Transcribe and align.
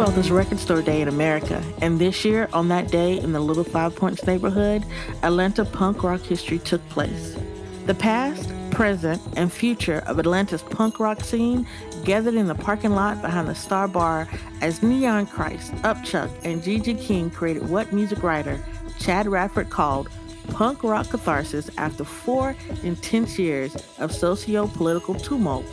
12th 0.00 0.16
is 0.16 0.30
Record 0.30 0.58
Store 0.58 0.80
Day 0.80 1.02
in 1.02 1.08
America, 1.08 1.62
and 1.82 1.98
this 1.98 2.24
year, 2.24 2.48
on 2.54 2.68
that 2.68 2.90
day 2.90 3.20
in 3.20 3.32
the 3.32 3.40
Little 3.40 3.64
Five 3.64 3.94
Points 3.94 4.26
neighborhood, 4.26 4.82
Atlanta 5.22 5.62
punk 5.62 6.02
rock 6.02 6.22
history 6.22 6.58
took 6.58 6.80
place. 6.88 7.36
The 7.84 7.92
past, 7.92 8.50
present, 8.70 9.20
and 9.36 9.52
future 9.52 9.98
of 10.06 10.18
Atlanta's 10.18 10.62
punk 10.62 11.00
rock 11.00 11.20
scene 11.20 11.66
gathered 12.02 12.32
in 12.32 12.46
the 12.46 12.54
parking 12.54 12.92
lot 12.92 13.20
behind 13.20 13.46
the 13.46 13.54
Star 13.54 13.86
Bar 13.86 14.26
as 14.62 14.82
Neon 14.82 15.26
Christ, 15.26 15.70
Upchuck, 15.82 16.30
and 16.44 16.62
GG 16.62 16.98
King 17.02 17.28
created 17.28 17.68
what 17.68 17.92
music 17.92 18.22
writer 18.22 18.58
Chad 18.98 19.26
Radford 19.26 19.68
called 19.68 20.08
punk 20.48 20.82
rock 20.82 21.10
catharsis 21.10 21.68
after 21.76 22.04
four 22.04 22.56
intense 22.82 23.38
years 23.38 23.76
of 23.98 24.14
socio 24.14 24.66
political 24.66 25.14
tumult 25.14 25.66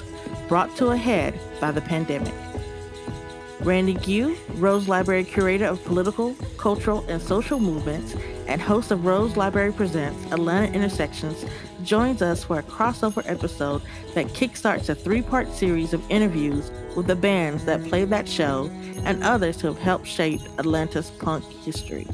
brought 0.50 0.76
to 0.76 0.88
a 0.88 0.98
head 0.98 1.40
by 1.62 1.72
the 1.72 1.80
pandemic. 1.80 2.34
Randy 3.62 3.96
Gue, 3.96 4.38
Rose 4.56 4.88
Library 4.88 5.24
Curator 5.24 5.66
of 5.66 5.84
Political, 5.84 6.36
Cultural, 6.58 7.06
and 7.10 7.22
Social 7.22 7.60
Movements 7.60 8.16
and 8.48 8.62
host 8.62 8.92
of 8.92 9.06
Rose 9.06 9.36
Library 9.36 9.74
Presents 9.74 10.32
Atlanta 10.32 10.72
Intersections, 10.74 11.44
joins 11.84 12.22
us 12.22 12.44
for 12.44 12.60
a 12.60 12.64
crossover 12.64 13.24
episode 13.26 13.82
that 14.14 14.28
kickstarts 14.28 14.90
a 14.90 14.96
three 14.96 15.22
part 15.22 15.52
series 15.52 15.94
of 15.94 16.04
interviews 16.10 16.72
with 16.96 17.08
the 17.08 17.16
bands 17.16 17.66
that 17.66 17.84
played 17.86 18.10
that 18.10 18.28
show 18.28 18.70
and 19.04 19.24
others 19.24 19.60
who 19.60 19.68
have 19.68 19.80
helped 19.80 20.08
shape 20.08 20.42
Atlanta's 20.58 21.10
punk 21.12 21.44
history. 21.64 22.08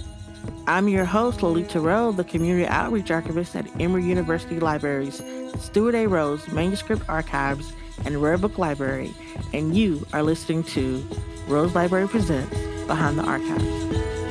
I'm 0.66 0.88
your 0.88 1.05
host, 1.05 1.44
Lolita 1.44 1.80
Rowe, 1.80 2.11
the 2.11 2.23
Community 2.23 2.66
Outreach 2.66 3.11
Archivist 3.11 3.55
at 3.55 3.67
Emory 3.81 4.05
University 4.05 4.59
Libraries, 4.59 5.22
Stuart 5.59 5.95
A. 5.95 6.07
Rose 6.07 6.47
Manuscript 6.50 7.03
Archives, 7.09 7.73
and 8.05 8.22
Rare 8.22 8.38
Book 8.38 8.58
Library, 8.58 9.13
and 9.53 9.75
you 9.75 10.05
are 10.13 10.23
listening 10.23 10.63
to 10.63 11.05
Rose 11.47 11.75
Library 11.75 12.08
Presents 12.08 12.55
Behind 12.88 13.17
the 13.17 13.23
Archives. 13.23 14.22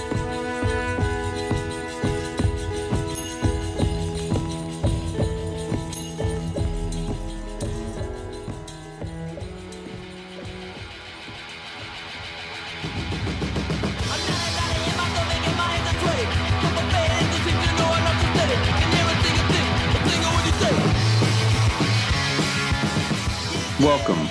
Welcome. 23.83 24.28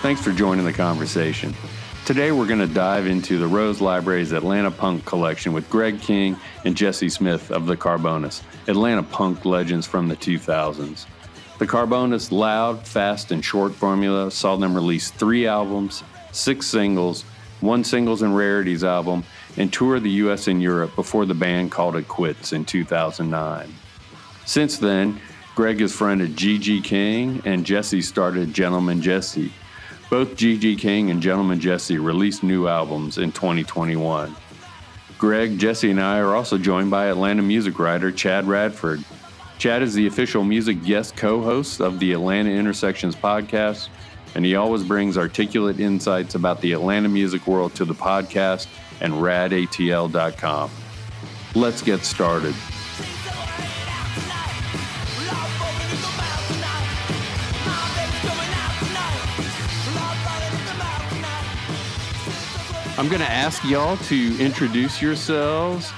Thanks 0.00 0.20
for 0.22 0.30
joining 0.30 0.64
the 0.64 0.72
conversation. 0.72 1.56
Today 2.04 2.30
we're 2.30 2.46
going 2.46 2.60
to 2.60 2.72
dive 2.72 3.08
into 3.08 3.36
the 3.36 3.48
Rose 3.48 3.80
Library's 3.80 4.30
Atlanta 4.30 4.70
Punk 4.70 5.04
collection 5.04 5.52
with 5.52 5.68
Greg 5.68 6.00
King 6.00 6.36
and 6.64 6.76
Jesse 6.76 7.08
Smith 7.08 7.50
of 7.50 7.66
the 7.66 7.76
Carbonas, 7.76 8.44
Atlanta 8.68 9.02
punk 9.02 9.44
legends 9.44 9.88
from 9.88 10.06
the 10.06 10.14
2000s. 10.14 11.06
The 11.58 11.66
Carbonas' 11.66 12.30
loud, 12.30 12.86
fast, 12.86 13.32
and 13.32 13.44
short 13.44 13.74
formula 13.74 14.30
saw 14.30 14.54
them 14.54 14.72
release 14.72 15.10
three 15.10 15.48
albums, 15.48 16.04
six 16.30 16.68
singles, 16.68 17.22
one 17.60 17.82
singles 17.82 18.22
and 18.22 18.36
rarities 18.36 18.84
album, 18.84 19.24
and 19.56 19.72
tour 19.72 19.98
the 19.98 20.10
US 20.10 20.46
and 20.46 20.62
Europe 20.62 20.94
before 20.94 21.26
the 21.26 21.34
band 21.34 21.72
called 21.72 21.96
it 21.96 22.06
quits 22.06 22.52
in 22.52 22.64
2009. 22.64 23.74
Since 24.44 24.78
then, 24.78 25.20
Greg 25.54 25.82
is 25.82 25.90
has 25.90 25.98
friended 25.98 26.34
GG 26.34 26.82
King, 26.82 27.42
and 27.44 27.66
Jesse 27.66 28.00
started 28.00 28.54
Gentleman 28.54 29.02
Jesse. 29.02 29.52
Both 30.08 30.36
GG 30.36 30.78
King 30.78 31.10
and 31.10 31.20
Gentleman 31.20 31.60
Jesse 31.60 31.98
released 31.98 32.42
new 32.42 32.68
albums 32.68 33.18
in 33.18 33.32
2021. 33.32 34.34
Greg, 35.18 35.58
Jesse, 35.58 35.90
and 35.90 36.00
I 36.00 36.18
are 36.20 36.34
also 36.34 36.56
joined 36.56 36.90
by 36.90 37.06
Atlanta 37.06 37.42
music 37.42 37.78
writer 37.78 38.10
Chad 38.10 38.46
Radford. 38.46 39.04
Chad 39.58 39.82
is 39.82 39.92
the 39.92 40.06
official 40.06 40.42
music 40.42 40.82
guest 40.84 41.16
co 41.16 41.42
host 41.42 41.80
of 41.80 42.00
the 42.00 42.12
Atlanta 42.12 42.50
Intersections 42.50 43.14
podcast, 43.14 43.88
and 44.34 44.46
he 44.46 44.56
always 44.56 44.82
brings 44.82 45.18
articulate 45.18 45.78
insights 45.78 46.34
about 46.34 46.62
the 46.62 46.72
Atlanta 46.72 47.10
music 47.10 47.46
world 47.46 47.74
to 47.74 47.84
the 47.84 47.94
podcast 47.94 48.68
and 49.02 49.12
radatl.com. 49.12 50.70
Let's 51.54 51.82
get 51.82 52.04
started. 52.04 52.54
I'm 62.98 63.08
going 63.08 63.20
to 63.20 63.30
ask 63.30 63.64
y'all 63.64 63.96
to 63.96 64.38
introduce 64.38 65.00
yourselves 65.00 65.90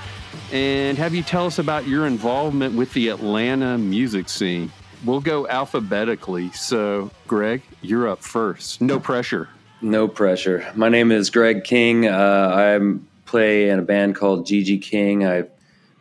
and 0.53 0.97
have 0.97 1.13
you 1.13 1.25
tell 1.25 1.45
us 1.45 1.59
about 1.59 1.89
your 1.89 2.07
involvement 2.07 2.77
with 2.77 2.93
the 2.93 3.09
Atlanta 3.09 3.77
music 3.77 4.29
scene. 4.29 4.71
We'll 5.05 5.21
go 5.21 5.49
alphabetically. 5.49 6.53
So, 6.53 7.11
Greg, 7.27 7.63
you're 7.83 8.09
up 8.09 8.23
first. 8.23 8.81
No 8.81 9.01
pressure. 9.01 9.49
No 9.83 10.07
pressure. 10.07 10.71
My 10.77 10.89
name 10.89 11.11
is 11.11 11.31
Greg 11.31 11.65
King. 11.65 12.07
Uh, 12.07 12.53
I 12.55 12.99
play 13.27 13.71
in 13.71 13.81
a 13.81 13.83
band 13.83 14.15
called 14.15 14.47
GG 14.47 14.81
King. 14.83 15.27
I 15.27 15.47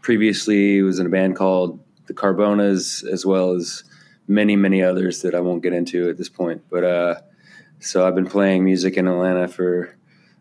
previously 0.01 0.83
was 0.83 0.99
in 0.99 1.07
a 1.07 1.09
band 1.09 1.35
called 1.35 1.79
the 2.05 2.13
Carbonas, 2.13 3.03
as 3.03 3.25
well 3.25 3.53
as 3.53 3.83
many, 4.27 4.55
many 4.55 4.83
others 4.83 5.23
that 5.23 5.33
I 5.33 5.39
won't 5.39 5.63
get 5.63 5.73
into 5.73 6.07
at 6.07 6.19
this 6.19 6.29
point. 6.29 6.61
But 6.69 6.83
uh, 6.83 7.15
so 7.79 8.07
I've 8.07 8.15
been 8.15 8.27
playing 8.27 8.63
music 8.63 8.95
in 8.95 9.07
Atlanta 9.07 9.47
for 9.47 9.95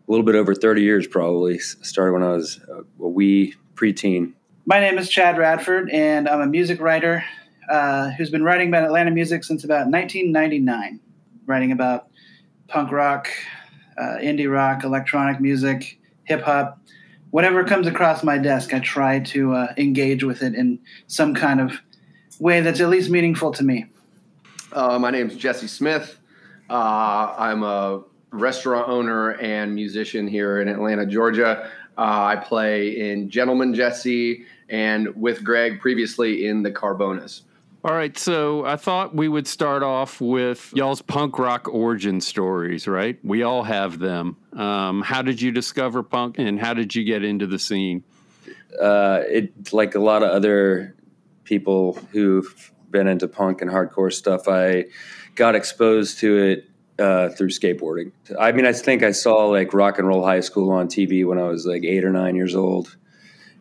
a 0.07 0.11
little 0.11 0.25
bit 0.25 0.35
over 0.35 0.53
30 0.53 0.81
years, 0.81 1.07
probably. 1.07 1.59
Started 1.59 2.13
when 2.13 2.23
I 2.23 2.31
was 2.31 2.59
a 2.69 3.07
wee 3.07 3.55
preteen. 3.75 4.33
My 4.65 4.79
name 4.79 4.97
is 4.97 5.09
Chad 5.09 5.37
Radford, 5.37 5.89
and 5.91 6.27
I'm 6.27 6.41
a 6.41 6.47
music 6.47 6.79
writer 6.79 7.23
uh, 7.69 8.11
who's 8.11 8.29
been 8.29 8.43
writing 8.43 8.67
about 8.67 8.83
Atlanta 8.83 9.11
music 9.11 9.43
since 9.43 9.63
about 9.63 9.87
1999, 9.87 10.99
writing 11.45 11.71
about 11.71 12.07
punk 12.67 12.91
rock, 12.91 13.29
uh, 13.97 14.17
indie 14.21 14.51
rock, 14.51 14.83
electronic 14.83 15.39
music, 15.39 15.99
hip 16.25 16.41
hop. 16.41 16.79
Whatever 17.31 17.63
comes 17.63 17.87
across 17.87 18.23
my 18.23 18.37
desk, 18.37 18.73
I 18.73 18.79
try 18.79 19.19
to 19.19 19.53
uh, 19.53 19.73
engage 19.77 20.23
with 20.23 20.43
it 20.43 20.53
in 20.53 20.79
some 21.07 21.33
kind 21.33 21.59
of 21.59 21.81
way 22.39 22.61
that's 22.61 22.79
at 22.79 22.89
least 22.89 23.09
meaningful 23.09 23.51
to 23.53 23.63
me. 23.63 23.85
Uh, 24.71 24.99
my 24.99 25.11
name 25.11 25.29
is 25.29 25.35
Jesse 25.35 25.67
Smith. 25.67 26.19
Uh, 26.69 27.33
I'm 27.37 27.63
a 27.63 28.03
restaurant 28.33 28.89
owner 28.89 29.31
and 29.31 29.73
musician 29.73 30.27
here 30.27 30.59
in 30.59 30.67
Atlanta, 30.67 31.05
Georgia. 31.05 31.69
Uh, 31.97 32.01
I 32.01 32.35
play 32.37 33.11
in 33.11 33.29
Gentleman 33.29 33.73
Jesse 33.73 34.45
and 34.69 35.15
with 35.15 35.43
Greg 35.43 35.79
previously 35.79 36.47
in 36.47 36.63
the 36.63 36.71
Carbonas. 36.71 37.43
All 37.85 37.93
right, 37.93 38.17
so 38.17 38.65
I 38.65 38.77
thought 38.77 39.13
we 39.13 39.27
would 39.27 39.45
start 39.45 39.83
off 39.83 40.21
with 40.21 40.71
y'all's 40.73 41.01
punk 41.01 41.37
rock 41.37 41.67
origin 41.67 42.21
stories, 42.21 42.87
right? 42.87 43.19
We 43.23 43.43
all 43.43 43.63
have 43.63 43.99
them. 43.99 44.37
Um, 44.53 45.01
how 45.01 45.21
did 45.21 45.41
you 45.41 45.51
discover 45.51 46.01
punk 46.01 46.39
and 46.39 46.59
how 46.59 46.73
did 46.73 46.95
you 46.95 47.03
get 47.03 47.25
into 47.25 47.45
the 47.45 47.59
scene? 47.59 48.05
Uh, 48.81 49.23
it 49.27 49.73
like 49.73 49.95
a 49.95 49.99
lot 49.99 50.23
of 50.23 50.29
other 50.29 50.95
people 51.43 51.99
who've 52.11 52.71
been 52.89 53.07
into 53.07 53.27
punk 53.27 53.61
and 53.61 53.69
hardcore 53.69 54.13
stuff. 54.13 54.47
I 54.47 54.85
got 55.35 55.53
exposed 55.53 56.19
to 56.19 56.37
it 56.37 56.69
uh, 56.99 57.29
through 57.29 57.49
skateboarding. 57.49 58.11
I 58.39 58.51
mean, 58.51 58.65
I 58.65 58.73
think 58.73 59.03
I 59.03 59.11
saw 59.11 59.45
like 59.45 59.73
Rock 59.73 59.99
and 59.99 60.07
Roll 60.07 60.23
High 60.23 60.41
School 60.41 60.71
on 60.71 60.87
TV 60.87 61.25
when 61.25 61.39
I 61.39 61.43
was 61.43 61.65
like 61.65 61.83
eight 61.83 62.05
or 62.05 62.11
nine 62.11 62.35
years 62.35 62.55
old, 62.55 62.95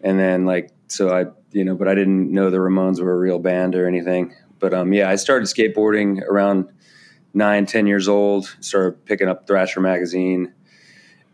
and 0.02 0.18
then 0.18 0.44
like 0.44 0.70
so 0.88 1.14
I 1.14 1.26
you 1.52 1.64
know, 1.64 1.74
but 1.74 1.88
I 1.88 1.94
didn't 1.94 2.32
know 2.32 2.50
the 2.50 2.58
Ramones 2.58 3.00
were 3.00 3.12
a 3.12 3.18
real 3.18 3.38
band 3.38 3.74
or 3.74 3.86
anything. 3.86 4.34
But 4.58 4.74
um, 4.74 4.92
yeah, 4.92 5.08
I 5.08 5.16
started 5.16 5.46
skateboarding 5.46 6.22
around 6.22 6.70
nine, 7.34 7.66
ten 7.66 7.86
years 7.86 8.08
old. 8.08 8.54
Started 8.60 9.04
picking 9.04 9.28
up 9.28 9.46
Thrasher 9.46 9.80
magazine, 9.80 10.52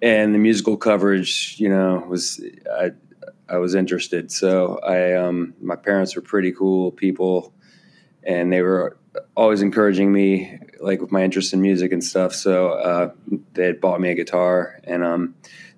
and 0.00 0.34
the 0.34 0.38
musical 0.38 0.76
coverage, 0.76 1.56
you 1.58 1.68
know, 1.68 2.04
was 2.08 2.42
I 2.72 2.90
I 3.48 3.58
was 3.58 3.74
interested. 3.74 4.30
So 4.30 4.78
I 4.78 5.14
um, 5.14 5.54
my 5.60 5.76
parents 5.76 6.16
were 6.16 6.22
pretty 6.22 6.52
cool 6.52 6.92
people, 6.92 7.52
and 8.22 8.52
they 8.52 8.62
were 8.62 8.96
always 9.36 9.62
encouraging 9.62 10.12
me 10.12 10.58
like 10.80 11.00
with 11.00 11.12
my 11.12 11.22
interest 11.22 11.52
in 11.52 11.60
music 11.60 11.92
and 11.92 12.02
stuff. 12.02 12.34
So 12.34 12.70
uh, 12.70 13.10
they 13.54 13.64
had 13.64 13.80
bought 13.80 14.00
me 14.00 14.10
a 14.10 14.14
guitar 14.14 14.80
and 14.84 15.04
um, 15.04 15.34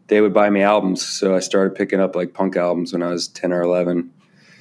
they 0.09 0.21
would 0.21 0.35
buy 0.35 0.51
me 0.51 0.63
albums. 0.63 1.05
So 1.05 1.35
I 1.35 1.41
started 1.41 1.75
picking 1.75 2.01
up 2.01 2.15
like 2.15 2.35
punk 2.35 2.57
albums 2.57 2.93
when 2.93 3.03
I 3.03 3.09
was 3.09 3.29
10 3.29 3.53
or 3.53 3.63
11, 3.63 4.13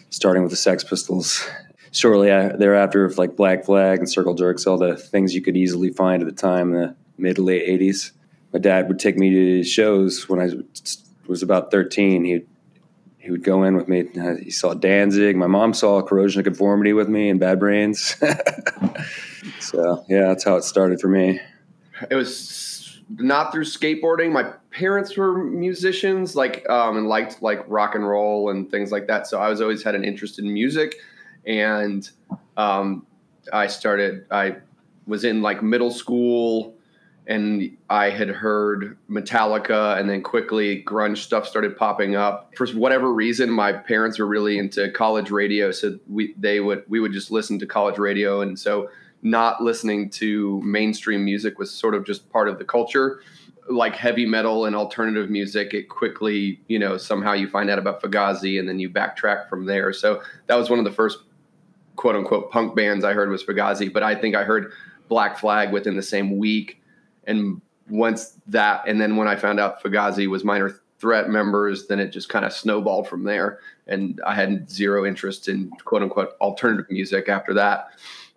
starting 0.09 0.43
with 0.43 0.51
the 0.51 0.57
Sex 0.57 0.83
Pistols. 0.83 1.47
Shortly 1.91 2.27
thereafter, 2.27 3.07
with 3.07 3.17
like 3.17 3.35
Black 3.35 3.65
Flag 3.65 3.97
and 3.97 4.07
Circle 4.07 4.35
Jerks, 4.35 4.67
all 4.67 4.77
the 4.77 4.95
things 4.95 5.33
you 5.33 5.41
could 5.41 5.57
easily 5.57 5.89
find 5.89 6.21
at 6.21 6.27
the 6.27 6.35
time 6.35 6.73
in 6.73 6.81
the 6.81 6.95
mid 7.17 7.37
to 7.37 7.41
late 7.41 7.67
80s. 7.67 8.11
My 8.53 8.59
dad 8.59 8.87
would 8.87 8.99
take 8.99 9.17
me 9.17 9.31
to 9.31 9.63
shows 9.63 10.29
when 10.29 10.39
I 10.39 10.51
was 11.27 11.41
about 11.41 11.71
13. 11.71 12.25
He'd 12.25 12.47
he 13.29 13.31
would 13.31 13.43
go 13.43 13.63
in 13.63 13.75
with 13.75 13.87
me. 13.87 14.07
He 14.41 14.49
saw 14.49 14.73
Danzig. 14.73 15.35
My 15.35 15.45
mom 15.45 15.75
saw 15.75 16.01
Corrosion 16.01 16.39
of 16.39 16.45
Conformity 16.45 16.93
with 16.93 17.09
me 17.09 17.29
and 17.29 17.39
Bad 17.39 17.59
Brains. 17.59 18.15
so 19.59 20.05
yeah, 20.09 20.27
that's 20.27 20.43
how 20.43 20.55
it 20.55 20.63
started 20.63 20.99
for 20.99 21.07
me. 21.07 21.39
It 22.09 22.15
was 22.15 22.99
not 23.17 23.51
through 23.51 23.63
skateboarding. 23.63 24.31
My 24.31 24.53
parents 24.71 25.17
were 25.17 25.43
musicians, 25.43 26.35
like 26.35 26.67
um, 26.69 26.97
and 26.97 27.07
liked 27.07 27.41
like 27.41 27.63
rock 27.67 27.95
and 27.95 28.07
roll 28.07 28.49
and 28.49 28.69
things 28.69 28.91
like 28.91 29.07
that. 29.07 29.27
So 29.27 29.39
I 29.39 29.49
was 29.49 29.61
always 29.61 29.83
had 29.83 29.95
an 29.95 30.03
interest 30.03 30.39
in 30.39 30.51
music, 30.53 30.95
and 31.45 32.09
um, 32.57 33.05
I 33.51 33.67
started. 33.67 34.25
I 34.31 34.57
was 35.07 35.23
in 35.23 35.41
like 35.41 35.63
middle 35.63 35.91
school, 35.91 36.75
and 37.25 37.75
I 37.89 38.09
had 38.11 38.29
heard 38.29 38.97
Metallica, 39.09 39.99
and 39.99 40.09
then 40.09 40.21
quickly 40.21 40.83
grunge 40.83 41.17
stuff 41.17 41.47
started 41.47 41.75
popping 41.75 42.15
up. 42.15 42.53
For 42.55 42.67
whatever 42.67 43.11
reason, 43.11 43.49
my 43.49 43.73
parents 43.73 44.19
were 44.19 44.27
really 44.27 44.59
into 44.59 44.91
college 44.91 45.31
radio, 45.31 45.71
so 45.71 45.97
we 46.07 46.35
they 46.37 46.59
would 46.59 46.83
we 46.87 46.99
would 46.99 47.13
just 47.13 47.31
listen 47.31 47.57
to 47.59 47.65
college 47.65 47.97
radio, 47.97 48.41
and 48.41 48.57
so 48.57 48.89
not 49.21 49.61
listening 49.61 50.09
to 50.09 50.61
mainstream 50.61 51.25
music 51.25 51.59
was 51.59 51.71
sort 51.71 51.95
of 51.95 52.05
just 52.05 52.29
part 52.29 52.47
of 52.47 52.57
the 52.57 52.65
culture. 52.65 53.21
Like 53.69 53.95
heavy 53.95 54.25
metal 54.25 54.65
and 54.65 54.75
alternative 54.75 55.29
music 55.29 55.73
it 55.73 55.89
quickly 55.89 56.59
you 56.67 56.79
know 56.79 56.97
somehow 56.97 57.33
you 57.33 57.47
find 57.47 57.69
out 57.69 57.77
about 57.77 58.01
fugazi 58.01 58.59
and 58.59 58.67
then 58.67 58.79
you 58.79 58.89
backtrack 58.89 59.47
from 59.49 59.65
there. 59.65 59.93
So 59.93 60.21
that 60.47 60.55
was 60.55 60.69
one 60.69 60.79
of 60.79 60.85
the 60.85 60.91
first 60.91 61.19
quote 61.95 62.15
unquote 62.15 62.49
punk 62.49 62.75
bands 62.75 63.03
i 63.03 63.13
heard 63.13 63.29
was 63.29 63.43
fugazi. 63.43 63.91
But 63.91 64.03
i 64.03 64.15
think 64.15 64.35
i 64.35 64.43
heard 64.43 64.71
black 65.07 65.37
flag 65.37 65.71
within 65.71 65.95
the 65.95 66.01
same 66.01 66.37
week. 66.37 66.81
And 67.25 67.61
once 67.89 68.37
that 68.47 68.87
and 68.87 68.99
then 68.99 69.17
when 69.17 69.27
i 69.27 69.35
found 69.35 69.59
out 69.59 69.83
fugazi 69.83 70.27
was 70.27 70.43
minor 70.43 70.79
threat 70.99 71.29
members 71.29 71.87
then 71.87 71.99
it 71.99 72.09
just 72.09 72.29
kind 72.29 72.45
of 72.45 72.53
snowballed 72.53 73.07
from 73.07 73.23
there. 73.23 73.59
And 73.85 74.19
i 74.25 74.33
had 74.33 74.67
zero 74.71 75.05
interest 75.05 75.47
in 75.47 75.69
quote 75.85 76.01
unquote 76.01 76.35
alternative 76.41 76.89
music 76.89 77.29
after 77.29 77.53
that 77.53 77.89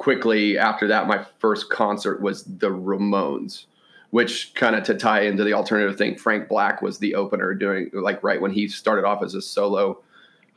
quickly 0.03 0.59
after 0.59 0.89
that, 0.89 1.07
my 1.07 1.25
first 1.39 1.71
concert 1.71 2.21
was 2.21 2.43
the 2.43 2.69
Ramones, 2.69 3.67
which 4.11 4.53
kind 4.55 4.75
of 4.75 4.83
to 4.83 4.95
tie 4.95 5.21
into 5.21 5.45
the 5.45 5.53
alternative 5.53 5.97
thing, 5.97 6.17
Frank 6.17 6.49
Black 6.49 6.83
was 6.83 6.99
the 6.99 7.15
opener 7.15 7.55
doing 7.55 7.89
like 7.93 8.21
right 8.25 8.41
when 8.41 8.51
he 8.51 8.67
started 8.67 9.05
off 9.05 9.23
as 9.23 9.37
a 9.37 9.41
solo 9.41 10.03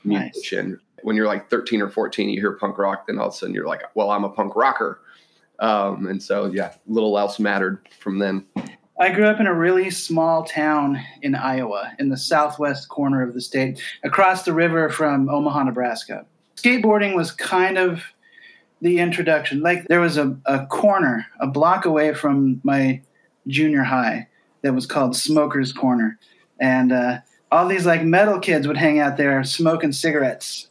nice. 0.04 0.34
musician. 0.34 0.80
When 1.04 1.16
you're 1.16 1.28
like 1.28 1.52
13 1.52 1.80
or 1.84 1.90
14, 1.90 2.28
you 2.30 2.40
hear 2.40 2.54
punk 2.54 2.80
rock, 2.80 3.06
then 3.06 3.20
all 3.20 3.28
of 3.28 3.36
a 3.36 3.38
sudden 3.38 3.54
you're 3.54 3.68
like, 3.68 3.84
well, 3.94 4.10
I'm 4.10 4.24
a 4.24 4.30
punk 4.30 4.56
rocker. 4.56 5.00
Um, 5.60 6.08
and 6.08 6.22
so, 6.22 6.48
yeah, 6.48 6.74
little 6.88 7.20
else 7.20 7.40
mattered 7.40 7.88
from 8.00 8.18
then. 8.18 8.46
I 9.00 9.12
grew 9.12 9.26
up 9.26 9.40
in 9.40 9.46
a 9.46 9.54
really 9.54 9.92
small 9.92 10.44
town 10.44 11.00
in 11.22 11.36
Iowa, 11.36 11.94
in 12.00 12.10
the 12.10 12.18
southwest 12.18 12.90
corner 12.90 13.22
of 13.22 13.36
the 13.36 13.42
state, 13.42 13.80
across 14.04 14.42
the 14.42 14.54
river 14.54 14.90
from 14.90 15.30
Omaha, 15.30 15.66
Nebraska. 15.66 16.26
Skateboarding 16.56 17.16
was 17.16 17.32
kind 17.32 17.78
of 17.78 18.02
the 18.86 19.00
introduction. 19.00 19.62
Like 19.62 19.88
there 19.88 20.00
was 20.00 20.16
a, 20.16 20.38
a 20.46 20.68
corner 20.68 21.26
a 21.40 21.48
block 21.48 21.86
away 21.86 22.14
from 22.14 22.62
my 22.64 23.02
junior 23.48 23.82
high 23.82 24.28
that 24.62 24.76
was 24.76 24.86
called 24.86 25.16
Smokers 25.16 25.74
Corner, 25.74 26.20
and 26.60 26.92
uh, 26.92 27.18
all 27.52 27.68
these 27.68 27.88
like 27.88 28.04
metal 28.04 28.40
kids 28.40 28.68
would 28.68 28.78
hang 28.78 29.00
out 29.00 29.18
there 29.18 29.44
smoking 29.44 29.92
cigarettes, 29.92 30.68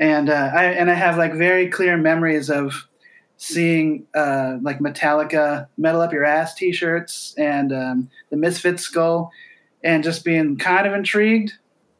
and 0.00 0.28
uh, 0.28 0.50
I 0.52 0.64
and 0.64 0.90
I 0.90 0.94
have 0.94 1.16
like 1.16 1.34
very 1.34 1.68
clear 1.68 1.96
memories 1.96 2.50
of 2.50 2.88
seeing 3.36 4.08
uh, 4.12 4.58
like 4.60 4.80
Metallica 4.80 5.68
"Metal 5.78 6.00
Up 6.00 6.12
Your 6.12 6.24
Ass" 6.24 6.56
T-shirts 6.56 7.32
and 7.38 7.72
um, 7.72 8.10
the 8.30 8.36
Misfits 8.36 8.82
skull, 8.82 9.30
and 9.84 10.02
just 10.02 10.24
being 10.24 10.58
kind 10.58 10.84
of 10.84 10.94
intrigued, 10.94 11.52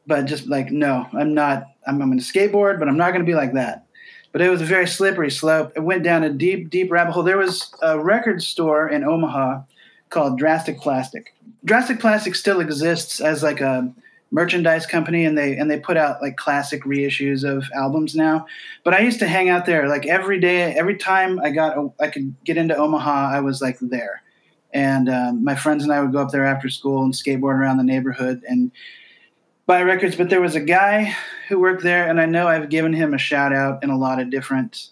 but 0.08 0.24
just 0.24 0.48
like 0.48 0.72
no, 0.72 1.06
I'm 1.12 1.34
not. 1.34 1.68
I'm, 1.86 2.02
I'm 2.02 2.08
going 2.08 2.18
to 2.18 2.24
skateboard, 2.24 2.80
but 2.80 2.88
I'm 2.88 2.96
not 2.96 3.12
going 3.12 3.24
to 3.24 3.30
be 3.30 3.36
like 3.36 3.54
that 3.54 3.81
but 4.32 4.40
it 4.40 4.48
was 4.48 4.62
a 4.62 4.66
very 4.66 4.86
slippery 4.86 5.30
slope. 5.30 5.72
It 5.76 5.80
went 5.80 6.02
down 6.02 6.24
a 6.24 6.30
deep, 6.30 6.70
deep 6.70 6.90
rabbit 6.90 7.12
hole. 7.12 7.22
There 7.22 7.38
was 7.38 7.70
a 7.82 7.98
record 7.98 8.42
store 8.42 8.88
in 8.88 9.04
Omaha 9.04 9.62
called 10.08 10.38
Drastic 10.38 10.80
Plastic. 10.80 11.34
Drastic 11.64 12.00
Plastic 12.00 12.34
still 12.34 12.60
exists 12.60 13.20
as 13.20 13.42
like 13.42 13.60
a 13.60 13.92
merchandise 14.32 14.86
company 14.86 15.24
and 15.26 15.36
they 15.36 15.56
and 15.56 15.70
they 15.70 15.78
put 15.78 15.98
out 15.98 16.22
like 16.22 16.36
classic 16.36 16.82
reissues 16.84 17.44
of 17.44 17.64
albums 17.74 18.16
now 18.16 18.46
but 18.82 18.94
i 18.94 18.98
used 18.98 19.18
to 19.18 19.28
hang 19.28 19.50
out 19.50 19.66
there 19.66 19.86
like 19.88 20.06
every 20.06 20.40
day 20.40 20.72
every 20.72 20.96
time 20.96 21.38
i 21.40 21.50
got 21.50 21.76
i 22.00 22.08
could 22.08 22.34
get 22.42 22.56
into 22.56 22.74
omaha 22.74 23.28
i 23.30 23.38
was 23.38 23.60
like 23.60 23.78
there 23.80 24.22
and 24.72 25.10
um, 25.10 25.44
my 25.44 25.54
friends 25.54 25.82
and 25.82 25.92
i 25.92 26.00
would 26.00 26.12
go 26.12 26.18
up 26.18 26.30
there 26.30 26.46
after 26.46 26.70
school 26.70 27.04
and 27.04 27.12
skateboard 27.12 27.58
around 27.58 27.76
the 27.76 27.84
neighborhood 27.84 28.42
and 28.48 28.72
buy 29.66 29.82
records, 29.82 30.16
but 30.16 30.30
there 30.30 30.40
was 30.40 30.54
a 30.54 30.60
guy 30.60 31.14
who 31.48 31.58
worked 31.58 31.82
there, 31.82 32.08
and 32.08 32.20
I 32.20 32.26
know 32.26 32.48
I've 32.48 32.68
given 32.68 32.92
him 32.92 33.14
a 33.14 33.18
shout 33.18 33.52
out 33.52 33.82
in 33.82 33.90
a 33.90 33.98
lot 33.98 34.20
of 34.20 34.30
different 34.30 34.88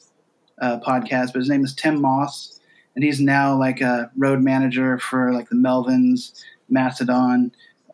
uh, 0.60 0.78
podcasts, 0.80 1.32
but 1.32 1.40
his 1.40 1.48
name 1.48 1.64
is 1.64 1.74
Tim 1.74 2.00
Moss, 2.00 2.60
and 2.94 3.04
he's 3.04 3.20
now 3.20 3.56
like 3.58 3.80
a 3.80 4.10
road 4.16 4.40
manager 4.40 4.98
for 4.98 5.32
like 5.32 5.48
the 5.48 5.56
Melvins, 5.56 6.42
Mastodon. 6.68 7.52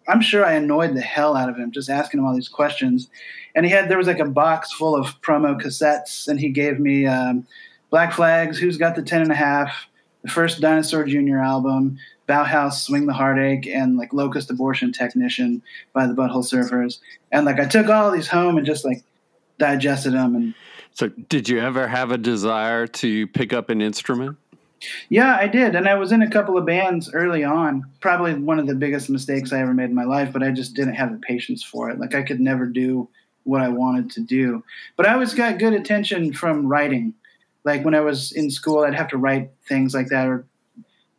I'm 0.09 0.21
sure 0.21 0.45
I 0.45 0.53
annoyed 0.53 0.95
the 0.95 1.01
hell 1.01 1.37
out 1.37 1.49
of 1.49 1.57
him 1.57 1.73
just 1.73 1.91
asking 1.91 2.21
him 2.21 2.27
all 2.27 2.35
these 2.35 2.49
questions. 2.49 3.09
And 3.55 3.67
he 3.67 3.73
had 3.73 3.89
there 3.89 3.99
was 3.99 4.07
like 4.07 4.21
a 4.21 4.25
box 4.25 4.73
full 4.73 4.95
of 4.95 5.21
promo 5.23 5.61
cassettes, 5.61 6.29
and 6.29 6.39
he 6.39 6.51
gave 6.51 6.79
me 6.79 7.07
um, 7.07 7.47
Black 7.91 8.13
Flags, 8.13 8.59
Who's 8.59 8.77
Got 8.77 8.95
the 8.95 9.03
Ten 9.03 9.23
and 9.23 9.33
a 9.33 9.37
Half, 9.37 9.87
the 10.23 10.29
first 10.29 10.61
Dinosaur 10.61 11.05
Jr. 11.05 11.39
album, 11.39 11.99
Bauhaus, 12.29 12.75
Swing 12.75 13.07
the 13.07 13.13
Heartache, 13.13 13.67
and 13.67 13.97
like 13.97 14.13
Locust 14.13 14.51
Abortion 14.51 14.93
Technician 14.93 15.63
by 15.93 16.07
the 16.07 16.15
Butthole 16.15 16.45
Surfers. 16.45 16.99
And 17.33 17.47
like 17.47 17.61
I 17.61 17.67
took 17.67 17.89
all 17.89 18.11
these 18.11 18.29
home 18.29 18.57
and 18.57 18.67
just 18.67 18.85
like 18.85 19.03
digested 19.59 20.13
them. 20.13 20.35
And 20.35 20.55
so, 20.93 21.09
did 21.09 21.49
you 21.49 21.61
ever 21.61 21.87
have 21.87 22.11
a 22.11 22.19
desire 22.19 22.87
to 22.87 23.27
pick 23.29 23.53
up 23.53 23.71
an 23.71 23.81
instrument? 23.81 24.39
Yeah, 25.09 25.37
I 25.41 25.49
did, 25.49 25.75
and 25.75 25.89
I 25.89 25.95
was 25.95 26.13
in 26.13 26.23
a 26.23 26.31
couple 26.31 26.59
of 26.59 26.67
bands 26.67 27.11
early 27.13 27.43
on. 27.43 27.83
Probably 28.01 28.35
one 28.35 28.59
of 28.59 28.67
the 28.67 28.75
biggest 28.75 29.09
mistakes 29.09 29.53
I 29.53 29.61
ever 29.61 29.73
made 29.73 29.91
in 29.91 29.95
my 29.95 30.05
life, 30.05 30.33
but 30.33 30.43
I 30.43 30.51
just 30.51 30.75
didn't 30.75 30.95
have 30.95 31.13
the 31.13 31.19
patience 31.19 31.63
for 31.63 31.91
it. 31.91 31.99
Like 31.99 32.15
I 32.15 32.23
could 32.23 32.41
never 32.41 32.67
do 32.67 33.09
what 33.45 33.63
I 33.63 33.69
wanted 33.69 34.11
to 34.13 34.21
do. 34.21 34.63
But 34.97 35.07
I 35.07 35.15
always 35.15 35.33
got 35.33 35.59
good 35.59 35.73
attention 35.73 36.33
from 36.33 36.67
writing. 36.67 37.15
Like 37.65 37.85
when 37.85 37.95
I 37.95 38.01
was 38.01 38.33
in 38.33 38.51
school, 38.51 38.85
I'd 38.85 38.95
have 38.95 39.09
to 39.09 39.17
write 39.17 39.51
things 39.69 39.95
like 39.95 40.09
that 40.09 40.29
or 40.29 40.45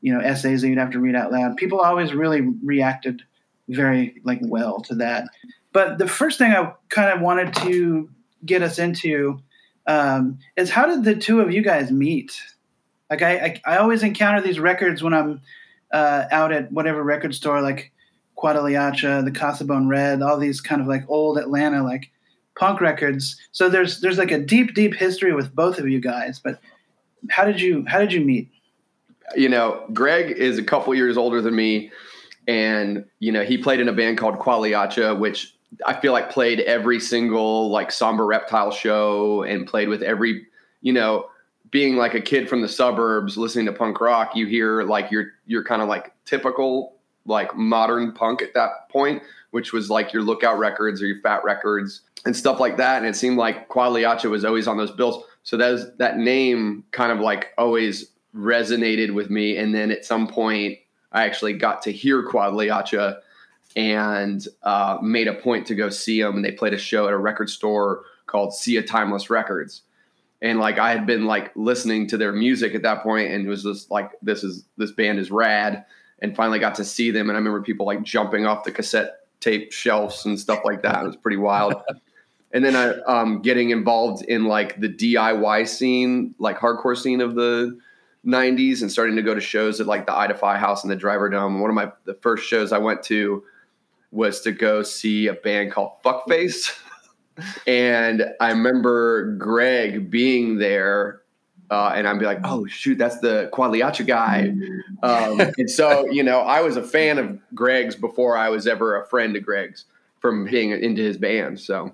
you 0.01 0.13
know 0.13 0.19
essays 0.19 0.61
that 0.61 0.69
you'd 0.69 0.77
have 0.77 0.91
to 0.91 0.99
read 0.99 1.15
out 1.15 1.31
loud. 1.31 1.57
People 1.57 1.79
always 1.79 2.13
really 2.13 2.41
reacted 2.63 3.21
very 3.69 4.21
like 4.23 4.39
well 4.41 4.81
to 4.81 4.95
that. 4.95 5.27
But 5.73 5.97
the 5.97 6.07
first 6.07 6.37
thing 6.37 6.51
I 6.51 6.73
kind 6.89 7.13
of 7.13 7.21
wanted 7.21 7.53
to 7.55 8.09
get 8.45 8.61
us 8.61 8.79
into 8.79 9.41
um, 9.85 10.39
is 10.55 10.69
how 10.69 10.85
did 10.85 11.03
the 11.03 11.15
two 11.15 11.41
of 11.41 11.51
you 11.51 11.61
guys 11.61 11.91
meet? 11.91 12.39
Like 13.09 13.21
I, 13.21 13.37
I, 13.37 13.61
I 13.65 13.77
always 13.77 14.03
encounter 14.03 14.41
these 14.41 14.59
records 14.59 15.01
when 15.01 15.13
I'm 15.13 15.41
uh, 15.93 16.25
out 16.31 16.51
at 16.51 16.71
whatever 16.71 17.03
record 17.03 17.33
store, 17.33 17.61
like 17.61 17.91
Quadiliacha, 18.37 19.23
the 19.23 19.31
Casabone 19.31 19.87
Red, 19.87 20.21
all 20.21 20.37
these 20.37 20.61
kind 20.61 20.81
of 20.81 20.87
like 20.87 21.03
old 21.07 21.37
Atlanta 21.37 21.83
like 21.83 22.11
punk 22.57 22.81
records. 22.81 23.39
So 23.51 23.69
there's 23.69 24.01
there's 24.01 24.17
like 24.17 24.31
a 24.31 24.39
deep 24.39 24.73
deep 24.73 24.95
history 24.95 25.33
with 25.33 25.55
both 25.55 25.79
of 25.79 25.87
you 25.87 25.99
guys. 25.99 26.39
But 26.39 26.59
how 27.29 27.45
did 27.45 27.61
you 27.61 27.85
how 27.87 27.99
did 27.99 28.11
you 28.11 28.21
meet? 28.21 28.49
You 29.35 29.49
know, 29.49 29.85
Greg 29.93 30.31
is 30.31 30.57
a 30.57 30.63
couple 30.63 30.93
years 30.95 31.17
older 31.17 31.41
than 31.41 31.55
me, 31.55 31.91
and 32.47 33.05
you 33.19 33.31
know, 33.31 33.43
he 33.43 33.57
played 33.57 33.79
in 33.79 33.89
a 33.89 33.93
band 33.93 34.17
called 34.17 34.39
Qualiacha, 34.39 35.17
which 35.19 35.55
I 35.85 35.99
feel 35.99 36.13
like 36.13 36.29
played 36.29 36.61
every 36.61 36.99
single 36.99 37.69
like 37.69 37.91
somber 37.91 38.25
reptile 38.25 38.71
show 38.71 39.43
and 39.43 39.67
played 39.67 39.89
with 39.89 40.01
every, 40.01 40.47
you 40.81 40.93
know, 40.93 41.29
being 41.71 41.97
like 41.97 42.13
a 42.13 42.21
kid 42.21 42.47
from 42.47 42.61
the 42.61 42.69
suburbs 42.69 43.37
listening 43.37 43.65
to 43.65 43.73
punk 43.73 43.99
rock, 43.99 44.35
you 44.35 44.45
hear 44.45 44.83
like 44.83 45.11
you're 45.11 45.31
you're 45.45 45.63
kind 45.63 45.81
of 45.81 45.89
like 45.89 46.13
typical 46.25 46.95
like 47.25 47.55
modern 47.55 48.13
punk 48.13 48.41
at 48.41 48.53
that 48.53 48.89
point, 48.89 49.21
which 49.51 49.73
was 49.73 49.89
like 49.89 50.13
your 50.13 50.23
lookout 50.23 50.57
records 50.57 51.01
or 51.01 51.05
your 51.05 51.19
fat 51.19 51.43
records 51.43 52.01
and 52.25 52.35
stuff 52.35 52.59
like 52.59 52.77
that. 52.77 52.97
And 52.97 53.05
it 53.05 53.15
seemed 53.15 53.37
like 53.37 53.67
Qualiacha 53.67 54.29
was 54.29 54.45
always 54.45 54.67
on 54.67 54.77
those 54.77 54.91
bills. 54.91 55.23
So 55.43 55.57
that 55.57 55.71
was, 55.71 55.91
that 55.97 56.17
name 56.17 56.85
kind 56.91 57.11
of 57.11 57.19
like 57.19 57.53
always 57.57 58.11
resonated 58.37 59.13
with 59.13 59.29
me. 59.29 59.57
And 59.57 59.73
then 59.73 59.91
at 59.91 60.05
some 60.05 60.27
point, 60.27 60.77
I 61.11 61.25
actually 61.25 61.53
got 61.53 61.81
to 61.83 61.91
hear 61.91 62.27
Quadiliacha 62.27 63.19
and 63.75 64.45
uh, 64.63 64.97
made 65.01 65.27
a 65.27 65.33
point 65.33 65.67
to 65.67 65.75
go 65.75 65.89
see 65.89 66.21
them. 66.21 66.35
And 66.35 66.45
they 66.45 66.51
played 66.51 66.73
a 66.73 66.77
show 66.77 67.07
at 67.07 67.13
a 67.13 67.17
record 67.17 67.49
store 67.49 68.03
called 68.25 68.53
Sia 68.53 68.83
Timeless 68.83 69.29
Records. 69.29 69.81
And 70.41 70.59
like 70.59 70.77
I 70.77 70.91
had 70.91 71.07
been 71.07 71.25
like 71.25 71.51
listening 71.55 72.07
to 72.07 72.17
their 72.17 72.31
music 72.31 72.75
at 72.75 72.83
that 72.83 73.01
point, 73.01 73.31
and 73.31 73.45
it 73.45 73.49
was 73.49 73.63
just 73.63 73.89
like 73.89 74.11
this 74.21 74.43
is 74.43 74.65
this 74.77 74.91
band 74.91 75.17
is 75.17 75.31
rad. 75.31 75.85
And 76.19 76.35
finally 76.35 76.57
got 76.57 76.75
to 76.75 76.85
see 76.85 77.11
them, 77.11 77.29
and 77.29 77.37
I 77.37 77.39
remember 77.39 77.61
people 77.61 77.85
like 77.85 78.01
jumping 78.01 78.47
off 78.47 78.63
the 78.63 78.71
cassette 78.71 79.19
tape 79.39 79.71
shelves 79.71 80.25
and 80.25 80.39
stuff 80.39 80.61
like 80.63 80.81
that. 80.81 81.03
It 81.03 81.07
was 81.07 81.15
pretty 81.15 81.37
wild. 81.37 81.75
and 82.51 82.65
then 82.65 82.75
I 82.75 82.99
um, 83.01 83.41
getting 83.41 83.69
involved 83.69 84.25
in 84.25 84.45
like 84.45 84.79
the 84.79 84.89
DIY 84.89 85.67
scene, 85.67 86.33
like 86.39 86.57
hardcore 86.57 86.97
scene 86.97 87.21
of 87.21 87.35
the 87.35 87.77
90s 88.27 88.81
and 88.81 88.91
starting 88.91 89.15
to 89.15 89.21
go 89.21 89.33
to 89.33 89.41
shows 89.41 89.79
at 89.79 89.87
like 89.87 90.05
the 90.05 90.15
Ida 90.15 90.35
Fi 90.35 90.57
House 90.57 90.83
and 90.83 90.91
the 90.91 90.95
Driver 90.95 91.29
Dome. 91.29 91.61
One 91.61 91.69
of 91.69 91.75
my 91.75 91.91
the 92.03 92.15
first 92.15 92.47
shows 92.47 92.71
I 92.71 92.77
went 92.77 93.01
to 93.03 93.43
was 94.11 94.41
to 94.41 94.51
go 94.51 94.83
see 94.83 95.27
a 95.27 95.33
band 95.33 95.71
called 95.71 95.91
Fuckface. 96.03 96.77
and 97.67 98.25
I 98.39 98.49
remember 98.49 99.35
Greg 99.37 100.11
being 100.11 100.57
there 100.57 101.21
uh, 101.69 101.91
and 101.95 102.07
I'd 102.07 102.19
be 102.19 102.25
like, 102.25 102.39
"Oh 102.43 102.65
shoot, 102.65 102.97
that's 102.97 103.19
the 103.19 103.49
Qualiacha 103.53 104.07
guy." 104.07 104.53
Um, 105.03 105.41
and 105.57 105.69
so, 105.69 106.09
you 106.09 106.23
know, 106.23 106.39
I 106.39 106.61
was 106.61 106.77
a 106.77 106.83
fan 106.83 107.17
of 107.17 107.37
Greg's 107.53 107.95
before 107.95 108.37
I 108.37 108.49
was 108.49 108.67
ever 108.67 109.01
a 109.01 109.05
friend 109.07 109.35
of 109.35 109.43
Greg's 109.43 109.85
from 110.19 110.45
being 110.45 110.71
into 110.71 111.01
his 111.01 111.17
band. 111.17 111.59
So, 111.59 111.93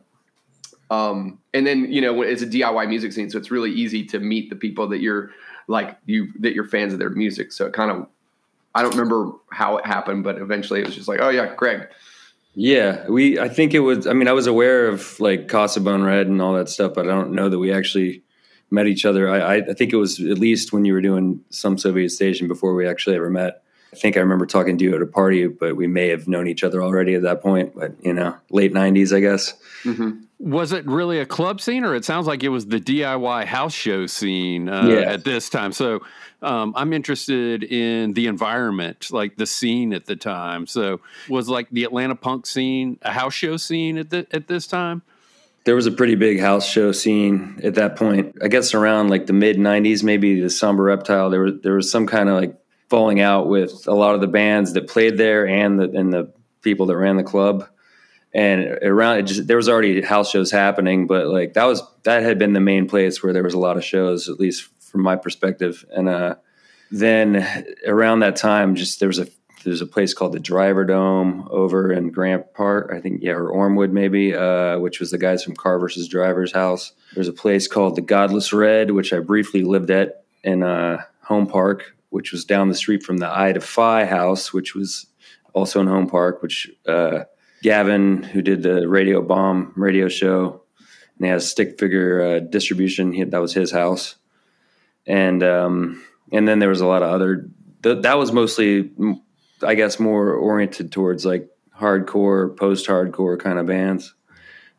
um, 0.91 1.39
and 1.53 1.65
then 1.65 1.91
you 1.91 2.01
know, 2.01 2.21
it's 2.21 2.43
a 2.43 2.47
DIY 2.47 2.87
music 2.87 3.13
scene, 3.13 3.29
so 3.29 3.37
it's 3.37 3.49
really 3.49 3.71
easy 3.71 4.05
to 4.05 4.19
meet 4.19 4.49
the 4.49 4.55
people 4.55 4.87
that 4.89 5.01
you're 5.01 5.31
like 5.67 5.97
you 6.05 6.31
that 6.39 6.53
you're 6.53 6.65
fans 6.65 6.93
of 6.93 6.99
their 6.99 7.09
music. 7.09 7.51
So 7.51 7.65
it 7.65 7.73
kind 7.73 7.91
of, 7.91 8.07
I 8.75 8.81
don't 8.81 8.91
remember 8.91 9.31
how 9.51 9.77
it 9.77 9.85
happened, 9.85 10.23
but 10.23 10.37
eventually 10.37 10.81
it 10.81 10.85
was 10.85 10.95
just 10.95 11.07
like, 11.07 11.19
"Oh 11.21 11.29
yeah, 11.29 11.53
Greg." 11.55 11.87
Yeah, 12.55 13.07
we. 13.07 13.39
I 13.39 13.49
think 13.49 13.73
it 13.73 13.79
was. 13.79 14.05
I 14.05 14.13
mean, 14.13 14.27
I 14.27 14.33
was 14.33 14.47
aware 14.47 14.87
of 14.87 15.19
like 15.19 15.47
Casa 15.47 15.81
Bone 15.81 16.03
Red 16.03 16.27
and 16.27 16.41
all 16.41 16.53
that 16.53 16.69
stuff, 16.69 16.93
but 16.93 17.07
I 17.07 17.11
don't 17.11 17.33
know 17.33 17.49
that 17.49 17.59
we 17.59 17.73
actually 17.73 18.23
met 18.69 18.87
each 18.87 19.05
other. 19.05 19.29
I, 19.29 19.57
I 19.57 19.73
think 19.73 19.93
it 19.93 19.97
was 19.97 20.19
at 20.19 20.39
least 20.39 20.73
when 20.73 20.85
you 20.85 20.93
were 20.93 21.01
doing 21.01 21.41
some 21.49 21.77
Soviet 21.77 22.09
station 22.09 22.47
before 22.47 22.73
we 22.73 22.87
actually 22.87 23.15
ever 23.15 23.29
met. 23.29 23.62
I 23.93 23.95
think 23.95 24.17
I 24.17 24.21
remember 24.21 24.47
talking 24.47 24.77
to 24.79 24.83
you 24.83 24.95
at 24.95 25.01
a 25.03 25.05
party, 25.05 25.45
but 25.45 25.75
we 25.75 25.85
may 25.85 26.07
have 26.09 26.27
known 26.27 26.47
each 26.47 26.63
other 26.63 26.81
already 26.81 27.13
at 27.13 27.21
that 27.21 27.41
point. 27.41 27.75
But 27.75 27.93
you 28.03 28.11
know, 28.11 28.35
late 28.49 28.73
'90s, 28.73 29.15
I 29.15 29.19
guess. 29.19 29.53
Mm-hmm. 29.83 30.21
Was 30.39 30.71
it 30.71 30.85
really 30.87 31.19
a 31.19 31.25
club 31.25 31.61
scene, 31.61 31.85
or 31.85 31.95
it 31.95 32.03
sounds 32.03 32.25
like 32.25 32.43
it 32.43 32.49
was 32.49 32.65
the 32.65 32.79
DIY 32.79 33.45
house 33.45 33.73
show 33.73 34.07
scene 34.07 34.67
uh, 34.67 34.87
yeah. 34.87 35.01
at 35.01 35.23
this 35.23 35.47
time? 35.47 35.71
So 35.71 36.01
um, 36.41 36.73
I'm 36.75 36.91
interested 36.91 37.63
in 37.63 38.13
the 38.13 38.25
environment, 38.25 39.11
like 39.11 39.37
the 39.37 39.45
scene 39.45 39.93
at 39.93 40.07
the 40.07 40.15
time. 40.15 40.65
So 40.65 40.99
was 41.29 41.47
like 41.47 41.69
the 41.69 41.83
Atlanta 41.83 42.15
punk 42.15 42.47
scene 42.47 42.97
a 43.03 43.11
house 43.11 43.35
show 43.35 43.57
scene 43.57 43.99
at 43.99 44.09
the, 44.09 44.25
at 44.31 44.47
this 44.47 44.65
time? 44.65 45.03
there 45.65 45.75
was 45.75 45.87
a 45.87 45.91
pretty 45.91 46.15
big 46.15 46.39
house 46.39 46.67
show 46.67 46.91
scene 46.91 47.59
at 47.63 47.75
that 47.75 47.95
point. 47.95 48.35
I 48.41 48.47
guess 48.47 48.73
around 48.73 49.09
like 49.09 49.27
the 49.27 49.33
mid 49.33 49.57
'90s, 49.57 50.03
maybe 50.03 50.41
the 50.41 50.49
Somber 50.49 50.83
Reptile. 50.83 51.29
There 51.29 51.41
was 51.41 51.53
there 51.61 51.75
was 51.75 51.89
some 51.89 52.05
kind 52.05 52.29
of 52.29 52.35
like 52.35 52.57
falling 52.93 53.21
out 53.21 53.47
with 53.47 53.87
a 53.87 53.95
lot 53.95 54.13
of 54.13 54.21
the 54.21 54.27
bands 54.27 54.73
that 54.73 54.87
played 54.87 55.17
there 55.17 55.47
and 55.47 55.79
the 55.79 55.89
and 55.99 56.13
the 56.13 56.31
people 56.61 56.85
that 56.85 56.95
ran 56.95 57.17
the 57.17 57.23
club. 57.23 57.67
And 58.35 58.61
around 58.83 59.17
it 59.17 59.23
just, 59.23 59.47
there 59.47 59.57
was 59.57 59.67
already 59.67 60.03
house 60.03 60.29
shows 60.29 60.51
happening, 60.51 61.07
but 61.07 61.25
like 61.25 61.53
that 61.53 61.65
was 61.65 61.81
that 62.03 62.21
had 62.21 62.37
been 62.37 62.53
the 62.53 62.59
main 62.59 62.87
place 62.87 63.23
where 63.23 63.33
there 63.33 63.41
was 63.41 63.55
a 63.55 63.59
lot 63.59 63.77
of 63.77 63.83
shows, 63.83 64.29
at 64.29 64.39
least 64.39 64.69
from 64.79 65.01
my 65.01 65.15
perspective. 65.15 65.83
And 65.89 66.07
uh, 66.07 66.35
then 66.91 67.65
around 67.87 68.19
that 68.19 68.35
time, 68.35 68.75
just 68.75 68.99
there 68.99 69.09
was 69.09 69.17
a 69.17 69.27
there's 69.63 69.81
a 69.81 69.87
place 69.87 70.13
called 70.13 70.33
the 70.33 70.39
Driver 70.39 70.85
Dome 70.85 71.47
over 71.49 71.91
in 71.91 72.11
Grant 72.11 72.53
Park, 72.53 72.91
I 72.95 72.99
think, 72.99 73.23
yeah, 73.23 73.31
or 73.31 73.49
Ormewood 73.49 73.91
maybe, 73.91 74.35
uh, 74.35 74.77
which 74.77 74.99
was 74.99 75.09
the 75.09 75.17
guys 75.17 75.43
from 75.43 75.55
Car 75.55 75.79
versus 75.79 76.07
Drivers 76.07 76.51
house. 76.51 76.93
There's 77.15 77.27
a 77.27 77.33
place 77.33 77.67
called 77.67 77.95
the 77.95 78.01
Godless 78.01 78.53
Red, 78.53 78.91
which 78.91 79.13
I 79.13 79.19
briefly 79.19 79.63
lived 79.63 79.89
at 79.89 80.25
in 80.43 80.61
uh, 80.61 81.01
Home 81.23 81.47
Park, 81.47 81.95
which 82.13 82.31
was 82.31 82.45
down 82.45 82.69
the 82.69 82.75
street 82.75 83.01
from 83.01 83.17
the 83.17 83.27
I 83.27 83.57
Phi 83.57 84.05
house, 84.05 84.53
which 84.53 84.75
was 84.75 85.07
also 85.53 85.81
in 85.81 85.87
Home 85.87 86.07
Park, 86.07 86.43
which 86.43 86.69
uh, 86.87 87.21
Gavin, 87.63 88.21
who 88.21 88.43
did 88.43 88.61
the 88.61 88.87
Radio 88.87 89.19
Bomb 89.23 89.73
radio 89.75 90.07
show, 90.07 90.61
and 91.17 91.25
he 91.25 91.31
has 91.31 91.49
stick 91.49 91.79
figure 91.79 92.21
uh, 92.21 92.39
distribution. 92.39 93.13
He, 93.13 93.23
that 93.23 93.41
was 93.41 93.53
his 93.53 93.71
house, 93.71 94.15
and 95.07 95.41
um, 95.41 96.03
and 96.31 96.47
then 96.47 96.59
there 96.59 96.69
was 96.69 96.81
a 96.81 96.85
lot 96.85 97.01
of 97.01 97.09
other. 97.09 97.49
Th- 97.81 98.03
that 98.03 98.19
was 98.19 98.31
mostly 98.31 98.91
I 99.63 99.73
guess 99.73 99.99
more 99.99 100.33
oriented 100.33 100.91
towards 100.91 101.25
like 101.25 101.49
hardcore, 101.75 102.55
post 102.55 102.87
hardcore 102.87 103.39
kind 103.39 103.57
of 103.57 103.65
bands. 103.65 104.13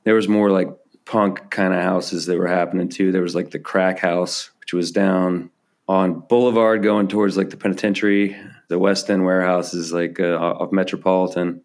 There 0.04 0.14
was 0.14 0.28
more 0.28 0.52
like 0.52 0.68
punk 1.04 1.50
kind 1.50 1.74
of 1.74 1.82
houses 1.82 2.26
that 2.26 2.38
were 2.38 2.46
happening 2.46 2.88
too. 2.88 3.10
There 3.10 3.22
was 3.22 3.34
like 3.34 3.50
the 3.50 3.58
Crack 3.58 3.98
House, 3.98 4.52
which 4.60 4.72
was 4.72 4.92
down 4.92 5.50
on 5.88 6.20
Boulevard 6.20 6.82
going 6.82 7.08
towards 7.08 7.36
like 7.36 7.50
the 7.50 7.56
penitentiary. 7.56 8.36
The 8.68 8.78
West 8.78 9.10
End 9.10 9.24
warehouse 9.24 9.74
is 9.74 9.92
like 9.92 10.18
uh, 10.18 10.36
off 10.36 10.72
Metropolitan. 10.72 11.62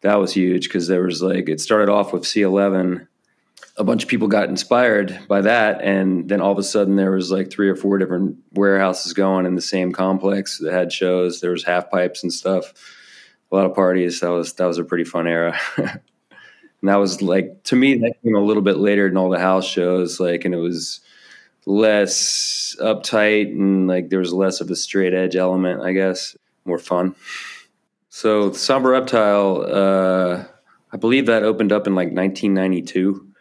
That 0.00 0.16
was 0.16 0.32
huge 0.32 0.64
because 0.64 0.88
there 0.88 1.02
was 1.02 1.22
like 1.22 1.48
it 1.48 1.60
started 1.60 1.90
off 1.90 2.12
with 2.12 2.22
C11 2.24 3.06
a 3.76 3.84
bunch 3.84 4.04
of 4.04 4.08
people 4.08 4.28
got 4.28 4.48
inspired 4.48 5.18
by 5.28 5.40
that 5.40 5.80
and 5.82 6.28
then 6.28 6.40
all 6.40 6.52
of 6.52 6.58
a 6.58 6.62
sudden 6.62 6.96
there 6.96 7.10
was 7.10 7.30
like 7.30 7.50
three 7.50 7.68
or 7.68 7.74
four 7.74 7.98
different 7.98 8.36
warehouses 8.52 9.12
going 9.12 9.46
in 9.46 9.54
the 9.54 9.60
same 9.60 9.92
complex 9.92 10.58
that 10.58 10.72
had 10.72 10.92
shows 10.92 11.40
there 11.40 11.50
was 11.50 11.64
half 11.64 11.90
pipes 11.90 12.22
and 12.22 12.32
stuff 12.32 12.72
a 13.50 13.54
lot 13.54 13.66
of 13.66 13.74
parties 13.74 14.20
that 14.20 14.28
was 14.28 14.52
that 14.54 14.66
was 14.66 14.78
a 14.78 14.84
pretty 14.84 15.04
fun 15.04 15.26
era 15.26 15.58
and 15.76 15.90
that 16.82 16.96
was 16.96 17.20
like 17.20 17.62
to 17.64 17.74
me 17.74 17.96
that 17.98 18.14
came 18.22 18.36
a 18.36 18.40
little 18.40 18.62
bit 18.62 18.76
later 18.76 19.08
than 19.08 19.16
all 19.16 19.30
the 19.30 19.38
house 19.38 19.66
shows 19.66 20.20
like 20.20 20.44
and 20.44 20.54
it 20.54 20.58
was 20.58 21.00
less 21.66 22.76
uptight 22.80 23.48
and 23.48 23.86
like 23.86 24.10
there 24.10 24.18
was 24.18 24.32
less 24.32 24.60
of 24.60 24.70
a 24.70 24.76
straight 24.76 25.14
edge 25.14 25.34
element 25.34 25.80
i 25.80 25.92
guess 25.92 26.36
more 26.64 26.78
fun 26.78 27.14
so 28.10 28.52
somber 28.52 28.90
reptile 28.90 29.64
uh 29.66 30.44
i 30.92 30.96
believe 30.96 31.26
that 31.26 31.42
opened 31.42 31.72
up 31.72 31.86
in 31.86 31.94
like 31.94 32.12
1992 32.12 33.34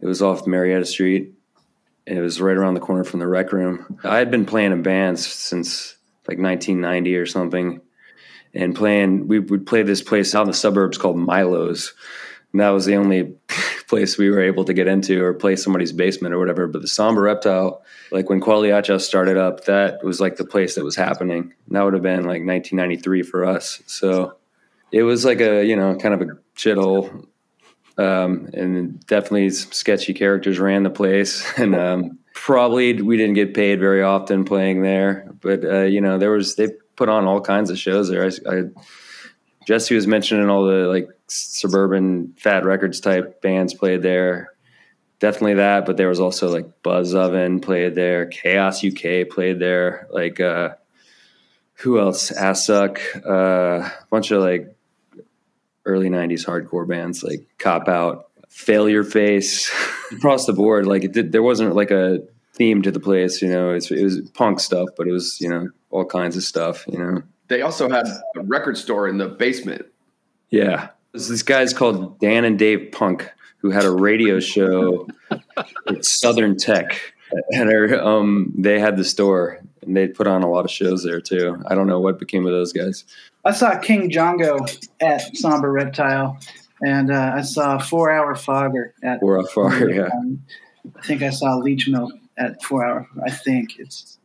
it 0.00 0.06
was 0.06 0.22
off 0.22 0.46
Marietta 0.46 0.84
Street. 0.84 1.32
And 2.06 2.18
it 2.18 2.22
was 2.22 2.40
right 2.40 2.56
around 2.56 2.74
the 2.74 2.80
corner 2.80 3.02
from 3.02 3.18
the 3.20 3.26
rec 3.26 3.52
room. 3.52 3.98
I 4.04 4.18
had 4.18 4.30
been 4.30 4.46
playing 4.46 4.72
in 4.72 4.82
bands 4.82 5.26
since 5.26 5.96
like 6.28 6.38
1990 6.38 7.16
or 7.16 7.26
something, 7.26 7.80
and 8.54 8.76
playing. 8.76 9.26
We 9.26 9.40
would 9.40 9.66
play 9.66 9.82
this 9.82 10.02
place 10.02 10.32
out 10.32 10.42
in 10.42 10.48
the 10.48 10.54
suburbs 10.54 10.98
called 10.98 11.16
Milo's, 11.16 11.94
and 12.52 12.60
that 12.60 12.68
was 12.68 12.84
the 12.84 12.94
only 12.94 13.34
place 13.88 14.18
we 14.18 14.30
were 14.30 14.42
able 14.42 14.64
to 14.64 14.74
get 14.74 14.88
into 14.88 15.24
or 15.24 15.32
play 15.32 15.56
somebody's 15.56 15.92
basement 15.92 16.34
or 16.34 16.38
whatever. 16.38 16.66
But 16.66 16.82
the 16.82 16.88
Somber 16.88 17.22
Reptile, 17.22 17.82
like 18.10 18.28
when 18.28 18.40
Qualiacha 18.40 19.00
started 19.00 19.36
up, 19.36 19.64
that 19.64 20.02
was 20.04 20.20
like 20.20 20.36
the 20.36 20.44
place 20.44 20.74
that 20.74 20.84
was 20.84 20.96
happening. 20.96 21.54
And 21.66 21.76
that 21.76 21.82
would 21.82 21.94
have 21.94 22.02
been 22.02 22.24
like 22.24 22.44
1993 22.44 23.22
for 23.22 23.44
us. 23.44 23.82
So 23.86 24.36
it 24.92 25.02
was 25.02 25.24
like 25.24 25.40
a 25.40 25.64
you 25.64 25.76
know 25.76 25.96
kind 25.96 26.14
of 26.14 26.22
a 26.22 26.32
shithole 26.56 27.26
um, 27.98 28.50
and 28.52 29.04
definitely 29.06 29.50
sketchy 29.50 30.12
characters 30.12 30.58
ran 30.58 30.82
the 30.82 30.90
place, 30.90 31.46
and 31.58 31.74
um, 31.74 32.18
probably 32.34 33.00
we 33.00 33.16
didn't 33.16 33.34
get 33.34 33.54
paid 33.54 33.80
very 33.80 34.02
often 34.02 34.44
playing 34.44 34.82
there. 34.82 35.30
But 35.40 35.64
uh, 35.64 35.82
you 35.82 36.00
know, 36.00 36.18
there 36.18 36.30
was 36.30 36.56
they 36.56 36.68
put 36.96 37.08
on 37.08 37.24
all 37.24 37.40
kinds 37.40 37.70
of 37.70 37.78
shows 37.78 38.08
there. 38.08 38.24
I, 38.24 38.54
I, 38.54 38.62
Jesse 39.66 39.94
was 39.94 40.06
mentioning 40.06 40.48
all 40.48 40.64
the 40.66 40.86
like 40.86 41.08
suburban 41.28 42.34
fat 42.38 42.64
records 42.64 43.00
type 43.00 43.40
bands 43.42 43.74
played 43.74 44.02
there. 44.02 44.50
Definitely 45.18 45.54
that, 45.54 45.86
but 45.86 45.96
there 45.96 46.08
was 46.08 46.20
also 46.20 46.48
like 46.48 46.66
Buzzov-en 46.82 47.60
played 47.60 47.94
there, 47.94 48.26
Chaos 48.26 48.84
UK 48.84 49.28
played 49.30 49.58
there, 49.58 50.06
like 50.10 50.40
uh, 50.40 50.74
who 51.74 51.98
else? 51.98 52.30
Assuck, 52.30 53.00
uh, 53.26 53.88
a 53.88 54.06
bunch 54.10 54.30
of 54.30 54.42
like 54.42 54.74
early 55.84 56.08
90s 56.08 56.44
hardcore 56.44 56.86
bands 56.86 57.22
like 57.22 57.46
Cop 57.58 57.88
Out, 57.88 58.30
Failure 58.50 59.04
Face, 59.04 59.70
across 60.12 60.46
the 60.46 60.52
board. 60.52 60.86
Like 60.86 61.04
it 61.04 61.12
did, 61.12 61.32
there 61.32 61.42
wasn't 61.42 61.74
like 61.74 61.90
a 61.90 62.20
theme 62.54 62.82
to 62.82 62.90
the 62.90 63.00
place, 63.00 63.40
you 63.40 63.48
know, 63.48 63.70
it 63.70 63.90
was 63.90 64.20
punk 64.34 64.60
stuff, 64.60 64.88
but 64.96 65.06
it 65.06 65.12
was, 65.12 65.40
you 65.40 65.48
know, 65.48 65.68
all 65.90 66.04
kinds 66.04 66.36
of 66.36 66.42
stuff, 66.42 66.84
you 66.88 66.98
know. 66.98 67.22
They 67.48 67.62
also 67.62 67.88
had 67.88 68.06
a 68.06 68.40
record 68.42 68.76
store 68.76 69.08
in 69.08 69.18
the 69.18 69.28
basement. 69.28 69.86
Yeah. 70.50 70.88
There's 71.12 71.28
these 71.28 71.42
guys 71.42 71.72
called 71.72 72.18
Dan 72.20 72.44
and 72.44 72.58
Dave 72.58 72.92
Punk 72.92 73.30
who 73.58 73.70
had 73.70 73.84
a 73.84 73.90
radio 73.90 74.38
show 74.38 75.08
at 75.88 76.04
Southern 76.04 76.56
Tech. 76.56 77.00
And 77.50 77.94
um, 77.94 78.52
they 78.56 78.78
had 78.78 78.96
the 78.96 79.04
store 79.04 79.60
and 79.86 79.96
they 79.96 80.08
put 80.08 80.26
on 80.26 80.42
a 80.42 80.50
lot 80.50 80.64
of 80.64 80.70
shows 80.70 81.02
there 81.02 81.20
too. 81.20 81.62
I 81.66 81.74
don't 81.74 81.86
know 81.86 82.00
what 82.00 82.18
became 82.18 82.44
of 82.46 82.52
those 82.52 82.72
guys. 82.72 83.04
I 83.44 83.52
saw 83.52 83.78
King 83.78 84.10
Django 84.10 84.58
at 85.00 85.36
Somber 85.36 85.70
Reptile, 85.70 86.38
and 86.82 87.12
uh, 87.12 87.32
I 87.36 87.42
saw 87.42 87.78
Four 87.78 88.10
Hour 88.10 88.34
Fogger 88.34 88.92
at 89.02 89.20
Four 89.20 89.38
Hour 89.38 89.46
Fogger. 89.46 89.90
Yeah, 89.90 90.08
um, 90.12 90.42
I 90.96 91.06
think 91.06 91.22
I 91.22 91.30
saw 91.30 91.56
Leech 91.56 91.88
Milk 91.88 92.12
at 92.36 92.62
Four 92.62 92.84
Hour. 92.84 93.08
I 93.24 93.30
think 93.30 93.78
it's. 93.78 94.15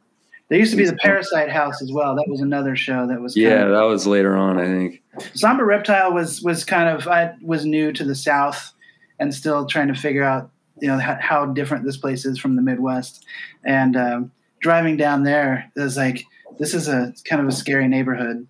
There 0.51 0.59
used 0.59 0.71
to 0.71 0.77
be 0.77 0.85
the 0.85 0.97
Parasite 0.97 1.49
House 1.49 1.81
as 1.81 1.93
well. 1.93 2.13
That 2.15 2.27
was 2.27 2.41
another 2.41 2.75
show 2.75 3.07
that 3.07 3.21
was. 3.21 3.37
Yeah, 3.37 3.63
of, 3.63 3.71
that 3.71 3.83
was 3.83 4.05
later 4.05 4.35
on. 4.35 4.59
I 4.59 4.65
think. 4.65 5.01
Somber 5.33 5.65
Reptile 5.65 6.13
was 6.13 6.41
was 6.41 6.63
kind 6.65 6.89
of 6.89 7.07
I 7.07 7.33
was 7.41 7.65
new 7.65 7.93
to 7.93 8.03
the 8.03 8.15
South, 8.15 8.73
and 9.17 9.33
still 9.33 9.65
trying 9.65 9.87
to 9.87 9.95
figure 9.95 10.23
out 10.23 10.51
you 10.81 10.89
know 10.89 10.99
how, 10.99 11.17
how 11.21 11.45
different 11.45 11.85
this 11.85 11.95
place 11.95 12.25
is 12.25 12.37
from 12.37 12.57
the 12.57 12.61
Midwest, 12.61 13.25
and 13.63 13.95
um, 13.95 14.31
driving 14.59 14.97
down 14.97 15.23
there 15.23 15.71
it 15.73 15.79
was 15.79 15.95
like 15.95 16.25
this 16.59 16.73
is 16.73 16.89
a 16.89 17.13
kind 17.23 17.41
of 17.41 17.47
a 17.47 17.53
scary 17.53 17.87
neighborhood 17.87 18.45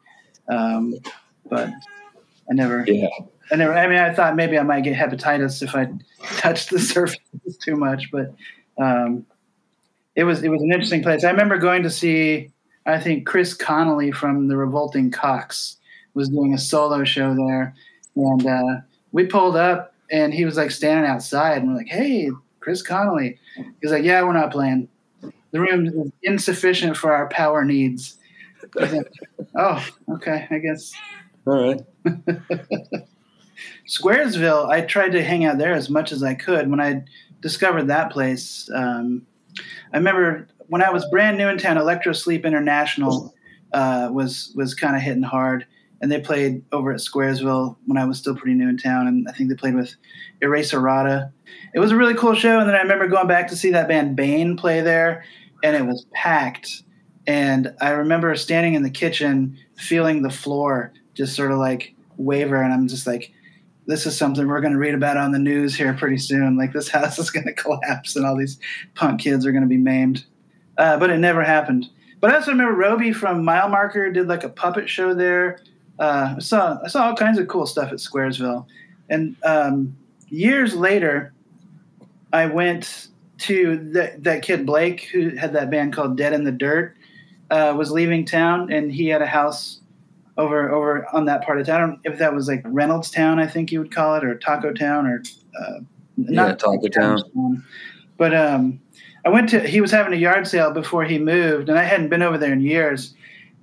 um, 0.51 0.95
but 1.49 1.69
I 2.49 2.53
never, 2.53 2.83
yeah. 2.87 3.07
I 3.51 3.55
never, 3.55 3.73
I 3.73 3.87
mean, 3.87 3.97
I 3.97 4.13
thought 4.13 4.35
maybe 4.35 4.57
I 4.57 4.63
might 4.63 4.83
get 4.83 4.95
hepatitis 4.95 5.63
if 5.63 5.75
I 5.75 5.89
touched 6.37 6.69
the 6.69 6.79
surface 6.79 7.17
too 7.61 7.75
much, 7.75 8.11
but 8.11 8.33
um, 8.77 9.25
it 10.15 10.23
was, 10.23 10.43
it 10.43 10.49
was 10.49 10.61
an 10.61 10.71
interesting 10.71 11.03
place. 11.03 11.23
I 11.23 11.31
remember 11.31 11.57
going 11.57 11.83
to 11.83 11.89
see, 11.89 12.51
I 12.85 12.99
think 12.99 13.25
Chris 13.25 13.53
Connelly 13.53 14.11
from 14.11 14.47
the 14.47 14.57
Revolting 14.57 15.11
Cocks 15.11 15.77
was 16.13 16.29
doing 16.29 16.53
a 16.53 16.57
solo 16.57 17.03
show 17.03 17.33
there. 17.35 17.75
And 18.15 18.45
uh, 18.45 18.81
we 19.11 19.25
pulled 19.25 19.55
up 19.55 19.93
and 20.11 20.33
he 20.33 20.45
was 20.45 20.57
like 20.57 20.71
standing 20.71 21.09
outside 21.09 21.61
and 21.61 21.71
we're 21.71 21.77
like, 21.77 21.87
hey, 21.87 22.29
Chris 22.59 22.81
Connelly. 22.81 23.39
He's 23.81 23.91
like, 23.91 24.03
yeah, 24.03 24.21
we're 24.23 24.33
not 24.33 24.51
playing. 24.51 24.89
the 25.51 25.59
room 25.59 25.87
is 25.87 26.11
insufficient 26.23 26.97
for 26.97 27.13
our 27.13 27.27
power 27.29 27.63
needs. 27.63 28.17
oh, 29.57 29.87
okay, 30.13 30.47
I 30.49 30.57
guess. 30.59 30.93
All 31.45 31.61
right. 31.61 31.81
Squaresville, 33.87 34.69
I 34.69 34.81
tried 34.81 35.11
to 35.13 35.23
hang 35.23 35.45
out 35.45 35.57
there 35.57 35.73
as 35.73 35.89
much 35.89 36.11
as 36.11 36.23
I 36.23 36.33
could. 36.33 36.69
When 36.69 36.79
I 36.79 37.03
discovered 37.41 37.87
that 37.87 38.11
place, 38.11 38.69
um, 38.73 39.25
I 39.93 39.97
remember 39.97 40.47
when 40.67 40.81
I 40.81 40.89
was 40.89 41.05
brand 41.09 41.37
new 41.37 41.47
in 41.47 41.57
town, 41.57 41.77
Electro 41.77 42.13
Sleep 42.13 42.45
International 42.45 43.33
uh, 43.73 44.09
was 44.11 44.53
was 44.55 44.73
kind 44.73 44.95
of 44.95 45.01
hitting 45.01 45.23
hard, 45.23 45.65
and 46.01 46.11
they 46.11 46.19
played 46.19 46.63
over 46.71 46.91
at 46.91 46.99
Squaresville 46.99 47.75
when 47.85 47.97
I 47.97 48.05
was 48.05 48.17
still 48.17 48.35
pretty 48.35 48.55
new 48.55 48.69
in 48.69 48.77
town, 48.77 49.07
and 49.07 49.27
I 49.27 49.31
think 49.31 49.49
they 49.49 49.55
played 49.55 49.75
with 49.75 49.95
Erase 50.41 50.73
Errata. 50.73 51.31
It 51.73 51.79
was 51.79 51.91
a 51.91 51.95
really 51.95 52.15
cool 52.15 52.35
show, 52.35 52.59
and 52.59 52.67
then 52.67 52.75
I 52.75 52.81
remember 52.81 53.07
going 53.07 53.27
back 53.27 53.47
to 53.49 53.55
see 53.55 53.71
that 53.71 53.87
band 53.87 54.15
Bane 54.15 54.57
play 54.57 54.81
there, 54.81 55.23
and 55.63 55.75
it 55.75 55.85
was 55.85 56.05
packed. 56.13 56.83
And 57.27 57.75
I 57.79 57.91
remember 57.91 58.33
standing 58.35 58.73
in 58.73 58.83
the 58.83 58.89
kitchen, 58.89 59.57
feeling 59.75 60.21
the 60.21 60.29
floor 60.29 60.91
just 61.13 61.35
sort 61.35 61.51
of 61.51 61.59
like 61.59 61.93
waver, 62.17 62.61
and 62.61 62.73
I'm 62.73 62.87
just 62.87 63.05
like, 63.05 63.31
this 63.91 64.05
is 64.05 64.17
something 64.17 64.47
we're 64.47 64.61
going 64.61 64.73
to 64.73 64.79
read 64.79 64.93
about 64.93 65.17
on 65.17 65.33
the 65.33 65.39
news 65.39 65.75
here 65.75 65.93
pretty 65.93 66.17
soon. 66.17 66.57
Like 66.57 66.71
this 66.71 66.87
house 66.89 67.19
is 67.19 67.29
going 67.29 67.45
to 67.45 67.53
collapse, 67.53 68.15
and 68.15 68.25
all 68.25 68.37
these 68.37 68.57
punk 68.95 69.21
kids 69.21 69.45
are 69.45 69.51
going 69.51 69.63
to 69.63 69.69
be 69.69 69.77
maimed. 69.77 70.25
Uh, 70.77 70.97
but 70.97 71.09
it 71.09 71.17
never 71.17 71.43
happened. 71.43 71.89
But 72.21 72.31
I 72.31 72.35
also 72.35 72.51
remember 72.51 72.73
Roby 72.73 73.11
from 73.11 73.43
Milemarker 73.43 74.13
did 74.13 74.27
like 74.27 74.43
a 74.43 74.49
puppet 74.49 74.89
show 74.89 75.13
there. 75.13 75.59
Uh, 75.99 76.35
I 76.37 76.39
saw 76.39 76.79
I 76.83 76.87
saw 76.87 77.07
all 77.07 77.15
kinds 77.15 77.37
of 77.37 77.47
cool 77.47 77.65
stuff 77.65 77.91
at 77.91 77.97
Squaresville, 77.97 78.65
and 79.09 79.35
um, 79.43 79.95
years 80.29 80.73
later, 80.73 81.33
I 82.31 82.45
went 82.45 83.09
to 83.39 83.77
the, 83.91 84.15
that 84.19 84.43
kid 84.43 84.65
Blake 84.65 85.09
who 85.11 85.29
had 85.35 85.53
that 85.53 85.69
band 85.69 85.93
called 85.93 86.15
Dead 86.15 86.33
in 86.33 86.43
the 86.43 86.51
Dirt. 86.51 86.95
Uh, 87.49 87.73
was 87.77 87.91
leaving 87.91 88.23
town, 88.23 88.71
and 88.71 88.89
he 88.93 89.07
had 89.07 89.21
a 89.21 89.27
house 89.27 89.80
over 90.37 90.71
over 90.71 91.07
on 91.13 91.25
that 91.25 91.43
part 91.43 91.59
of 91.59 91.65
town. 91.67 91.75
I 91.75 91.85
don't 91.85 91.99
if 92.03 92.19
that 92.19 92.33
was 92.33 92.47
like 92.47 92.63
Reynoldstown, 92.63 93.39
I 93.39 93.47
think 93.47 93.71
you 93.71 93.79
would 93.79 93.93
call 93.93 94.15
it, 94.15 94.23
or 94.23 94.35
Taco 94.37 94.73
Town, 94.73 95.05
or 95.05 95.23
uh, 95.59 95.79
not 96.17 96.59
Taco 96.59 96.87
Town. 96.87 97.17
Town. 97.33 97.65
But 98.17 98.33
um, 98.35 98.79
I 99.25 99.29
went 99.29 99.49
to. 99.49 99.59
He 99.59 99.81
was 99.81 99.91
having 99.91 100.13
a 100.13 100.17
yard 100.17 100.47
sale 100.47 100.71
before 100.71 101.03
he 101.03 101.19
moved, 101.19 101.69
and 101.69 101.77
I 101.77 101.83
hadn't 101.83 102.09
been 102.09 102.21
over 102.21 102.37
there 102.37 102.53
in 102.53 102.61
years. 102.61 103.13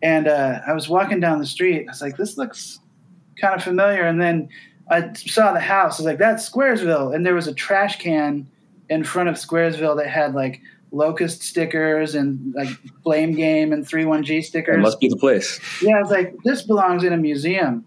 And 0.02 0.28
uh, 0.28 0.60
I 0.66 0.72
was 0.72 0.88
walking 0.88 1.20
down 1.20 1.38
the 1.38 1.46
street. 1.46 1.86
I 1.88 1.90
was 1.90 2.02
like, 2.02 2.16
"This 2.16 2.36
looks 2.36 2.78
kind 3.40 3.54
of 3.54 3.62
familiar." 3.62 4.02
And 4.02 4.20
then 4.20 4.48
I 4.90 5.12
saw 5.14 5.52
the 5.52 5.60
house. 5.60 5.98
I 5.98 6.02
was 6.02 6.06
like, 6.06 6.18
"That's 6.18 6.48
Squaresville." 6.48 7.14
And 7.14 7.26
there 7.26 7.34
was 7.34 7.48
a 7.48 7.54
trash 7.54 7.98
can 7.98 8.46
in 8.88 9.04
front 9.04 9.28
of 9.28 9.34
Squaresville 9.34 9.96
that 9.96 10.08
had 10.08 10.34
like 10.34 10.60
locust 10.90 11.42
stickers 11.42 12.14
and 12.14 12.54
like 12.54 12.68
blame 13.02 13.32
game 13.32 13.72
and 13.72 13.84
3-1-G 13.84 14.42
stickers. 14.42 14.76
It 14.76 14.80
must 14.80 15.00
be 15.00 15.08
the 15.08 15.16
place. 15.16 15.60
Yeah, 15.82 15.96
I 15.96 16.00
was 16.00 16.10
like, 16.10 16.34
this 16.44 16.62
belongs 16.62 17.04
in 17.04 17.12
a 17.12 17.16
museum. 17.16 17.84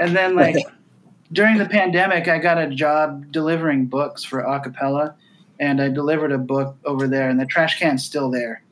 And 0.00 0.16
then 0.16 0.36
like 0.36 0.56
during 1.32 1.58
the 1.58 1.66
pandemic, 1.66 2.28
I 2.28 2.38
got 2.38 2.58
a 2.58 2.68
job 2.68 3.32
delivering 3.32 3.86
books 3.86 4.24
for 4.24 4.40
A 4.40 4.60
Cappella, 4.60 5.14
and 5.60 5.80
I 5.80 5.88
delivered 5.88 6.32
a 6.32 6.38
book 6.38 6.76
over 6.84 7.08
there, 7.08 7.28
and 7.28 7.40
the 7.40 7.46
trash 7.46 7.78
can's 7.78 8.04
still 8.04 8.30
there. 8.30 8.62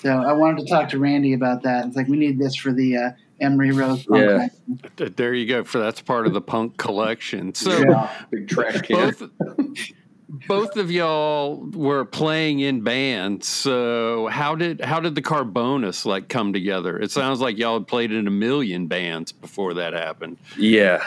So 0.00 0.10
I 0.10 0.32
wanted 0.34 0.66
to 0.66 0.70
talk 0.70 0.90
to 0.90 0.98
Randy 0.98 1.32
about 1.32 1.62
that. 1.62 1.86
It's 1.86 1.96
like 1.96 2.08
we 2.08 2.18
need 2.18 2.38
this 2.38 2.54
for 2.54 2.72
the 2.72 2.96
uh, 2.96 3.10
Emory 3.40 3.70
Rose. 3.70 4.06
Yeah. 4.10 4.48
collection. 4.96 5.14
There 5.16 5.32
you 5.32 5.46
go. 5.46 5.64
For 5.64 5.78
that's 5.78 6.02
part 6.02 6.26
of 6.26 6.34
the 6.34 6.42
punk 6.42 6.76
collection. 6.76 7.54
So 7.54 7.78
Yeah. 7.78 8.10
Big 8.30 8.48
trash 8.48 8.82
can. 8.82 8.96
both 9.12 9.22
both 10.28 10.76
of 10.76 10.90
y'all 10.90 11.56
were 11.56 12.04
playing 12.04 12.60
in 12.60 12.82
bands. 12.82 13.48
So 13.48 14.28
how 14.28 14.54
did 14.54 14.80
how 14.80 15.00
did 15.00 15.14
the 15.14 15.22
Carbonas 15.22 16.06
like 16.06 16.28
come 16.28 16.52
together? 16.52 16.98
It 16.98 17.10
sounds 17.10 17.40
like 17.40 17.58
y'all 17.58 17.78
had 17.78 17.86
played 17.86 18.12
in 18.12 18.26
a 18.26 18.30
million 18.30 18.86
bands 18.86 19.32
before 19.32 19.74
that 19.74 19.92
happened. 19.92 20.38
Yeah. 20.58 21.02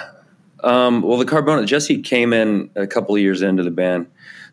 Um, 0.63 1.01
well, 1.01 1.17
the 1.17 1.25
Carbona, 1.25 1.65
Jesse 1.65 2.01
came 2.01 2.33
in 2.33 2.69
a 2.75 2.87
couple 2.87 3.15
of 3.15 3.21
years 3.21 3.41
into 3.41 3.63
the 3.63 3.71
band, 3.71 4.07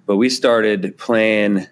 but 0.06 0.16
we 0.16 0.28
started 0.28 0.96
playing 0.98 1.66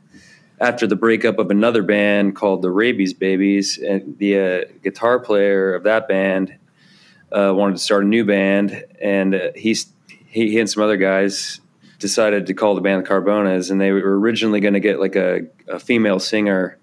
after 0.61 0.87
the 0.87 0.96
breakup 0.96 1.38
of 1.38 1.50
another 1.50 1.83
band 1.83 2.37
called 2.37 2.62
the 2.62 2.70
Rabies 2.70 3.12
Babies. 3.12 3.78
And 3.78 4.16
the 4.18 4.38
uh, 4.38 4.61
guitar 4.83 5.18
player 5.18 5.74
of 5.74 5.83
that 5.83 6.09
band 6.09 6.55
uh, 7.31 7.52
wanted 7.55 7.76
to 7.76 7.83
start 7.83 8.05
a 8.05 8.07
new 8.07 8.24
band, 8.24 8.85
and 9.00 9.35
uh, 9.35 9.48
he, 9.57 9.76
he 10.07 10.59
and 10.59 10.68
some 10.68 10.83
other 10.83 10.96
guys 10.96 11.61
decided 12.02 12.46
to 12.48 12.54
call 12.54 12.74
the 12.74 12.82
band 12.82 13.06
Carbonas, 13.06 13.70
and 13.70 13.80
they 13.80 13.92
were 13.92 14.18
originally 14.18 14.60
going 14.60 14.74
to 14.74 14.80
get 14.80 15.00
like 15.00 15.16
a, 15.16 15.42
a 15.68 15.78
female 15.78 16.18
singer, 16.18 16.78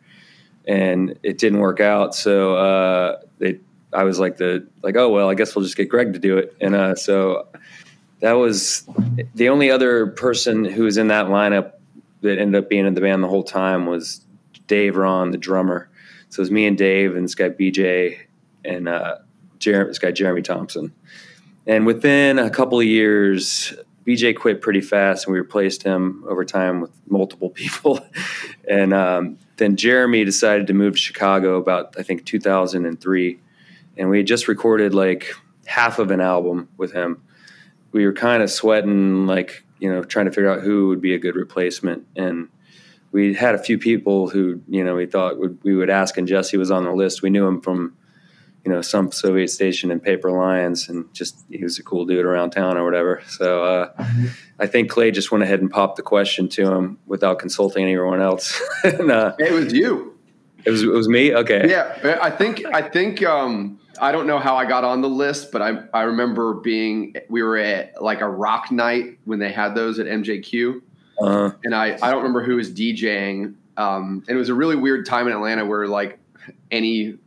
and 0.67 1.19
it 1.21 1.38
didn't 1.38 1.60
work 1.60 1.79
out. 1.79 2.15
So 2.15 2.55
uh, 2.55 3.21
they 3.38 3.60
I 3.93 4.03
was 4.03 4.19
like 4.19 4.38
the 4.38 4.67
like, 4.82 4.95
oh 4.95 5.10
well, 5.10 5.29
I 5.29 5.36
guess 5.36 5.55
we'll 5.55 5.63
just 5.63 5.77
get 5.77 5.89
Greg 5.89 6.13
to 6.13 6.19
do 6.19 6.38
it. 6.38 6.55
And 6.60 6.73
uh, 6.73 6.95
so 6.95 7.47
that 8.21 8.34
was 8.34 8.88
the 9.36 9.49
only 9.49 9.69
other 9.69 10.08
person 10.08 10.65
who 10.65 10.84
was 10.84 10.97
in 10.97 11.10
that 11.10 11.27
lineup 11.27 11.73
that 12.21 12.39
ended 12.39 12.63
up 12.63 12.69
being 12.69 12.86
in 12.86 12.93
the 12.93 13.01
band 13.01 13.23
the 13.23 13.27
whole 13.27 13.43
time 13.43 13.86
was 13.86 14.21
Dave 14.67 14.95
Ron, 14.95 15.32
the 15.32 15.38
drummer. 15.38 15.89
So 16.29 16.39
it 16.39 16.43
was 16.43 16.51
me 16.51 16.65
and 16.65 16.77
Dave 16.77 17.15
and 17.15 17.25
this 17.25 17.36
guy 17.36 17.49
BJ 17.49 18.19
and 18.63 18.88
uh, 18.88 19.17
this 19.60 19.99
guy 19.99 20.12
Jeremy 20.12 20.41
Thompson. 20.41 20.93
And 21.65 21.86
within 21.86 22.39
a 22.39 22.49
couple 22.49 22.79
of 22.79 22.86
years, 22.86 23.73
BJ 24.10 24.36
quit 24.36 24.62
pretty 24.62 24.82
fast, 24.82 25.26
and 25.26 25.34
we 25.34 25.39
replaced 25.39 25.84
him 25.84 26.24
over 26.28 26.43
time 26.43 26.82
with 26.82 26.91
multiple 27.08 27.50
people. 27.62 28.00
and 28.67 28.93
um, 28.93 29.38
then 29.58 29.76
Jeremy 29.76 30.24
decided 30.26 30.67
to 30.67 30.74
move 30.74 30.93
to 30.93 31.00
Chicago 31.00 31.58
about 31.58 31.95
I 31.98 32.04
think 32.04 32.26
2003 32.26 33.39
and 34.00 34.10
we 34.10 34.17
had 34.17 34.26
just 34.26 34.48
recorded 34.48 34.95
like 34.95 35.34
half 35.65 36.00
of 36.00 36.10
an 36.10 36.22
album 36.22 36.69
with 36.78 36.93
him. 36.93 37.22
We 37.91 38.06
were 38.06 38.13
kind 38.13 38.41
of 38.41 38.50
sweating, 38.50 39.28
like 39.28 39.63
you 39.80 39.91
know, 39.91 40.04
trying 40.04 40.26
to 40.26 40.32
figure 40.32 40.50
out 40.50 40.62
who 40.62 40.88
would 40.88 41.02
be 41.02 41.13
a 41.13 41.19
good 41.19 41.36
replacement, 41.36 42.08
and 42.15 42.50
we 43.12 43.34
had 43.34 43.56
a 43.56 43.60
few 43.60 43.78
people 43.78 44.30
who 44.30 44.62
you 44.67 44.84
know 44.84 44.95
we 44.95 45.06
thought 45.06 45.38
would 45.38 45.60
we 45.63 45.76
would 45.76 45.89
ask, 45.89 46.17
and 46.17 46.28
Jesse 46.28 46.58
was 46.58 46.72
on 46.72 46.86
the 46.86 46.93
list. 46.93 47.22
We 47.22 47.30
knew 47.30 47.45
him 47.45 47.62
from 47.62 47.95
you 48.65 48.72
know 48.72 48.82
some 48.82 49.12
Soviet 49.12 49.50
station 49.50 49.89
in 49.91 50.00
Paper 50.00 50.32
Lions, 50.32 50.89
and 50.89 51.12
just 51.13 51.43
he 51.50 51.63
was 51.63 51.80
a 51.80 51.84
cool 51.84 52.06
dude 52.06 52.26
around 52.26 52.52
town 52.52 52.78
or 52.78 52.84
whatever. 52.86 53.22
So 53.28 53.63
uh, 53.63 54.06
I 54.60 54.67
think 54.67 54.89
Clay 54.89 55.12
just 55.12 55.32
went 55.32 55.43
ahead 55.43 55.62
and 55.62 55.72
popped 55.72 55.95
the 55.95 56.02
question 56.04 56.50
to 56.50 56.72
him 56.74 56.98
without 57.06 57.39
consulting 57.39 57.84
anyone 57.84 58.22
else. 58.22 58.62
and, 58.84 59.12
uh, 59.12 59.34
It 59.39 59.52
was 59.54 59.72
you. 59.74 60.17
it 60.65 60.72
was 60.72 60.84
it 60.84 60.88
was 60.91 61.08
me. 61.08 61.34
Okay. 61.34 61.69
Yeah, 61.69 62.17
I 62.22 62.30
think 62.30 62.63
I 62.74 62.82
think 62.82 63.24
um, 63.24 63.80
I 64.02 64.12
don't 64.12 64.28
know 64.28 64.39
how 64.39 64.56
I 64.58 64.65
got 64.65 64.84
on 64.84 65.02
the 65.02 65.10
list, 65.10 65.52
but 65.52 65.62
I 65.62 65.84
I 65.93 66.02
remember 66.04 66.56
being 66.56 67.15
we 67.30 67.41
were 67.43 67.58
at 67.58 68.02
like 68.02 68.22
a 68.22 68.30
rock 68.30 68.72
night 68.72 69.19
when 69.26 69.39
they 69.39 69.52
had 69.52 69.74
those 69.74 70.00
at 70.00 70.06
MJQ, 70.08 70.82
Uh, 71.22 71.52
and 71.63 71.74
I 71.74 71.98
I 72.02 72.12
don't 72.12 72.17
remember 72.24 72.43
who 72.43 72.56
was 72.58 72.69
DJing. 72.72 73.56
Um, 73.78 74.24
and 74.28 74.36
it 74.36 74.39
was 74.39 74.50
a 74.50 74.54
really 74.54 74.76
weird 74.76 75.06
time 75.06 75.28
in 75.28 75.34
Atlanta 75.34 75.65
where 75.65 75.88
like 75.88 76.19
any 76.69 77.17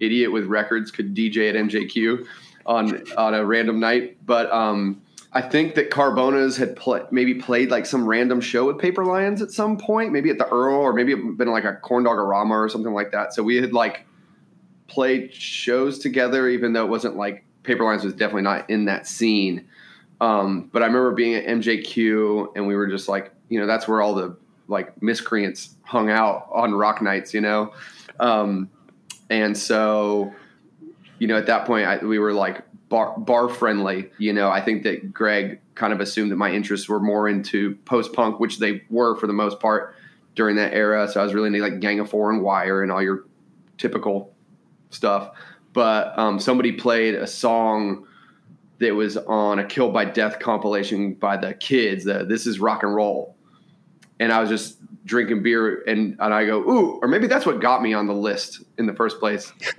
idiot 0.00 0.32
with 0.32 0.46
records 0.46 0.90
could 0.90 1.14
DJ 1.14 1.48
at 1.48 1.54
MJQ 1.54 2.26
on 2.66 3.02
on 3.16 3.34
a 3.34 3.44
random 3.44 3.80
night. 3.80 4.18
But 4.24 4.50
um, 4.52 5.02
I 5.32 5.42
think 5.42 5.74
that 5.74 5.90
Carbonas 5.90 6.56
had 6.56 6.78
maybe 7.10 7.34
played 7.34 7.70
like 7.70 7.86
some 7.86 8.06
random 8.06 8.40
show 8.40 8.66
with 8.66 8.78
Paper 8.78 9.04
Lions 9.04 9.42
at 9.42 9.50
some 9.50 9.76
point, 9.76 10.12
maybe 10.12 10.30
at 10.30 10.38
the 10.38 10.48
Earl 10.48 10.76
or 10.76 10.92
maybe 10.92 11.12
it 11.12 11.36
been 11.36 11.50
like 11.50 11.64
a 11.64 11.74
Corndogorama 11.74 12.50
or 12.50 12.68
something 12.68 12.94
like 12.94 13.12
that. 13.12 13.34
So 13.34 13.42
we 13.42 13.56
had 13.56 13.72
like 13.72 14.06
played 14.88 15.34
shows 15.34 15.98
together, 15.98 16.48
even 16.48 16.72
though 16.72 16.84
it 16.84 16.88
wasn't 16.88 17.16
like 17.16 17.44
Paper 17.64 17.84
Lions 17.84 18.04
was 18.04 18.14
definitely 18.14 18.42
not 18.42 18.70
in 18.70 18.86
that 18.86 19.06
scene. 19.06 19.68
Um, 20.20 20.70
but 20.72 20.82
I 20.82 20.86
remember 20.86 21.12
being 21.12 21.34
at 21.34 21.44
MJQ 21.44 22.56
and 22.56 22.66
we 22.66 22.74
were 22.74 22.86
just 22.86 23.08
like, 23.08 23.32
you 23.48 23.60
know, 23.60 23.66
that's 23.66 23.86
where 23.86 24.00
all 24.00 24.14
the 24.14 24.36
like 24.68 25.00
miscreants 25.02 25.76
hung 25.82 26.08
out 26.08 26.48
on 26.52 26.74
rock 26.74 27.02
nights, 27.02 27.34
you 27.34 27.40
know? 27.40 27.74
Um, 28.18 28.70
and 29.30 29.56
so, 29.56 30.32
you 31.18 31.26
know, 31.26 31.36
at 31.36 31.46
that 31.46 31.66
point, 31.66 31.86
I, 31.86 31.98
we 31.98 32.18
were 32.18 32.32
like 32.32 32.62
bar, 32.88 33.18
bar 33.18 33.48
friendly. 33.48 34.10
You 34.18 34.32
know, 34.32 34.50
I 34.50 34.60
think 34.60 34.82
that 34.84 35.12
Greg 35.12 35.60
kind 35.74 35.92
of 35.92 36.00
assumed 36.00 36.30
that 36.32 36.36
my 36.36 36.50
interests 36.50 36.88
were 36.88 37.00
more 37.00 37.28
into 37.28 37.76
post 37.84 38.12
punk, 38.12 38.40
which 38.40 38.58
they 38.58 38.82
were 38.90 39.16
for 39.16 39.26
the 39.26 39.32
most 39.32 39.60
part 39.60 39.94
during 40.34 40.56
that 40.56 40.72
era. 40.72 41.08
So 41.08 41.20
I 41.20 41.24
was 41.24 41.34
really 41.34 41.48
into 41.48 41.60
like 41.60 41.80
Gang 41.80 42.00
of 42.00 42.10
Four 42.10 42.30
and 42.30 42.42
Wire 42.42 42.82
and 42.82 42.92
all 42.92 43.02
your 43.02 43.24
typical 43.78 44.32
stuff. 44.90 45.30
But 45.72 46.18
um, 46.18 46.38
somebody 46.38 46.72
played 46.72 47.14
a 47.14 47.26
song 47.26 48.06
that 48.78 48.94
was 48.94 49.16
on 49.16 49.58
a 49.58 49.64
Kill 49.64 49.90
by 49.90 50.04
Death 50.04 50.38
compilation 50.38 51.14
by 51.14 51.36
the 51.36 51.54
kids. 51.54 52.04
The 52.04 52.24
This 52.24 52.46
is 52.46 52.60
rock 52.60 52.82
and 52.82 52.94
roll, 52.94 53.36
and 54.20 54.32
I 54.32 54.40
was 54.40 54.48
just 54.48 54.78
drinking 55.06 55.42
beer 55.42 55.82
and, 55.86 56.16
and 56.20 56.34
I 56.34 56.44
go, 56.44 56.58
ooh, 56.60 56.98
or 57.00 57.08
maybe 57.08 57.26
that's 57.26 57.46
what 57.46 57.60
got 57.60 57.80
me 57.80 57.94
on 57.94 58.06
the 58.06 58.14
list 58.14 58.62
in 58.76 58.84
the 58.84 58.94
first 58.94 59.18
place. 59.18 59.52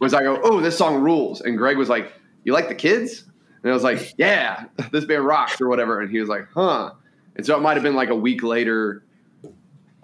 was 0.00 0.14
I 0.14 0.22
go, 0.22 0.40
oh, 0.42 0.60
this 0.60 0.76
song 0.76 0.96
rules. 0.96 1.40
And 1.40 1.56
Greg 1.56 1.76
was 1.76 1.88
like, 1.88 2.12
you 2.42 2.52
like 2.52 2.68
the 2.68 2.74
kids? 2.74 3.24
And 3.62 3.70
I 3.70 3.74
was 3.74 3.84
like, 3.84 4.14
yeah, 4.16 4.64
this 4.90 5.04
band 5.04 5.24
rocks 5.24 5.60
or 5.60 5.68
whatever. 5.68 6.00
And 6.00 6.10
he 6.10 6.18
was 6.18 6.28
like, 6.28 6.48
huh. 6.52 6.92
And 7.36 7.46
so 7.46 7.56
it 7.56 7.60
might 7.60 7.74
have 7.74 7.84
been 7.84 7.94
like 7.94 8.08
a 8.08 8.16
week 8.16 8.42
later 8.42 9.04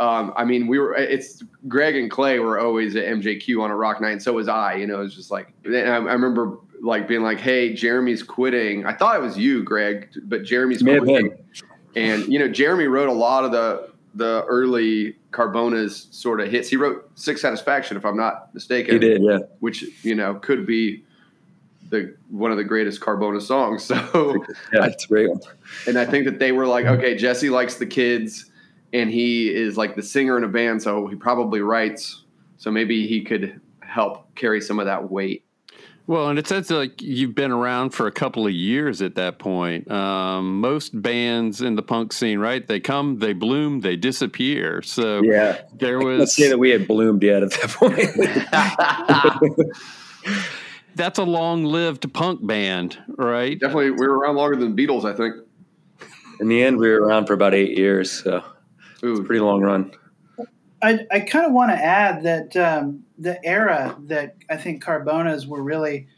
um, 0.02 0.32
I 0.36 0.44
mean, 0.44 0.66
we 0.66 0.80
were. 0.80 0.94
It's 0.94 1.44
Greg 1.68 1.94
and 1.94 2.10
Clay 2.10 2.40
were 2.40 2.58
always 2.58 2.96
at 2.96 3.04
MJQ 3.04 3.62
on 3.62 3.70
a 3.70 3.76
rock 3.76 4.00
night, 4.00 4.12
and 4.12 4.22
so 4.22 4.32
was 4.32 4.48
I. 4.48 4.74
You 4.74 4.86
know, 4.86 5.00
it 5.00 5.04
was 5.04 5.14
just 5.14 5.30
like 5.30 5.52
I, 5.64 5.78
I 5.78 5.96
remember 5.98 6.58
like 6.80 7.06
being 7.06 7.22
like, 7.22 7.38
"Hey, 7.38 7.72
Jeremy's 7.72 8.22
quitting." 8.22 8.84
I 8.84 8.94
thought 8.94 9.14
it 9.14 9.22
was 9.22 9.38
you, 9.38 9.62
Greg, 9.62 10.08
but 10.24 10.42
Jeremy's 10.42 10.82
quitting. 10.82 11.36
And 11.94 12.26
you 12.26 12.40
know, 12.40 12.48
Jeremy 12.48 12.86
wrote 12.86 13.08
a 13.08 13.12
lot 13.12 13.44
of 13.44 13.52
the 13.52 13.91
the 14.14 14.44
early 14.44 15.16
Carbona's 15.30 16.08
sort 16.10 16.40
of 16.40 16.48
hits. 16.48 16.68
He 16.68 16.76
wrote 16.76 17.10
Six 17.14 17.40
Satisfaction, 17.40 17.96
if 17.96 18.04
I'm 18.04 18.16
not 18.16 18.54
mistaken. 18.54 18.94
He 18.94 18.98
did, 18.98 19.22
yeah. 19.22 19.38
Which 19.60 19.84
you 20.02 20.14
know 20.14 20.34
could 20.34 20.66
be 20.66 21.04
the 21.88 22.14
one 22.30 22.50
of 22.50 22.56
the 22.56 22.64
greatest 22.64 23.00
Carbona 23.00 23.40
songs. 23.40 23.84
So, 23.92 24.44
Yeah, 24.72 24.86
it's 24.86 25.06
great 25.06 25.30
and 25.86 25.98
I 25.98 26.06
think 26.06 26.24
that 26.24 26.38
they 26.38 26.52
were 26.52 26.66
like, 26.66 26.86
okay, 26.86 27.16
Jesse 27.16 27.50
likes 27.50 27.76
the 27.76 27.86
kids, 27.86 28.50
and 28.92 29.10
he 29.10 29.54
is 29.54 29.76
like 29.76 29.94
the 29.94 30.02
singer 30.02 30.36
in 30.36 30.44
a 30.44 30.48
band, 30.48 30.82
so 30.82 31.06
he 31.06 31.16
probably 31.16 31.60
writes. 31.60 32.24
So 32.56 32.70
maybe 32.70 33.06
he 33.06 33.22
could 33.22 33.60
help 33.80 34.34
carry 34.34 34.60
some 34.60 34.78
of 34.78 34.86
that 34.86 35.10
weight. 35.10 35.44
Well, 36.08 36.28
and 36.28 36.38
it 36.38 36.48
sounds 36.48 36.68
like 36.70 37.00
you've 37.00 37.34
been 37.34 37.52
around 37.52 37.90
for 37.90 38.06
a 38.08 38.12
couple 38.12 38.44
of 38.46 38.52
years 38.52 39.00
at 39.02 39.14
that 39.14 39.38
point. 39.38 39.88
Um, 39.90 40.60
most 40.60 41.00
bands 41.00 41.60
in 41.60 41.76
the 41.76 41.82
punk 41.82 42.12
scene, 42.12 42.40
right? 42.40 42.66
They 42.66 42.80
come, 42.80 43.20
they 43.20 43.32
bloom, 43.32 43.80
they 43.80 43.96
disappear. 43.96 44.82
So 44.82 45.22
Yeah. 45.22 45.60
there 45.74 45.98
was. 46.00 46.18
Let's 46.18 46.20
was 46.20 46.34
say 46.36 46.48
that 46.48 46.58
we 46.58 46.70
had 46.70 46.88
bloomed 46.88 47.22
yet 47.22 47.42
at 47.44 47.50
that 47.52 47.70
point. 47.70 48.10
that's 50.96 51.18
a 51.18 51.24
long-lived 51.24 52.12
punk 52.12 52.44
band, 52.46 52.98
right? 53.16 53.58
Definitely, 53.58 53.92
we 53.92 54.06
were 54.08 54.18
around 54.18 54.36
longer 54.36 54.56
than 54.56 54.74
the 54.74 54.86
Beatles, 54.86 55.04
I 55.04 55.14
think. 55.16 55.36
In 56.40 56.48
the 56.48 56.62
end, 56.62 56.78
we 56.78 56.88
were 56.90 57.00
around 57.00 57.26
for 57.26 57.34
about 57.34 57.54
eight 57.54 57.76
years, 57.78 58.10
so 58.10 58.42
Ooh, 59.04 59.22
pretty 59.24 59.40
long 59.40 59.60
run. 59.62 59.92
I, 60.82 61.06
I 61.12 61.20
kind 61.20 61.46
of 61.46 61.52
want 61.52 61.70
to 61.70 61.76
add 61.76 62.24
that 62.24 62.56
um, 62.56 63.04
the 63.22 63.44
era 63.44 63.96
that 64.06 64.36
I 64.50 64.56
think 64.56 64.82
Carbonas 64.82 65.46
were 65.46 65.62
really 65.62 66.08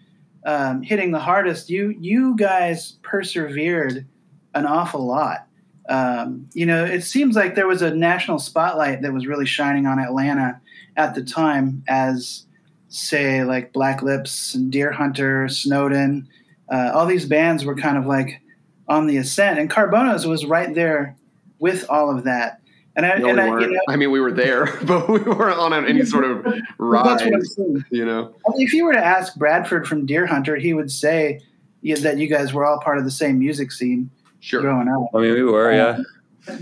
um, 0.46 0.82
hitting 0.82 1.12
the 1.12 1.20
hardest, 1.20 1.70
you 1.70 1.94
you 2.00 2.36
guys 2.36 2.92
persevered 3.02 4.06
an 4.54 4.66
awful 4.66 5.06
lot. 5.06 5.46
Um, 5.88 6.48
you 6.54 6.64
know, 6.64 6.84
it 6.84 7.02
seems 7.02 7.36
like 7.36 7.54
there 7.54 7.66
was 7.66 7.82
a 7.82 7.94
national 7.94 8.38
spotlight 8.38 9.02
that 9.02 9.12
was 9.12 9.26
really 9.26 9.46
shining 9.46 9.86
on 9.86 9.98
Atlanta 9.98 10.60
at 10.96 11.14
the 11.14 11.22
time, 11.22 11.82
as 11.88 12.46
say 12.88 13.44
like 13.44 13.72
Black 13.72 14.02
Lips 14.02 14.56
Deerhunter, 14.56 15.50
Snowden, 15.50 16.28
uh, 16.70 16.92
all 16.94 17.06
these 17.06 17.26
bands 17.26 17.64
were 17.64 17.74
kind 17.74 17.98
of 17.98 18.06
like 18.06 18.40
on 18.88 19.06
the 19.06 19.16
ascent, 19.16 19.58
and 19.58 19.68
Carbonas 19.68 20.26
was 20.26 20.44
right 20.46 20.74
there 20.74 21.16
with 21.58 21.88
all 21.90 22.14
of 22.14 22.24
that. 22.24 22.60
And 22.96 23.04
I, 23.04 23.18
no, 23.18 23.28
and 23.28 23.36
we 23.36 23.42
I, 23.42 23.60
you 23.60 23.72
know, 23.72 23.80
I 23.88 23.96
mean, 23.96 24.12
we 24.12 24.20
were 24.20 24.32
there, 24.32 24.66
but 24.84 25.08
we 25.08 25.18
weren't 25.20 25.58
on 25.58 25.72
any 25.72 26.04
sort 26.04 26.24
of 26.24 26.44
That's 26.44 26.78
what 26.78 27.22
I'm 27.22 27.44
saying. 27.44 27.84
You 27.90 28.04
know, 28.04 28.34
I 28.46 28.56
mean, 28.56 28.66
if 28.66 28.72
you 28.72 28.84
were 28.84 28.92
to 28.92 29.04
ask 29.04 29.34
Bradford 29.36 29.86
from 29.86 30.06
Deerhunter, 30.06 30.60
he 30.60 30.74
would 30.74 30.90
say 30.90 31.40
yeah, 31.82 31.96
that 31.96 32.18
you 32.18 32.28
guys 32.28 32.52
were 32.52 32.64
all 32.64 32.80
part 32.80 32.98
of 32.98 33.04
the 33.04 33.10
same 33.10 33.38
music 33.38 33.72
scene 33.72 34.10
sure. 34.40 34.60
growing 34.60 34.88
up. 34.88 35.10
I 35.14 35.18
mean, 35.18 35.34
we 35.34 35.42
were, 35.42 35.72
yeah. 35.72 35.98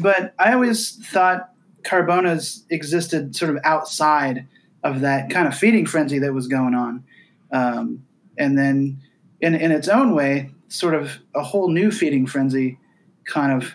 But 0.00 0.34
I 0.38 0.52
always 0.52 0.96
thought 1.06 1.50
Carbonas 1.84 2.64
existed 2.70 3.36
sort 3.36 3.54
of 3.54 3.62
outside 3.64 4.46
of 4.82 5.00
that 5.00 5.30
kind 5.30 5.46
of 5.46 5.56
feeding 5.56 5.86
frenzy 5.86 6.18
that 6.18 6.32
was 6.32 6.48
going 6.48 6.74
on. 6.74 7.04
Um, 7.52 8.04
and 8.38 8.58
then 8.58 9.00
in, 9.40 9.54
in 9.54 9.70
its 9.70 9.88
own 9.88 10.14
way, 10.14 10.50
sort 10.68 10.94
of 10.94 11.18
a 11.34 11.42
whole 11.42 11.70
new 11.70 11.90
feeding 11.90 12.26
frenzy 12.26 12.78
kind 13.24 13.52
of 13.52 13.74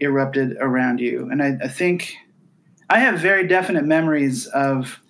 erupted 0.00 0.56
around 0.60 1.00
you. 1.00 1.28
And 1.30 1.42
I, 1.42 1.56
I 1.62 1.68
think 1.68 2.14
I 2.88 2.98
have 3.00 3.18
very 3.18 3.46
definite 3.46 3.84
memories 3.84 4.46
of 4.46 5.00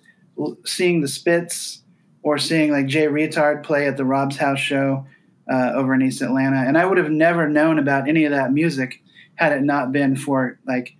seeing 0.65 1.01
the 1.01 1.07
Spits 1.07 1.81
or 2.23 2.37
seeing 2.37 2.71
like 2.71 2.87
Jay 2.87 3.07
Reatard 3.07 3.63
play 3.63 3.87
at 3.87 3.97
the 3.97 4.05
Rob's 4.05 4.37
House 4.37 4.59
show 4.59 5.05
uh, 5.51 5.71
over 5.75 5.93
in 5.93 6.01
East 6.01 6.21
Atlanta. 6.21 6.57
And 6.57 6.77
I 6.77 6.85
would 6.85 6.97
have 6.97 7.09
never 7.09 7.47
known 7.47 7.79
about 7.79 8.07
any 8.07 8.25
of 8.25 8.31
that 8.31 8.51
music 8.51 9.01
had 9.35 9.51
it 9.51 9.61
not 9.61 9.91
been 9.91 10.15
for 10.15 10.59
like 10.65 10.95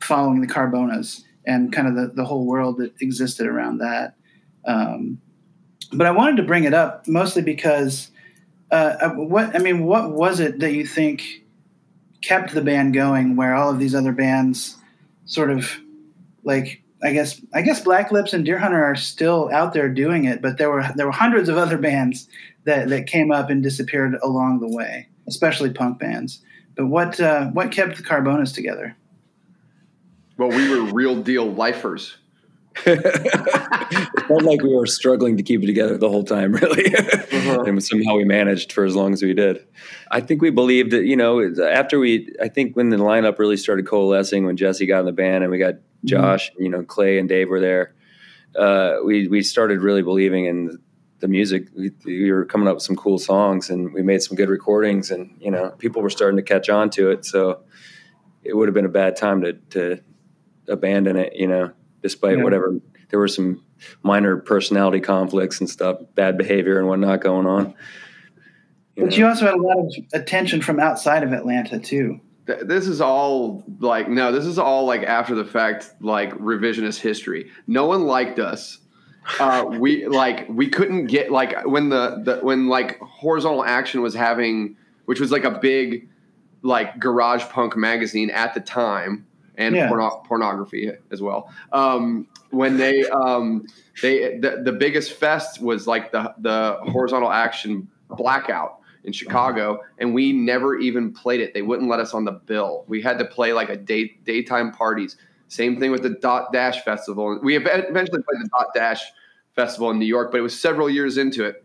following 0.00 0.40
the 0.40 0.46
Carbonas 0.46 1.24
and 1.46 1.72
kind 1.72 1.88
of 1.88 1.94
the, 1.94 2.12
the 2.14 2.24
whole 2.24 2.46
world 2.46 2.78
that 2.78 2.92
existed 3.00 3.46
around 3.46 3.78
that. 3.78 4.14
Um, 4.66 5.20
but 5.92 6.06
I 6.06 6.10
wanted 6.10 6.36
to 6.36 6.42
bring 6.42 6.64
it 6.64 6.74
up 6.74 7.06
mostly 7.06 7.42
because 7.42 8.10
uh, 8.70 9.10
what 9.10 9.54
I 9.54 9.58
mean, 9.58 9.84
what 9.84 10.12
was 10.12 10.40
it 10.40 10.58
that 10.60 10.72
you 10.72 10.86
think 10.86 11.43
kept 12.24 12.54
the 12.54 12.62
band 12.62 12.94
going, 12.94 13.36
where 13.36 13.54
all 13.54 13.70
of 13.70 13.78
these 13.78 13.94
other 13.94 14.12
bands 14.12 14.76
sort 15.26 15.50
of 15.50 15.76
like 16.42 16.82
I 17.02 17.12
guess 17.12 17.40
I 17.52 17.60
guess 17.60 17.80
Black 17.80 18.10
Lips 18.10 18.32
and 18.32 18.46
Deerhunter 18.46 18.82
are 18.82 18.96
still 18.96 19.50
out 19.52 19.74
there 19.74 19.88
doing 19.88 20.24
it, 20.24 20.40
but 20.40 20.56
there 20.56 20.70
were 20.70 20.84
there 20.96 21.06
were 21.06 21.12
hundreds 21.12 21.48
of 21.48 21.58
other 21.58 21.76
bands 21.76 22.28
that 22.64 22.88
that 22.88 23.06
came 23.06 23.30
up 23.30 23.50
and 23.50 23.62
disappeared 23.62 24.16
along 24.22 24.60
the 24.60 24.68
way, 24.68 25.08
especially 25.26 25.70
punk 25.70 25.98
bands. 25.98 26.40
But 26.76 26.86
what 26.86 27.20
uh, 27.20 27.48
what 27.48 27.72
kept 27.72 27.96
the 27.98 28.02
Carbonas 28.02 28.52
together? 28.52 28.96
Well, 30.38 30.48
we 30.48 30.68
were 30.68 30.92
real 30.92 31.22
deal 31.22 31.52
lifers. 31.52 32.16
It 32.86 34.26
felt 34.26 34.42
like 34.42 34.62
we 34.62 34.74
were 34.74 34.86
struggling 34.86 35.36
to 35.36 35.42
keep 35.42 35.62
it 35.62 35.66
together 35.66 35.96
the 35.96 36.08
whole 36.08 36.24
time, 36.24 36.52
really. 36.54 36.92
and 37.32 37.82
somehow 37.82 38.16
we 38.16 38.24
managed 38.24 38.72
for 38.72 38.84
as 38.84 38.96
long 38.96 39.12
as 39.12 39.22
we 39.22 39.34
did. 39.34 39.64
I 40.10 40.20
think 40.20 40.42
we 40.42 40.50
believed 40.50 40.90
that, 40.92 41.04
you 41.04 41.16
know, 41.16 41.54
after 41.64 41.98
we, 41.98 42.34
I 42.42 42.48
think 42.48 42.76
when 42.76 42.90
the 42.90 42.96
lineup 42.96 43.38
really 43.38 43.56
started 43.56 43.86
coalescing, 43.86 44.44
when 44.44 44.56
Jesse 44.56 44.86
got 44.86 45.00
in 45.00 45.06
the 45.06 45.12
band 45.12 45.44
and 45.44 45.50
we 45.50 45.58
got 45.58 45.74
Josh, 46.04 46.50
you 46.58 46.68
know, 46.68 46.82
Clay 46.82 47.18
and 47.18 47.28
Dave 47.28 47.48
were 47.48 47.60
there, 47.60 47.94
uh, 48.56 48.96
we, 49.04 49.28
we 49.28 49.42
started 49.42 49.80
really 49.80 50.02
believing 50.02 50.46
in 50.46 50.78
the 51.20 51.28
music. 51.28 51.68
We, 51.76 51.92
we 52.04 52.30
were 52.30 52.44
coming 52.44 52.68
up 52.68 52.74
with 52.74 52.82
some 52.82 52.96
cool 52.96 53.18
songs 53.18 53.70
and 53.70 53.92
we 53.92 54.02
made 54.02 54.22
some 54.22 54.36
good 54.36 54.48
recordings 54.48 55.10
and, 55.10 55.36
you 55.40 55.50
know, 55.50 55.70
people 55.70 56.02
were 56.02 56.10
starting 56.10 56.36
to 56.36 56.42
catch 56.42 56.68
on 56.68 56.90
to 56.90 57.10
it. 57.10 57.24
So 57.24 57.62
it 58.42 58.54
would 58.54 58.68
have 58.68 58.74
been 58.74 58.84
a 58.84 58.90
bad 58.90 59.16
time 59.16 59.40
to, 59.42 59.54
to 59.70 60.00
abandon 60.68 61.16
it, 61.16 61.34
you 61.34 61.46
know, 61.46 61.72
despite 62.04 62.36
Yeah. 62.36 62.44
whatever 62.44 62.78
there 63.08 63.18
were 63.18 63.26
some 63.28 63.64
minor 64.02 64.36
personality 64.36 65.00
conflicts 65.00 65.58
and 65.58 65.68
stuff, 65.70 65.98
bad 66.14 66.36
behavior 66.36 66.78
and 66.78 66.86
whatnot 66.86 67.20
going 67.22 67.46
on. 67.46 67.74
But 68.96 69.06
know. 69.10 69.16
you 69.16 69.26
also 69.26 69.46
had 69.46 69.54
a 69.54 69.60
lot 69.62 69.78
of 69.78 69.92
attention 70.12 70.60
from 70.60 70.78
outside 70.78 71.22
of 71.22 71.32
Atlanta 71.32 71.78
too. 71.78 72.20
Th- 72.46 72.60
This 72.62 72.86
is 72.86 73.00
all 73.00 73.64
like 73.80 74.08
no. 74.08 74.30
This 74.30 74.44
is 74.44 74.58
all 74.58 74.84
like 74.84 75.02
after 75.02 75.34
the 75.34 75.44
fact, 75.46 75.94
like 76.00 76.32
revisionist 76.34 77.00
history. 77.00 77.50
No 77.66 77.86
one 77.86 78.04
liked 78.04 78.38
us. 78.38 78.78
Uh, 79.40 79.64
we 79.80 80.06
like 80.06 80.46
we 80.50 80.68
couldn't 80.68 81.06
get 81.06 81.32
like 81.32 81.54
when 81.64 81.88
the, 81.88 82.20
the 82.22 82.36
when 82.42 82.68
like 82.68 82.98
horizontal 83.00 83.64
action 83.64 84.02
was 84.02 84.12
having, 84.14 84.76
which 85.06 85.20
was 85.20 85.32
like 85.32 85.44
a 85.44 85.58
big 85.58 86.08
like 86.62 86.98
garage 86.98 87.44
punk 87.44 87.76
magazine 87.76 88.28
at 88.30 88.52
the 88.54 88.60
time, 88.60 89.26
and 89.56 89.74
Yeah. 89.74 89.88
porno- 89.88 90.22
pornography 90.26 90.90
as 91.10 91.22
well. 91.22 91.52
Um, 91.72 92.26
when 92.50 92.76
they 92.76 93.04
um, 93.08 93.66
they 94.02 94.38
the, 94.38 94.62
the 94.64 94.72
biggest 94.72 95.12
fest 95.12 95.60
was 95.60 95.86
like 95.86 96.12
the 96.12 96.34
the 96.38 96.78
horizontal 96.82 97.30
action 97.30 97.88
blackout 98.10 98.78
in 99.04 99.12
Chicago, 99.12 99.80
and 99.98 100.14
we 100.14 100.32
never 100.32 100.78
even 100.78 101.12
played 101.12 101.40
it. 101.40 101.52
They 101.52 101.62
wouldn't 101.62 101.88
let 101.88 102.00
us 102.00 102.14
on 102.14 102.24
the 102.24 102.32
bill. 102.32 102.84
We 102.88 103.02
had 103.02 103.18
to 103.18 103.24
play 103.24 103.52
like 103.52 103.68
a 103.68 103.76
day 103.76 104.16
daytime 104.24 104.72
parties. 104.72 105.16
Same 105.48 105.78
thing 105.78 105.90
with 105.90 106.02
the 106.02 106.10
Dot 106.10 106.52
Dash 106.52 106.82
Festival. 106.84 107.38
We 107.42 107.56
eventually 107.56 108.22
played 108.22 108.40
the 108.42 108.48
Dot 108.50 108.68
Dash 108.74 109.02
Festival 109.54 109.90
in 109.90 109.98
New 109.98 110.06
York, 110.06 110.32
but 110.32 110.38
it 110.38 110.42
was 110.42 110.58
several 110.58 110.88
years 110.88 111.18
into 111.18 111.44
it. 111.44 111.64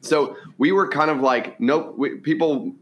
So 0.00 0.36
we 0.58 0.70
were 0.70 0.88
kind 0.88 1.10
of 1.10 1.20
like, 1.20 1.58
nope. 1.60 1.94
We, 1.98 2.16
people 2.18 2.72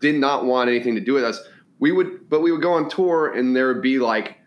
did 0.00 0.14
not 0.14 0.44
want 0.44 0.68
anything 0.70 0.94
to 0.94 1.00
do 1.00 1.14
with 1.14 1.24
us. 1.24 1.40
We 1.78 1.92
would, 1.92 2.28
but 2.28 2.40
we 2.40 2.52
would 2.52 2.62
go 2.62 2.72
on 2.72 2.88
tour, 2.88 3.34
and 3.34 3.54
there 3.54 3.68
would 3.68 3.82
be 3.82 3.98
like 3.98 4.38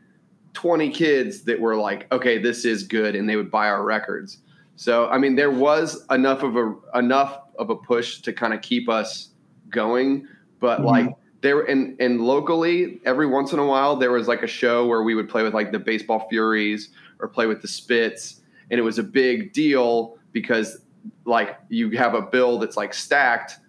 20 0.53 0.89
kids 0.89 1.41
that 1.43 1.59
were 1.59 1.75
like, 1.75 2.11
okay, 2.11 2.37
this 2.39 2.65
is 2.65 2.83
good, 2.83 3.15
and 3.15 3.29
they 3.29 3.35
would 3.35 3.51
buy 3.51 3.67
our 3.67 3.83
records. 3.83 4.39
So 4.75 5.07
I 5.09 5.17
mean, 5.17 5.35
there 5.35 5.51
was 5.51 6.05
enough 6.09 6.41
of 6.41 6.55
a 6.55 6.73
enough 6.95 7.39
of 7.57 7.69
a 7.69 7.75
push 7.75 8.21
to 8.21 8.33
kind 8.33 8.53
of 8.53 8.61
keep 8.61 8.87
us 8.89 9.29
going, 9.69 10.27
but 10.59 10.79
Mhm. 10.79 10.85
like 10.85 11.15
there 11.41 11.61
and 11.61 11.95
and 11.99 12.21
locally, 12.21 12.99
every 13.05 13.27
once 13.27 13.53
in 13.53 13.59
a 13.59 13.65
while, 13.65 13.95
there 13.97 14.11
was 14.11 14.27
like 14.27 14.41
a 14.41 14.47
show 14.47 14.87
where 14.87 15.03
we 15.03 15.15
would 15.15 15.29
play 15.29 15.43
with 15.43 15.53
like 15.53 15.71
the 15.71 15.79
Baseball 15.79 16.27
Furies 16.29 16.89
or 17.19 17.27
play 17.27 17.45
with 17.45 17.61
the 17.61 17.67
Spits, 17.67 18.41
and 18.71 18.79
it 18.79 18.83
was 18.83 18.97
a 18.99 19.03
big 19.03 19.51
deal 19.53 20.17
because 20.31 20.81
like 21.25 21.57
you 21.69 21.89
have 21.91 22.13
a 22.13 22.21
bill 22.21 22.57
that's 22.57 22.77
like 22.77 22.93
stacked. 22.93 23.59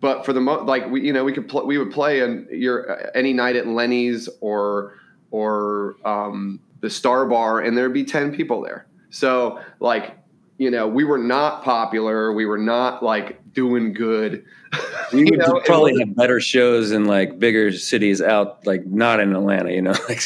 But 0.00 0.24
for 0.24 0.32
the 0.32 0.40
most, 0.40 0.66
like 0.66 0.88
we 0.90 1.06
you 1.06 1.12
know 1.12 1.24
we 1.24 1.32
could 1.32 1.48
pl- 1.48 1.66
we 1.66 1.78
would 1.78 1.90
play 1.90 2.20
in 2.20 2.46
your 2.50 3.16
any 3.16 3.32
night 3.32 3.56
at 3.56 3.66
Lenny's 3.66 4.28
or 4.40 4.94
or 5.30 5.96
um, 6.04 6.60
the 6.80 6.90
Star 6.90 7.26
Bar, 7.26 7.60
and 7.60 7.76
there'd 7.76 7.92
be 7.92 8.04
ten 8.04 8.34
people 8.34 8.62
there. 8.62 8.86
So 9.10 9.60
like 9.80 10.18
you 10.58 10.70
know, 10.70 10.88
we 10.88 11.04
were 11.04 11.18
not 11.18 11.62
popular. 11.62 12.32
We 12.32 12.44
were 12.44 12.58
not 12.58 13.02
like 13.02 13.40
doing 13.52 13.92
good. 13.92 14.44
We 15.10 15.24
would 15.24 15.38
know, 15.38 15.62
probably 15.64 15.98
have 16.00 16.14
better 16.14 16.38
shows 16.38 16.92
in 16.92 17.06
like 17.06 17.38
bigger 17.38 17.72
cities 17.72 18.20
out, 18.20 18.66
like 18.66 18.84
not 18.84 19.20
in 19.20 19.34
Atlanta, 19.34 19.72
you 19.72 19.80
know. 19.80 19.94
like 20.08 20.20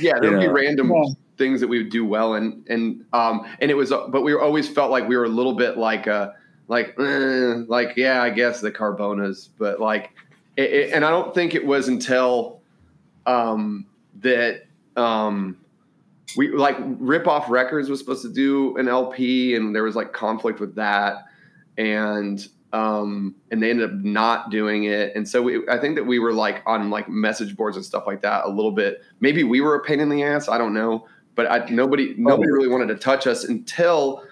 yeah, 0.00 0.18
there 0.18 0.30
would 0.30 0.40
be 0.40 0.48
random 0.48 0.90
yeah. 0.90 1.12
things 1.36 1.60
that 1.60 1.68
we 1.68 1.76
would 1.76 1.90
do 1.90 2.06
well, 2.06 2.32
and 2.32 2.66
and 2.70 3.04
um 3.12 3.46
and 3.60 3.70
it 3.70 3.74
was, 3.74 3.90
but 3.90 4.22
we 4.22 4.32
always 4.32 4.66
felt 4.66 4.90
like 4.90 5.06
we 5.06 5.14
were 5.14 5.26
a 5.26 5.28
little 5.28 5.52
bit 5.52 5.76
like 5.76 6.06
a 6.06 6.34
like 6.68 6.94
eh, 6.98 7.62
like 7.66 7.96
yeah, 7.96 8.22
I 8.22 8.30
guess 8.30 8.60
the 8.60 8.70
Carbonas, 8.70 9.48
but 9.58 9.80
like, 9.80 10.10
it, 10.56 10.72
it, 10.72 10.92
and 10.92 11.04
I 11.04 11.10
don't 11.10 11.34
think 11.34 11.54
it 11.54 11.66
was 11.66 11.88
until 11.88 12.60
um 13.26 13.86
that 14.20 14.62
um 14.96 15.56
we 16.36 16.48
like 16.48 16.76
Rip 16.80 17.26
Off 17.26 17.48
Records 17.50 17.88
was 17.88 17.98
supposed 17.98 18.22
to 18.22 18.32
do 18.32 18.76
an 18.76 18.88
LP, 18.88 19.54
and 19.54 19.74
there 19.74 19.82
was 19.82 19.96
like 19.96 20.12
conflict 20.12 20.60
with 20.60 20.74
that, 20.76 21.24
and 21.78 22.46
um, 22.72 23.34
and 23.50 23.62
they 23.62 23.70
ended 23.70 23.90
up 23.90 23.96
not 23.96 24.50
doing 24.50 24.84
it. 24.84 25.14
And 25.16 25.26
so 25.26 25.40
we, 25.40 25.66
I 25.68 25.78
think 25.78 25.96
that 25.96 26.04
we 26.04 26.18
were 26.18 26.32
like 26.32 26.62
on 26.66 26.90
like 26.90 27.08
message 27.08 27.56
boards 27.56 27.76
and 27.76 27.84
stuff 27.84 28.06
like 28.06 28.20
that 28.22 28.44
a 28.44 28.48
little 28.48 28.72
bit. 28.72 29.02
Maybe 29.20 29.42
we 29.42 29.60
were 29.60 29.74
a 29.74 29.82
pain 29.82 30.00
in 30.00 30.08
the 30.10 30.22
ass. 30.22 30.48
I 30.48 30.58
don't 30.58 30.74
know, 30.74 31.06
but 31.34 31.50
I, 31.50 31.66
nobody 31.70 32.14
nobody 32.18 32.50
really 32.50 32.68
wanted 32.68 32.88
to 32.88 32.96
touch 32.96 33.26
us 33.26 33.44
until 33.44 34.22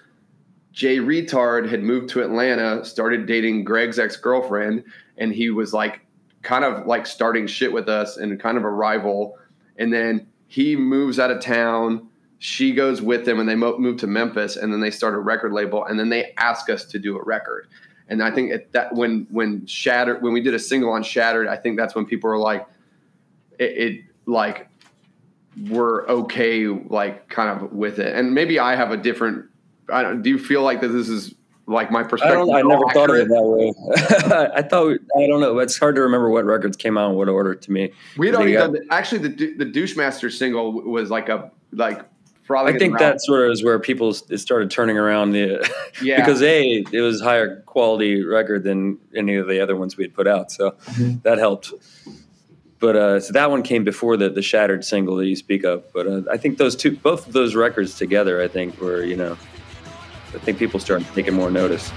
Jay 0.77 0.99
Reatard 0.99 1.71
had 1.71 1.83
moved 1.83 2.11
to 2.11 2.23
Atlanta, 2.23 2.85
started 2.85 3.25
dating 3.25 3.65
Greg's 3.65 3.99
ex 3.99 4.15
girlfriend, 4.17 4.85
and 5.17 5.33
he 5.33 5.49
was 5.49 5.73
like 5.73 6.03
kind 6.43 6.67
of 6.67 6.87
like 6.87 7.07
starting 7.07 7.47
shit 7.47 7.73
with 7.73 7.89
us 7.89 8.19
and 8.19 8.39
kind 8.39 8.59
of 8.59 8.65
a 8.65 8.69
rival. 8.69 9.39
And 9.79 9.91
then 9.91 10.27
he 10.49 10.77
moves 10.77 11.19
out 11.19 11.31
of 11.31 11.41
town. 11.41 12.09
She 12.41 12.75
goes 12.75 13.01
with 13.01 13.27
him, 13.27 13.41
and 13.41 13.49
they 13.49 13.55
move 13.55 13.97
to 14.01 14.07
Memphis, 14.07 14.57
and 14.57 14.71
then 14.71 14.81
they 14.81 14.91
start 14.91 15.15
a 15.15 15.19
record 15.19 15.55
label, 15.55 15.83
and 15.87 15.99
then 15.99 16.11
they 16.11 16.35
ask 16.37 16.69
us 16.69 16.85
to 16.85 16.99
do 16.99 17.19
a 17.19 17.25
record. 17.25 17.69
And 18.09 18.23
I 18.23 18.31
think 18.31 18.51
it, 18.51 18.73
that 18.73 18.95
when 18.95 19.27
when 19.31 19.65
Shattered, 19.65 20.23
when 20.23 20.35
we 20.35 20.43
did 20.43 20.53
a 20.53 20.59
single 20.59 20.93
on 20.93 21.03
Shattered, 21.03 21.49
I 21.49 21.57
think 21.57 21.79
that's 21.79 21.95
when 21.95 22.05
people 22.05 22.29
were 22.29 22.39
like, 22.39 22.67
it, 23.59 23.65
it 23.65 24.05
like 24.27 24.69
we're 25.71 26.07
okay, 26.07 26.67
like 26.67 27.31
kind 27.31 27.49
of 27.49 27.73
with 27.73 27.99
it. 27.99 28.15
And 28.15 28.35
maybe 28.35 28.59
I 28.59 28.77
have 28.77 28.91
a 28.91 28.99
different. 28.99 29.47
I 29.91 30.03
don't. 30.03 30.23
Do 30.23 30.31
you 30.31 30.39
feel 30.39 30.63
like 30.63 30.81
that 30.81 30.89
this 30.89 31.09
is 31.09 31.35
like 31.67 31.91
my 31.91 32.03
perspective. 32.03 32.49
I, 32.49 32.61
I 32.61 32.63
never 32.63 32.87
accurate. 32.87 32.95
thought 32.95 33.11
of 33.11 33.17
it 33.17 33.29
that 33.29 33.43
way. 33.43 33.73
I 34.55 34.63
thought 34.63 34.99
I 35.17 35.27
don't 35.27 35.41
know. 35.41 35.59
It's 35.59 35.79
hard 35.79 35.97
to 35.97 36.01
remember 36.01 36.31
what 36.31 36.45
records 36.45 36.77
came 36.77 36.97
out 36.97 37.11
in 37.11 37.17
what 37.17 37.29
order 37.29 37.55
to 37.55 37.73
me. 37.73 37.93
We 38.17 38.31
don't 38.31 38.49
even 38.49 38.87
actually 38.91 39.29
the 39.29 39.55
the 39.55 39.65
douche 39.65 39.97
master 39.97 40.31
single 40.31 40.73
was 40.73 41.11
like 41.11 41.29
a 41.29 41.51
like. 41.73 42.03
Probably 42.45 42.75
I 42.75 42.79
think 42.79 43.01
that 43.01 43.21
sort 43.21 43.45
of 43.45 43.51
is 43.51 43.65
where 43.65 43.77
people 43.81 44.15
started 44.15 44.71
turning 44.71 44.97
around 44.97 45.33
the 45.33 45.69
yeah 46.01 46.19
because 46.19 46.41
a 46.43 46.85
it 46.93 47.01
was 47.01 47.21
higher 47.21 47.63
quality 47.63 48.23
record 48.23 48.63
than 48.63 48.99
any 49.17 49.35
of 49.35 49.49
the 49.49 49.61
other 49.61 49.75
ones 49.75 49.97
we 49.97 50.05
had 50.05 50.15
put 50.15 50.29
out, 50.29 50.53
so 50.53 50.71
mm-hmm. 50.71 51.19
that 51.23 51.39
helped. 51.39 51.73
But 52.79 52.95
uh, 52.95 53.19
so 53.19 53.33
that 53.33 53.51
one 53.51 53.65
came 53.65 53.83
before 53.83 54.17
the 54.17 54.29
the 54.29 54.43
shattered 54.43 54.85
single 54.85 55.17
that 55.17 55.27
you 55.27 55.35
speak 55.35 55.65
of. 55.65 55.93
But 55.93 56.07
uh, 56.07 56.23
I 56.31 56.37
think 56.37 56.59
those 56.59 56.77
two, 56.77 56.93
both 56.93 57.27
of 57.27 57.33
those 57.33 57.57
records 57.57 57.97
together, 57.97 58.41
I 58.41 58.47
think 58.47 58.81
were 58.81 59.03
you 59.03 59.17
know 59.17 59.37
I 60.35 60.39
think 60.39 60.59
people 60.59 60.81
start 60.81 61.03
taking 61.15 61.35
more 61.35 61.51
notice. 61.51 61.93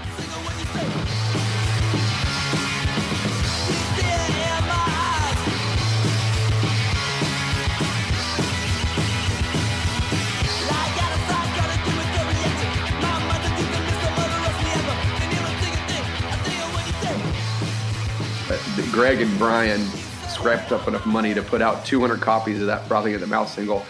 Greg 19.00 19.22
and 19.22 19.38
Brian 19.38 19.80
scrapped 20.28 20.74
up 20.74 20.86
enough 20.90 21.06
money 21.06 21.34
to 21.34 21.42
put 21.42 21.62
out 21.62 21.86
200 21.86 22.20
copies 22.20 22.60
of 22.60 22.68
that 22.68 22.86
Frothing 22.86 23.14
at 23.14 23.22
the 23.22 23.28
Mouth 23.28 23.48
single. 23.48 23.86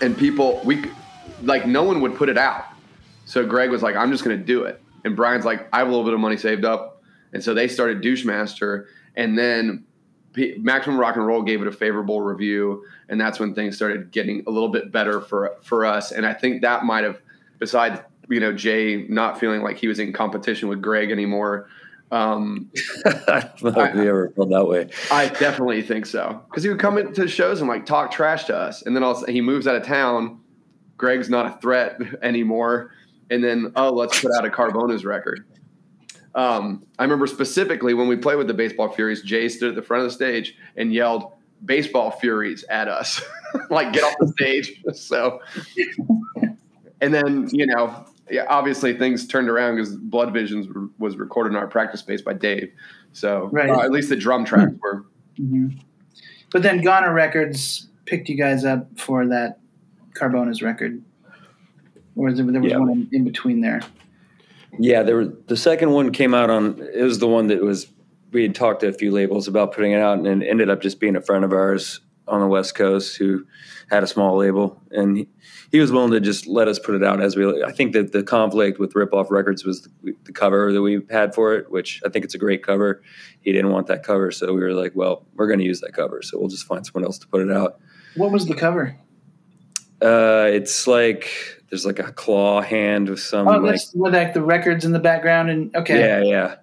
And 0.00 0.16
people, 0.16 0.62
we 0.64 0.90
like 1.42 1.66
no 1.66 1.82
one 1.82 2.00
would 2.00 2.16
put 2.16 2.30
it 2.30 2.38
out. 2.38 2.64
So 3.26 3.44
Greg 3.44 3.70
was 3.70 3.82
like, 3.82 3.96
I'm 3.96 4.10
just 4.10 4.24
going 4.24 4.38
to 4.38 4.42
do 4.42 4.62
it. 4.62 4.80
And 5.04 5.14
Brian's 5.14 5.44
like, 5.44 5.68
I 5.72 5.78
have 5.78 5.88
a 5.88 5.90
little 5.90 6.04
bit 6.04 6.14
of 6.14 6.20
money 6.20 6.36
saved 6.36 6.64
up. 6.64 7.02
And 7.32 7.42
so 7.44 7.52
they 7.52 7.68
started 7.68 8.00
Douchemaster. 8.00 8.86
And 9.16 9.36
then 9.36 9.84
P- 10.32 10.56
Maximum 10.58 10.98
Rock 10.98 11.16
and 11.16 11.26
Roll 11.26 11.42
gave 11.42 11.60
it 11.60 11.68
a 11.68 11.72
favorable 11.72 12.22
review. 12.22 12.84
And 13.08 13.20
that's 13.20 13.38
when 13.38 13.54
things 13.54 13.76
started 13.76 14.12
getting 14.12 14.44
a 14.46 14.50
little 14.50 14.68
bit 14.68 14.92
better 14.92 15.20
for, 15.20 15.56
for 15.62 15.84
us. 15.84 16.12
And 16.12 16.24
I 16.24 16.34
think 16.34 16.62
that 16.62 16.84
might 16.84 17.04
have, 17.04 17.20
besides, 17.58 18.00
you 18.28 18.40
know, 18.40 18.52
Jay 18.52 19.06
not 19.08 19.38
feeling 19.40 19.62
like 19.62 19.76
he 19.76 19.88
was 19.88 19.98
in 19.98 20.12
competition 20.12 20.68
with 20.68 20.80
Greg 20.80 21.10
anymore. 21.10 21.68
Um, 22.12 22.70
I 23.06 23.50
don't 23.58 23.74
know 23.74 23.84
if 23.84 23.94
he 23.94 24.00
ever 24.08 24.30
felt 24.36 24.50
that 24.50 24.66
way. 24.66 24.88
I 25.10 25.28
definitely 25.28 25.82
think 25.82 26.06
so. 26.06 26.42
Because 26.48 26.62
he 26.62 26.68
would 26.68 26.78
come 26.78 26.96
into 26.96 27.26
shows 27.26 27.60
and 27.60 27.68
like 27.68 27.86
talk 27.86 28.12
trash 28.12 28.44
to 28.44 28.56
us. 28.56 28.82
And 28.82 28.94
then 28.94 29.02
also, 29.02 29.26
he 29.26 29.40
moves 29.40 29.66
out 29.66 29.74
of 29.74 29.82
town. 29.82 30.40
Greg's 30.96 31.28
not 31.28 31.46
a 31.46 31.60
threat 31.60 31.98
anymore 32.22 32.92
and 33.30 33.42
then 33.42 33.72
oh, 33.76 33.90
let's 33.92 34.20
put 34.20 34.32
out 34.36 34.44
a 34.44 34.50
Carbonas 34.50 35.04
record. 35.04 35.44
Um, 36.34 36.84
I 36.98 37.02
remember 37.02 37.26
specifically 37.26 37.94
when 37.94 38.08
we 38.08 38.16
played 38.16 38.36
with 38.36 38.46
the 38.46 38.54
Baseball 38.54 38.90
Furies, 38.90 39.22
Jay 39.22 39.48
stood 39.48 39.70
at 39.70 39.74
the 39.74 39.82
front 39.82 40.04
of 40.04 40.10
the 40.10 40.14
stage 40.14 40.54
and 40.76 40.92
yelled 40.92 41.32
"Baseball 41.64 42.10
Furies" 42.10 42.64
at 42.68 42.88
us, 42.88 43.22
like 43.70 43.92
get 43.92 44.04
off 44.04 44.14
the 44.20 44.28
stage. 44.28 44.82
So, 44.94 45.40
and 47.00 47.12
then 47.12 47.48
you 47.52 47.66
know, 47.66 48.06
yeah, 48.30 48.44
obviously 48.48 48.96
things 48.96 49.26
turned 49.26 49.48
around 49.48 49.76
because 49.76 49.96
Blood 49.96 50.32
Visions 50.32 50.68
was 50.98 51.16
recorded 51.16 51.50
in 51.50 51.56
our 51.56 51.66
practice 51.66 52.00
space 52.00 52.22
by 52.22 52.34
Dave. 52.34 52.72
So, 53.12 53.48
right. 53.52 53.70
uh, 53.70 53.80
at 53.80 53.90
least 53.90 54.08
the 54.10 54.16
drum 54.16 54.44
tracks 54.44 54.72
were. 54.82 55.06
Mm-hmm. 55.40 55.78
But 56.52 56.62
then 56.62 56.80
Goner 56.82 57.12
Records 57.12 57.88
picked 58.04 58.28
you 58.28 58.36
guys 58.36 58.64
up 58.64 58.88
for 58.98 59.26
that 59.26 59.58
Carbonas 60.14 60.62
record 60.62 61.02
or 62.16 62.32
there, 62.32 62.44
there 62.44 62.60
was 62.60 62.72
yeah. 62.72 62.78
one 62.78 63.08
in, 63.12 63.24
between 63.24 63.60
there? 63.60 63.80
Yeah, 64.78 65.02
there 65.02 65.16
was, 65.16 65.28
the 65.46 65.56
second 65.56 65.92
one 65.92 66.10
came 66.12 66.34
out 66.34 66.50
on. 66.50 66.80
It 66.94 67.02
was 67.02 67.18
the 67.18 67.28
one 67.28 67.46
that 67.48 67.62
was 67.62 67.86
we 68.32 68.42
had 68.42 68.54
talked 68.54 68.80
to 68.80 68.88
a 68.88 68.92
few 68.92 69.12
labels 69.12 69.46
about 69.48 69.72
putting 69.72 69.92
it 69.92 70.00
out, 70.00 70.18
and 70.18 70.42
it 70.42 70.46
ended 70.46 70.68
up 70.68 70.80
just 70.82 70.98
being 70.98 71.16
a 71.16 71.20
friend 71.20 71.44
of 71.44 71.52
ours 71.52 72.00
on 72.28 72.40
the 72.40 72.46
West 72.46 72.74
Coast 72.74 73.16
who 73.16 73.46
had 73.90 74.02
a 74.02 74.06
small 74.06 74.36
label, 74.36 74.82
and 74.90 75.16
he, 75.16 75.28
he 75.70 75.78
was 75.78 75.92
willing 75.92 76.10
to 76.10 76.20
just 76.20 76.46
let 76.46 76.66
us 76.66 76.78
put 76.78 76.94
it 76.94 77.04
out 77.04 77.20
as 77.20 77.36
we. 77.36 77.62
I 77.62 77.70
think 77.70 77.92
that 77.92 78.12
the 78.12 78.22
conflict 78.22 78.78
with 78.78 78.94
Rip 78.94 79.12
Off 79.14 79.30
Records 79.30 79.64
was 79.64 79.82
the, 80.02 80.14
the 80.24 80.32
cover 80.32 80.72
that 80.72 80.82
we 80.82 81.02
had 81.10 81.34
for 81.34 81.54
it, 81.54 81.70
which 81.70 82.02
I 82.04 82.08
think 82.08 82.24
it's 82.24 82.34
a 82.34 82.38
great 82.38 82.64
cover. 82.64 83.02
He 83.40 83.52
didn't 83.52 83.70
want 83.70 83.86
that 83.86 84.02
cover, 84.02 84.32
so 84.32 84.52
we 84.52 84.60
were 84.60 84.72
like, 84.72 84.92
"Well, 84.94 85.24
we're 85.34 85.46
going 85.46 85.60
to 85.60 85.64
use 85.64 85.80
that 85.82 85.92
cover, 85.92 86.22
so 86.22 86.38
we'll 86.38 86.48
just 86.48 86.66
find 86.66 86.84
someone 86.84 87.04
else 87.04 87.18
to 87.18 87.28
put 87.28 87.42
it 87.42 87.52
out." 87.52 87.78
What 88.16 88.32
was 88.32 88.46
the 88.46 88.54
cover? 88.54 88.96
Uh, 90.02 90.48
it's 90.52 90.86
like 90.86 91.30
there's 91.70 91.86
like 91.86 91.98
a 91.98 92.12
claw 92.12 92.60
hand 92.60 93.08
with 93.08 93.20
some. 93.20 93.48
Oh, 93.48 93.62
that's 93.62 93.94
like, 93.94 94.02
with 94.02 94.14
like 94.14 94.34
the 94.34 94.42
records 94.42 94.84
in 94.84 94.92
the 94.92 94.98
background 94.98 95.50
and 95.50 95.74
okay. 95.76 95.98
Yeah, 95.98 96.22
yeah, 96.22 96.54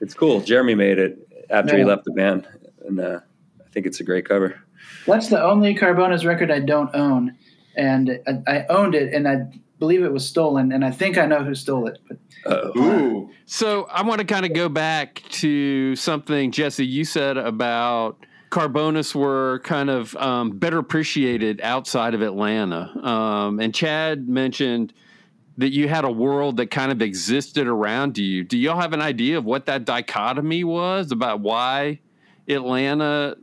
it's 0.00 0.14
cool. 0.14 0.40
Jeremy 0.40 0.74
made 0.74 0.98
it 0.98 1.18
after 1.50 1.72
yeah. 1.72 1.78
he 1.78 1.84
left 1.84 2.04
the 2.04 2.12
band, 2.12 2.46
and 2.86 3.00
uh, 3.00 3.20
I 3.60 3.68
think 3.70 3.86
it's 3.86 4.00
a 4.00 4.04
great 4.04 4.28
cover. 4.28 4.60
That's 5.06 5.28
the 5.28 5.42
only 5.42 5.74
Carbonas 5.74 6.24
record 6.24 6.50
I 6.50 6.60
don't 6.60 6.94
own, 6.94 7.36
and 7.76 8.20
I, 8.26 8.52
I, 8.52 8.66
owned 8.68 8.94
it, 8.94 9.14
and 9.14 9.26
I 9.26 9.46
believe 9.78 10.02
it 10.04 10.12
was 10.12 10.26
stolen, 10.26 10.72
and 10.72 10.84
I 10.84 10.90
think 10.90 11.16
I 11.16 11.26
know 11.26 11.42
who 11.42 11.54
stole 11.54 11.86
it. 11.86 11.98
But 12.06 12.76
Ooh. 12.76 13.30
So 13.46 13.84
I 13.84 14.02
want 14.02 14.20
to 14.20 14.26
kind 14.26 14.44
of 14.44 14.52
go 14.52 14.68
back 14.68 15.22
to 15.30 15.96
something 15.96 16.52
Jesse 16.52 16.86
you 16.86 17.04
said 17.04 17.36
about 17.36 18.18
Carbonas 18.50 19.14
were 19.14 19.60
kind 19.64 19.90
of 19.90 20.16
um, 20.16 20.50
better 20.52 20.78
appreciated 20.78 21.60
outside 21.62 22.14
of 22.14 22.22
Atlanta. 22.22 22.90
Um, 23.06 23.60
and 23.60 23.74
Chad 23.74 24.28
mentioned 24.28 24.92
that 25.58 25.72
you 25.72 25.88
had 25.88 26.04
a 26.04 26.10
world 26.10 26.56
that 26.58 26.70
kind 26.70 26.92
of 26.92 27.02
existed 27.02 27.66
around 27.66 28.16
you. 28.16 28.44
Do 28.44 28.56
y'all 28.56 28.80
have 28.80 28.92
an 28.92 29.02
idea 29.02 29.38
of 29.38 29.44
what 29.44 29.66
that 29.66 29.84
dichotomy 29.84 30.64
was 30.64 31.10
about 31.10 31.40
why 31.40 32.00
Atlanta 32.46 33.36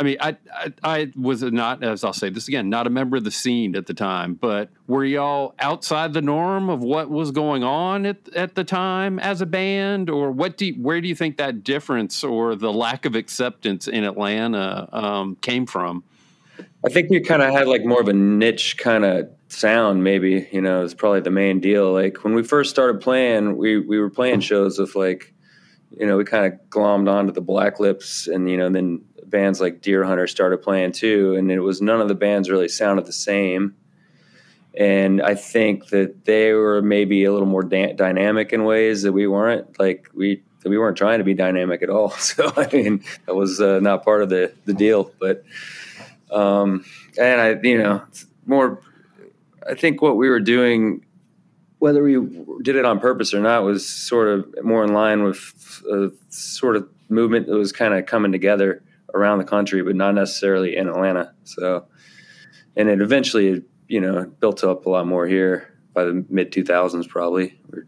I 0.00 0.02
mean, 0.02 0.16
I, 0.18 0.36
I, 0.50 0.72
I 0.82 1.12
was 1.14 1.42
not, 1.42 1.84
as 1.84 2.04
I'll 2.04 2.14
say 2.14 2.30
this 2.30 2.48
again, 2.48 2.70
not 2.70 2.86
a 2.86 2.90
member 2.90 3.18
of 3.18 3.24
the 3.24 3.30
scene 3.30 3.76
at 3.76 3.84
the 3.84 3.92
time. 3.92 4.32
But 4.32 4.70
were 4.86 5.04
y'all 5.04 5.54
outside 5.58 6.14
the 6.14 6.22
norm 6.22 6.70
of 6.70 6.82
what 6.82 7.10
was 7.10 7.32
going 7.32 7.62
on 7.62 8.06
at 8.06 8.34
at 8.34 8.54
the 8.54 8.64
time 8.64 9.18
as 9.18 9.42
a 9.42 9.46
band, 9.46 10.08
or 10.08 10.30
what 10.30 10.56
do 10.56 10.64
you, 10.64 10.72
where 10.82 11.02
do 11.02 11.08
you 11.08 11.14
think 11.14 11.36
that 11.36 11.62
difference 11.62 12.24
or 12.24 12.56
the 12.56 12.72
lack 12.72 13.04
of 13.04 13.14
acceptance 13.14 13.86
in 13.88 14.04
Atlanta 14.04 14.88
um, 14.90 15.36
came 15.42 15.66
from? 15.66 16.02
I 16.82 16.88
think 16.88 17.10
we 17.10 17.20
kind 17.20 17.42
of 17.42 17.52
had 17.52 17.68
like 17.68 17.84
more 17.84 18.00
of 18.00 18.08
a 18.08 18.14
niche 18.14 18.78
kind 18.78 19.04
of 19.04 19.28
sound. 19.48 20.02
Maybe 20.02 20.48
you 20.50 20.62
know, 20.62 20.82
it's 20.82 20.94
probably 20.94 21.20
the 21.20 21.30
main 21.30 21.60
deal. 21.60 21.92
Like 21.92 22.24
when 22.24 22.32
we 22.32 22.42
first 22.42 22.70
started 22.70 23.02
playing, 23.02 23.58
we 23.58 23.76
we 23.76 23.98
were 23.98 24.08
playing 24.08 24.40
shows 24.40 24.78
with 24.78 24.96
like 24.96 25.34
you 25.98 26.06
know, 26.06 26.16
we 26.16 26.24
kind 26.24 26.46
of 26.52 26.60
glommed 26.70 27.10
onto 27.10 27.32
the 27.32 27.40
Black 27.40 27.80
Lips, 27.80 28.26
and 28.28 28.48
you 28.50 28.56
know, 28.56 28.68
then 28.70 29.02
bands 29.26 29.60
like 29.60 29.80
Deerhunter 29.82 30.28
started 30.28 30.58
playing 30.62 30.92
too, 30.92 31.34
and 31.36 31.50
it 31.50 31.60
was 31.60 31.80
none 31.80 32.00
of 32.00 32.08
the 32.08 32.14
bands 32.14 32.50
really 32.50 32.68
sounded 32.68 33.06
the 33.06 33.12
same. 33.12 33.74
and 34.74 35.20
I 35.20 35.34
think 35.34 35.88
that 35.88 36.24
they 36.24 36.52
were 36.52 36.80
maybe 36.80 37.24
a 37.24 37.32
little 37.32 37.48
more 37.48 37.62
da- 37.62 37.92
dynamic 37.94 38.52
in 38.52 38.64
ways 38.64 39.02
that 39.02 39.12
we 39.12 39.26
weren't. 39.26 39.78
Like 39.78 40.08
we 40.14 40.42
we 40.64 40.78
weren't 40.78 40.96
trying 40.96 41.18
to 41.18 41.24
be 41.24 41.34
dynamic 41.34 41.82
at 41.82 41.90
all. 41.90 42.10
So 42.18 42.52
I 42.56 42.68
mean, 42.72 43.02
that 43.26 43.34
was 43.34 43.60
uh, 43.60 43.80
not 43.80 44.04
part 44.04 44.22
of 44.22 44.28
the 44.30 44.52
the 44.64 44.74
deal. 44.74 45.10
But 45.18 45.44
um, 46.30 46.84
and 47.18 47.40
I, 47.40 47.56
you 47.62 47.78
know, 47.78 48.02
more. 48.46 48.80
I 49.68 49.74
think 49.74 50.00
what 50.00 50.16
we 50.16 50.28
were 50.28 50.40
doing, 50.40 51.04
whether 51.80 52.02
we 52.02 52.14
did 52.62 52.76
it 52.76 52.84
on 52.84 53.00
purpose 53.00 53.34
or 53.34 53.40
not, 53.40 53.64
was 53.64 53.88
sort 53.88 54.28
of 54.28 54.54
more 54.62 54.84
in 54.84 54.92
line 54.92 55.24
with 55.24 55.82
a 55.90 56.10
sort 56.28 56.76
of 56.76 56.88
movement 57.08 57.46
that 57.46 57.56
was 57.56 57.72
kind 57.72 57.94
of 57.94 58.06
coming 58.06 58.30
together 58.30 58.82
around 59.14 59.38
the 59.38 59.44
country, 59.44 59.82
but 59.82 59.96
not 59.96 60.14
necessarily 60.14 60.76
in 60.76 60.88
Atlanta. 60.88 61.32
So, 61.44 61.86
and 62.76 62.88
it 62.88 63.00
eventually, 63.00 63.64
you 63.88 64.00
know, 64.00 64.26
built 64.40 64.62
up 64.62 64.86
a 64.86 64.90
lot 64.90 65.06
more 65.06 65.26
here 65.26 65.74
by 65.94 66.04
the 66.04 66.24
mid 66.28 66.52
2000s, 66.52 67.08
probably. 67.08 67.58
There 67.70 67.86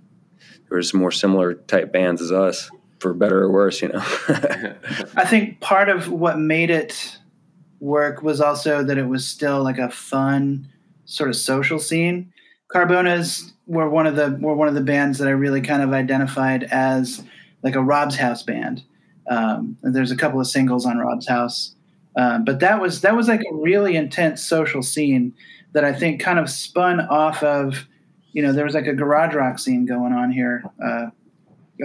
were 0.71 0.83
some 0.83 1.01
more 1.01 1.13
similar 1.13 1.55
type 1.55 1.93
bands 1.93 2.23
as 2.23 2.33
us, 2.33 2.71
for 2.99 3.13
better 3.13 3.43
or 3.43 3.53
worse, 3.53 3.83
you 3.83 3.89
know. 3.89 4.01
I 5.17 5.27
think 5.27 5.61
part 5.61 5.91
of 5.91 6.11
what 6.11 6.39
made 6.39 6.71
it 6.71 7.19
work 7.79 8.23
was 8.23 8.41
also 8.41 8.83
that 8.85 8.97
it 8.97 9.07
was 9.07 9.29
still 9.29 9.63
like 9.63 9.79
a 9.79 9.91
fun 9.91 10.69
sort 11.05 11.29
of 11.29 11.37
social 11.37 11.79
scene. 11.79 12.32
Carbonas 12.73 13.53
were 13.67 13.89
one 13.89 14.07
of 14.07 14.17
the 14.17 14.37
were 14.41 14.55
one 14.55 14.69
of 14.69 14.75
the 14.75 14.81
bands 14.81 15.19
that 15.19 15.29
I 15.29 15.33
really 15.33 15.61
kind 15.61 15.83
of 15.83 15.93
identified 15.93 16.65
as 16.65 17.23
like 17.63 17.75
a 17.75 17.83
Rob's 17.83 18.17
House 18.17 18.43
band. 18.43 18.83
Um, 19.29 19.77
there's 19.83 20.11
a 20.11 20.17
couple 20.17 20.41
of 20.41 20.47
singles 20.47 20.87
on 20.87 20.99
Rob's 20.99 21.29
House, 21.29 21.75
um, 22.17 22.45
but 22.45 22.61
that 22.61 22.81
was 22.81 23.03
that 23.03 23.15
was 23.15 23.29
like 23.29 23.41
a 23.41 23.55
really 23.55 23.95
intense 23.95 24.43
social 24.43 24.83
scene 24.83 25.35
that 25.73 25.85
I 25.85 25.93
think 25.93 26.21
kind 26.21 26.39
of 26.39 26.51
spun 26.51 27.01
off 27.01 27.43
of, 27.43 27.87
you 28.33 28.43
know, 28.43 28.53
there 28.53 28.65
was 28.65 28.75
like 28.75 28.87
a 28.87 28.95
garage 28.95 29.35
rock 29.35 29.59
scene 29.59 29.87
going 29.87 30.13
on 30.13 30.31
here, 30.33 30.65
uh, 30.83 31.07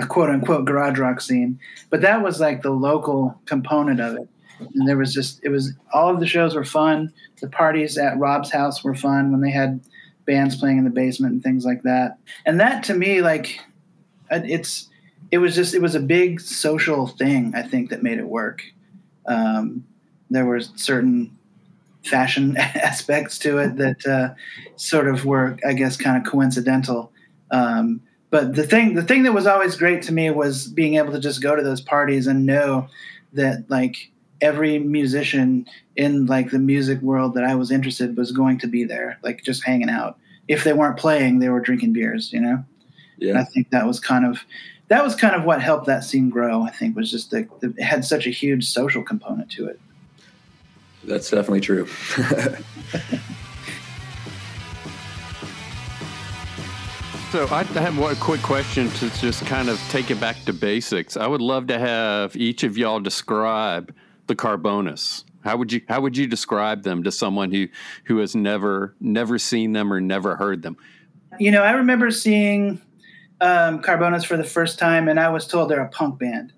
a 0.01 0.05
quote 0.07 0.29
unquote 0.29 0.65
garage 0.65 0.99
rock 0.99 1.21
scene, 1.21 1.59
but 1.89 2.01
that 2.01 2.23
was 2.23 2.39
like 2.39 2.61
the 2.61 2.71
local 2.71 3.39
component 3.45 3.99
of 3.99 4.15
it. 4.15 4.27
And 4.73 4.87
there 4.87 4.97
was 4.97 5.13
just 5.13 5.41
it 5.43 5.49
was 5.49 5.73
all 5.93 6.13
of 6.13 6.21
the 6.21 6.27
shows 6.27 6.55
were 6.55 6.65
fun. 6.65 7.13
The 7.41 7.49
parties 7.49 7.97
at 7.97 8.17
Rob's 8.17 8.51
house 8.51 8.83
were 8.83 8.95
fun 8.95 9.31
when 9.31 9.41
they 9.41 9.51
had 9.51 9.81
bands 10.27 10.55
playing 10.55 10.77
in 10.77 10.83
the 10.83 10.91
basement 10.91 11.33
and 11.33 11.41
things 11.41 11.65
like 11.65 11.81
that. 11.83 12.19
And 12.45 12.59
that 12.59 12.83
to 12.83 12.93
me, 12.93 13.21
like, 13.21 13.59
it's 14.29 14.87
it 15.31 15.37
was 15.39 15.55
just 15.55 15.73
it 15.73 15.81
was 15.81 15.95
a 15.95 15.99
big 15.99 16.39
social 16.39 17.07
thing 17.07 17.53
i 17.55 17.61
think 17.61 17.89
that 17.89 18.03
made 18.03 18.17
it 18.17 18.27
work 18.27 18.63
um, 19.25 19.85
there 20.29 20.45
were 20.45 20.61
certain 20.61 21.37
fashion 22.03 22.55
aspects 22.57 23.37
to 23.37 23.57
it 23.57 23.75
that 23.75 24.05
uh, 24.05 24.33
sort 24.75 25.07
of 25.07 25.25
were 25.25 25.57
i 25.67 25.73
guess 25.73 25.97
kind 25.97 26.17
of 26.17 26.29
coincidental 26.29 27.11
um, 27.51 28.01
but 28.29 28.55
the 28.55 28.63
thing 28.63 28.95
the 28.95 29.03
thing 29.03 29.23
that 29.23 29.33
was 29.33 29.47
always 29.47 29.75
great 29.75 30.01
to 30.01 30.13
me 30.13 30.29
was 30.29 30.67
being 30.67 30.95
able 30.95 31.11
to 31.11 31.19
just 31.19 31.41
go 31.41 31.55
to 31.55 31.63
those 31.63 31.81
parties 31.81 32.27
and 32.27 32.45
know 32.45 32.87
that 33.33 33.69
like 33.69 34.11
every 34.41 34.79
musician 34.79 35.65
in 35.95 36.25
like 36.25 36.51
the 36.51 36.59
music 36.59 37.01
world 37.01 37.33
that 37.33 37.43
i 37.43 37.55
was 37.55 37.71
interested 37.71 38.15
was 38.17 38.31
going 38.31 38.57
to 38.57 38.67
be 38.67 38.83
there 38.83 39.17
like 39.23 39.43
just 39.43 39.63
hanging 39.63 39.89
out 39.89 40.17
if 40.47 40.63
they 40.63 40.73
weren't 40.73 40.97
playing 40.97 41.39
they 41.39 41.49
were 41.49 41.59
drinking 41.59 41.93
beers 41.93 42.31
you 42.31 42.39
know 42.39 42.63
yeah. 43.17 43.29
and 43.29 43.37
i 43.37 43.43
think 43.43 43.69
that 43.69 43.85
was 43.85 43.99
kind 43.99 44.25
of 44.25 44.43
that 44.87 45.03
was 45.03 45.15
kind 45.15 45.35
of 45.35 45.43
what 45.43 45.61
helped 45.61 45.85
that 45.87 46.03
scene 46.03 46.29
grow. 46.29 46.61
I 46.61 46.71
think 46.71 46.95
was 46.95 47.11
just 47.11 47.31
that 47.31 47.47
it 47.61 47.81
had 47.81 48.05
such 48.05 48.25
a 48.25 48.29
huge 48.29 48.67
social 48.67 49.03
component 49.03 49.51
to 49.51 49.67
it. 49.67 49.79
That's 51.03 51.29
definitely 51.29 51.61
true. 51.61 51.87
So 57.31 57.45
I 57.51 57.63
have 57.63 57.99
one 57.99 58.15
quick 58.15 58.41
question 58.41 58.89
to 58.89 59.09
just 59.19 59.45
kind 59.45 59.67
of 59.67 59.77
take 59.89 60.09
it 60.09 60.19
back 60.19 60.45
to 60.45 60.53
basics. 60.53 61.17
I 61.17 61.27
would 61.27 61.41
love 61.41 61.67
to 61.67 61.77
have 61.77 62.37
each 62.37 62.63
of 62.63 62.77
y'all 62.77 63.01
describe 63.01 63.93
the 64.27 64.35
Carbonas. 64.35 65.25
How 65.43 65.57
would 65.57 65.71
you 65.71 65.81
how 65.87 66.01
would 66.01 66.17
you 66.17 66.27
describe 66.27 66.83
them 66.83 67.03
to 67.03 67.11
someone 67.11 67.51
who 67.51 67.67
who 68.05 68.17
has 68.17 68.35
never 68.35 68.95
never 68.99 69.39
seen 69.39 69.73
them 69.73 69.91
or 69.91 70.01
never 70.01 70.35
heard 70.35 70.61
them? 70.61 70.77
You 71.39 71.51
know, 71.51 71.63
I 71.63 71.71
remember 71.71 72.11
seeing 72.11 72.81
um, 73.39 73.81
Carbonas 73.81 74.23
for 74.23 74.37
the 74.37 74.43
first 74.43 74.79
time, 74.79 75.07
and 75.07 75.19
I 75.19 75.29
was 75.29 75.47
told 75.47 75.69
they're 75.69 75.81
a 75.81 75.89
punk 75.89 76.19
band. 76.19 76.53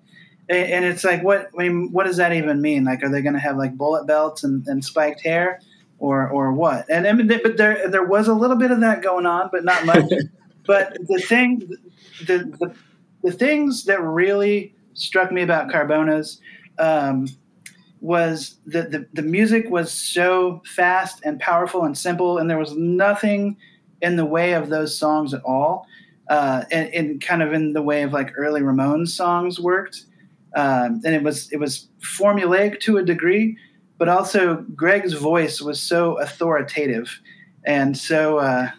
And 0.48 0.84
it's 0.84 1.04
like, 1.04 1.22
what? 1.22 1.50
I 1.56 1.68
mean, 1.68 1.92
what 1.92 2.06
does 2.06 2.16
that 2.16 2.32
even 2.32 2.60
mean? 2.60 2.84
Like, 2.84 3.04
are 3.04 3.08
they 3.08 3.22
going 3.22 3.34
to 3.34 3.40
have 3.40 3.56
like 3.56 3.76
bullet 3.76 4.06
belts 4.08 4.42
and, 4.42 4.66
and 4.66 4.84
spiked 4.84 5.20
hair, 5.20 5.60
or 6.00 6.28
or 6.28 6.52
what? 6.52 6.86
And 6.90 7.06
I 7.06 7.12
mean, 7.12 7.28
but 7.28 7.56
there 7.56 7.88
there 7.88 8.04
was 8.04 8.26
a 8.26 8.34
little 8.34 8.56
bit 8.56 8.72
of 8.72 8.80
that 8.80 9.00
going 9.00 9.26
on, 9.26 9.50
but 9.52 9.64
not 9.64 9.86
much. 9.86 10.10
but 10.66 10.96
the 11.06 11.20
thing, 11.20 11.70
the, 12.26 12.38
the 12.38 12.74
the 13.22 13.30
things 13.30 13.84
that 13.84 14.02
really 14.02 14.74
struck 14.94 15.30
me 15.30 15.42
about 15.42 15.70
Carbonas 15.70 16.40
um, 16.80 17.28
was 18.00 18.56
that 18.66 18.90
the, 18.90 19.06
the 19.12 19.22
music 19.22 19.68
was 19.70 19.92
so 19.92 20.62
fast 20.64 21.20
and 21.24 21.38
powerful 21.38 21.84
and 21.84 21.96
simple, 21.96 22.38
and 22.38 22.48
there 22.48 22.58
was 22.58 22.74
nothing 22.76 23.56
in 24.00 24.16
the 24.16 24.24
way 24.24 24.54
of 24.54 24.70
those 24.70 24.96
songs 24.96 25.34
at 25.34 25.42
all 25.44 25.86
uh, 26.30 26.64
and, 26.70 26.88
and, 26.94 27.20
kind 27.20 27.42
of 27.42 27.52
in 27.52 27.72
the 27.72 27.82
way 27.82 28.02
of 28.02 28.12
like 28.12 28.32
early 28.36 28.62
Ramones 28.62 29.08
songs 29.08 29.60
worked. 29.60 30.04
Um, 30.56 31.00
and 31.04 31.14
it 31.14 31.22
was 31.22 31.50
it 31.52 31.58
was 31.58 31.88
formulaic 32.00 32.80
to 32.80 32.96
a 32.96 33.04
degree, 33.04 33.56
but 33.98 34.08
also 34.08 34.64
Greg's 34.74 35.12
voice 35.12 35.60
was 35.60 35.80
so 35.80 36.18
authoritative 36.18 37.20
and 37.64 37.96
so 37.96 38.38
uh, 38.38 38.70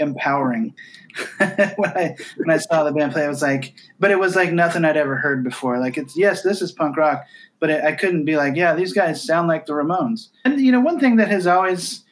empowering. 0.00 0.74
when 1.38 1.90
I 1.90 2.16
when 2.36 2.50
I 2.50 2.58
saw 2.58 2.84
the 2.84 2.92
band 2.92 3.12
play, 3.12 3.24
I 3.24 3.28
was 3.28 3.42
like, 3.42 3.74
but 3.98 4.10
it 4.10 4.18
was 4.18 4.36
like 4.36 4.52
nothing 4.52 4.84
I'd 4.84 4.96
ever 4.96 5.16
heard 5.16 5.42
before. 5.42 5.78
Like 5.78 5.96
it's 5.96 6.16
yes, 6.16 6.42
this 6.42 6.60
is 6.60 6.72
punk 6.72 6.96
rock, 6.96 7.24
but 7.58 7.70
it, 7.70 7.84
I 7.84 7.92
couldn't 7.92 8.24
be 8.24 8.36
like, 8.36 8.56
yeah, 8.56 8.74
these 8.74 8.92
guys 8.92 9.22
sound 9.22 9.48
like 9.48 9.66
the 9.66 9.72
Ramones. 9.72 10.28
And 10.44 10.60
you 10.60 10.72
know, 10.72 10.80
one 10.80 11.00
thing 11.00 11.16
that 11.16 11.28
has 11.28 11.46
always 11.46 12.04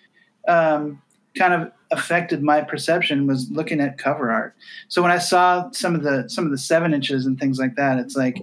um, 0.49 1.03
kind 1.37 1.55
of 1.55 1.73
affected 1.91 2.43
my 2.43 2.61
perception 2.61 3.27
was 3.27 3.51
looking 3.51 3.81
at 3.81 3.99
cover 3.99 4.31
art. 4.31 4.55
So 4.89 5.03
when 5.03 5.11
I 5.11 5.19
saw 5.19 5.71
some 5.73 5.95
of 5.95 6.03
the 6.03 6.29
some 6.29 6.45
of 6.45 6.51
the 6.51 6.59
seven 6.59 6.95
inches 6.95 7.27
and 7.27 7.39
things 7.39 7.59
like 7.59 7.77
that, 7.77 7.99
it's 7.99 8.17
like 8.17 8.43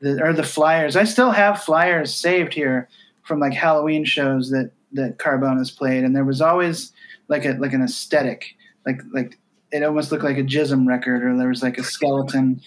the, 0.00 0.22
or 0.22 0.32
the 0.32 0.42
flyers. 0.42 0.96
I 0.96 1.04
still 1.04 1.30
have 1.30 1.62
flyers 1.62 2.14
saved 2.14 2.52
here 2.52 2.88
from 3.22 3.40
like 3.40 3.52
Halloween 3.52 4.04
shows 4.04 4.50
that 4.50 4.70
that 4.92 5.18
Carbonas 5.18 5.70
played, 5.70 6.04
and 6.04 6.14
there 6.14 6.24
was 6.24 6.40
always 6.40 6.92
like 7.28 7.44
a 7.44 7.52
like 7.52 7.72
an 7.72 7.82
aesthetic, 7.82 8.55
like 8.86 9.02
like 9.12 9.38
it 9.72 9.82
almost 9.82 10.12
looked 10.12 10.24
like 10.24 10.38
a 10.38 10.44
Jism 10.44 10.86
record, 10.86 11.24
or 11.24 11.36
there 11.36 11.48
was 11.48 11.62
like 11.62 11.76
a 11.76 11.84
skeleton, 11.84 12.60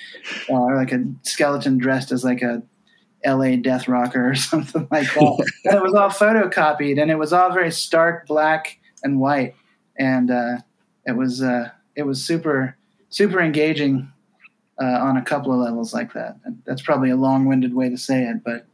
uh, 0.50 0.54
or 0.54 0.76
like 0.76 0.92
a 0.92 1.04
skeleton 1.24 1.78
dressed 1.78 2.12
as 2.12 2.24
like 2.24 2.42
a 2.42 2.62
L.A. 3.24 3.58
death 3.58 3.88
rocker 3.88 4.30
or 4.30 4.36
something 4.36 4.88
like 4.92 5.14
that. 5.14 5.52
and 5.66 5.76
it 5.76 5.82
was 5.82 5.94
all 5.96 6.10
photocopied, 6.10 7.02
and 7.02 7.10
it 7.10 7.18
was 7.18 7.34
all 7.34 7.52
very 7.52 7.72
stark 7.72 8.28
black 8.28 8.78
and 9.02 9.20
white 9.20 9.56
and 10.00 10.32
uh, 10.32 10.58
it 11.06 11.16
was 11.16 11.44
uh, 11.44 11.70
it 11.96 12.04
was 12.04 12.26
super 12.26 12.76
super 13.10 13.40
engaging 13.42 14.12
uh, 14.82 14.86
on 14.86 15.18
a 15.18 15.22
couple 15.22 15.52
of 15.52 15.60
levels 15.60 15.94
like 15.94 16.14
that. 16.14 16.38
And 16.46 16.62
that's 16.66 16.82
probably 16.82 17.10
a 17.10 17.16
long-winded 17.16 17.74
way 17.74 17.90
to 17.90 17.98
say 17.98 18.24
it, 18.24 18.44
but 18.44 18.66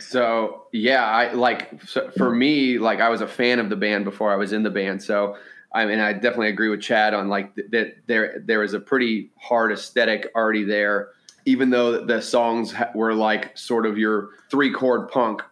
so 0.00 0.64
yeah, 0.72 1.04
I 1.04 1.32
like 1.32 1.82
so 1.86 2.10
for 2.16 2.34
me, 2.34 2.78
like 2.78 3.00
I 3.00 3.10
was 3.10 3.20
a 3.20 3.28
fan 3.28 3.58
of 3.58 3.68
the 3.68 3.76
band 3.76 4.04
before 4.04 4.32
I 4.32 4.36
was 4.36 4.52
in 4.52 4.62
the 4.62 4.70
band. 4.70 5.02
So 5.02 5.36
I 5.72 5.86
mean, 5.86 6.00
I 6.00 6.12
definitely 6.12 6.48
agree 6.48 6.68
with 6.68 6.80
Chad 6.80 7.14
on 7.14 7.28
like 7.28 7.54
th- 7.54 7.68
that. 7.70 7.96
There, 8.06 8.42
there 8.44 8.62
is 8.62 8.74
a 8.74 8.80
pretty 8.80 9.30
hard 9.38 9.72
aesthetic 9.72 10.30
already 10.34 10.64
there, 10.64 11.10
even 11.44 11.70
though 11.70 12.04
the 12.04 12.20
songs 12.20 12.74
were 12.94 13.14
like 13.14 13.56
sort 13.56 13.86
of 13.86 13.96
your 13.96 14.30
three 14.50 14.72
chord 14.72 15.08
punk, 15.08 15.42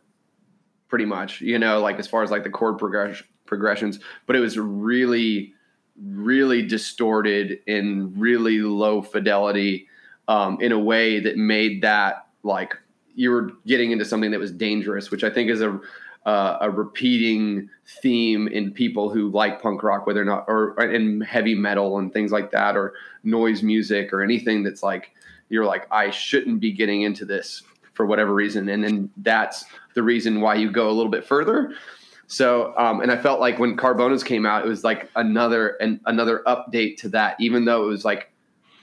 pretty 0.89 1.05
much. 1.05 1.41
You 1.41 1.59
know, 1.59 1.81
like 1.81 1.99
as 1.99 2.09
far 2.09 2.23
as 2.23 2.31
like 2.31 2.43
the 2.43 2.51
chord 2.51 2.79
progression 2.79 3.27
progressions, 3.47 3.99
but 4.27 4.37
it 4.37 4.41
was 4.41 4.59
really, 4.59 5.55
really 6.03 6.63
distorted 6.63 7.61
in 7.66 8.12
really 8.19 8.59
low 8.59 9.03
fidelity 9.03 9.89
um, 10.29 10.61
in 10.61 10.73
a 10.73 10.79
way 10.79 11.21
that 11.21 11.37
made 11.37 11.83
that 11.83 12.27
like 12.43 12.77
you 13.14 13.31
were 13.31 13.53
getting 13.66 13.91
into 13.91 14.05
something 14.05 14.31
that 14.31 14.39
was 14.39 14.53
dangerous, 14.53 15.11
which 15.11 15.25
I 15.25 15.31
think 15.31 15.51
is 15.51 15.61
a 15.61 15.81
uh, 16.29 16.59
a 16.61 16.70
repeating 16.70 17.70
theme 18.03 18.49
in 18.49 18.70
people 18.70 19.09
who 19.09 19.31
like 19.31 19.62
punk 19.62 19.83
rock, 19.83 20.07
whether 20.07 20.20
or 20.20 20.26
not 20.26 20.45
or 20.47 20.79
in 20.79 21.22
heavy 21.22 21.55
metal 21.55 21.97
and 21.97 22.12
things 22.12 22.31
like 22.31 22.51
that, 22.51 22.76
or 22.76 22.93
noise 23.24 23.62
music 23.62 24.12
or 24.12 24.22
anything 24.22 24.62
that's 24.62 24.83
like 24.83 25.12
you're 25.49 25.64
like 25.64 25.87
I 25.91 26.11
shouldn't 26.11 26.61
be 26.61 26.70
getting 26.70 27.01
into 27.01 27.24
this 27.24 27.62
for 27.95 28.05
whatever 28.05 28.35
reason, 28.35 28.68
and 28.68 28.85
then 28.85 29.09
that's 29.16 29.64
the 29.95 30.03
reason 30.03 30.43
why 30.43 30.57
you 30.57 30.70
go 30.70 30.91
a 30.91 30.93
little 30.93 31.11
bit 31.11 31.24
further. 31.24 31.72
So, 32.26 32.74
um, 32.76 33.01
and 33.01 33.11
I 33.11 33.16
felt 33.16 33.41
like 33.41 33.59
when 33.59 33.74
Carbonas 33.74 34.22
came 34.22 34.45
out, 34.45 34.66
it 34.66 34.68
was 34.68 34.85
like 34.85 35.11
another 35.16 35.79
and 35.81 35.99
another 36.05 36.43
update 36.47 36.99
to 36.99 37.09
that, 37.09 37.37
even 37.41 37.64
though 37.64 37.85
it 37.85 37.89
was 37.89 38.05
like 38.05 38.31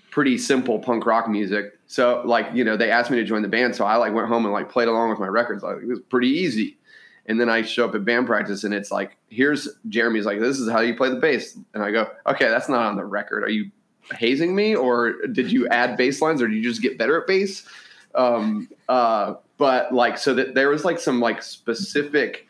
pretty 0.10 0.40
simple 0.40 0.80
punk 0.80 1.06
rock 1.06 1.30
music. 1.30 1.78
So, 1.86 2.24
like 2.26 2.48
you 2.56 2.64
know, 2.64 2.76
they 2.76 2.90
asked 2.90 3.12
me 3.12 3.18
to 3.18 3.24
join 3.24 3.44
the 3.44 3.48
band, 3.48 3.76
so 3.76 3.86
I 3.86 3.98
like 3.98 4.16
went 4.16 4.30
home 4.30 4.46
and 4.46 4.52
like 4.52 4.68
played 4.68 4.88
along 4.88 5.12
with 5.12 5.20
my 5.20 5.28
records. 5.28 5.62
Like 5.62 5.78
it 5.84 5.88
was 5.88 6.00
pretty 6.10 6.30
easy, 6.30 6.80
And 7.28 7.40
then 7.40 7.50
I 7.50 7.64
show 7.64 7.88
up 7.88 7.96
at 7.96 8.06
band 8.06 8.28
practice 8.28 8.64
and 8.64 8.74
it's 8.74 8.92
like, 8.92 9.18
here's 9.30 9.68
Jeremy's 9.90 10.26
like, 10.26 10.40
this 10.40 10.60
is 10.60 10.70
how 10.70 10.82
you 10.82 10.96
play 10.96 11.10
the 11.10 11.16
bass. 11.16 11.58
And 11.74 11.82
I 11.82 11.92
go, 11.92 12.08
okay, 12.28 12.48
that's 12.48 12.70
not 12.70 12.86
on 12.86 12.96
the 12.96 13.06
record. 13.06 13.44
Are 13.44 13.50
you 13.50 13.72
hazing 14.14 14.56
me 14.56 14.76
or 14.76 15.26
did 15.28 15.52
you 15.52 15.68
add 15.70 15.98
bass 15.98 16.22
lines 16.22 16.42
or 16.42 16.48
did 16.48 16.56
you 16.56 16.64
just 16.64 16.82
get 16.82 16.98
better 16.98 17.20
at 17.20 17.28
bass? 17.28 17.68
Um, 18.14 18.70
uh, 18.88 19.36
but 19.58 19.92
like, 19.94 20.18
so 20.18 20.36
that 20.36 20.54
there 20.54 20.70
was 20.70 20.86
like 20.86 21.00
some 21.00 21.20
like 21.20 21.42
specific 21.42 22.48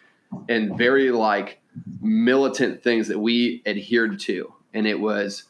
and 0.49 0.77
very 0.77 1.11
like 1.11 1.61
militant 2.01 2.83
things 2.83 3.07
that 3.07 3.19
we 3.19 3.61
adhered 3.65 4.19
to. 4.21 4.53
And 4.73 4.85
it 4.85 4.99
was, 4.99 5.43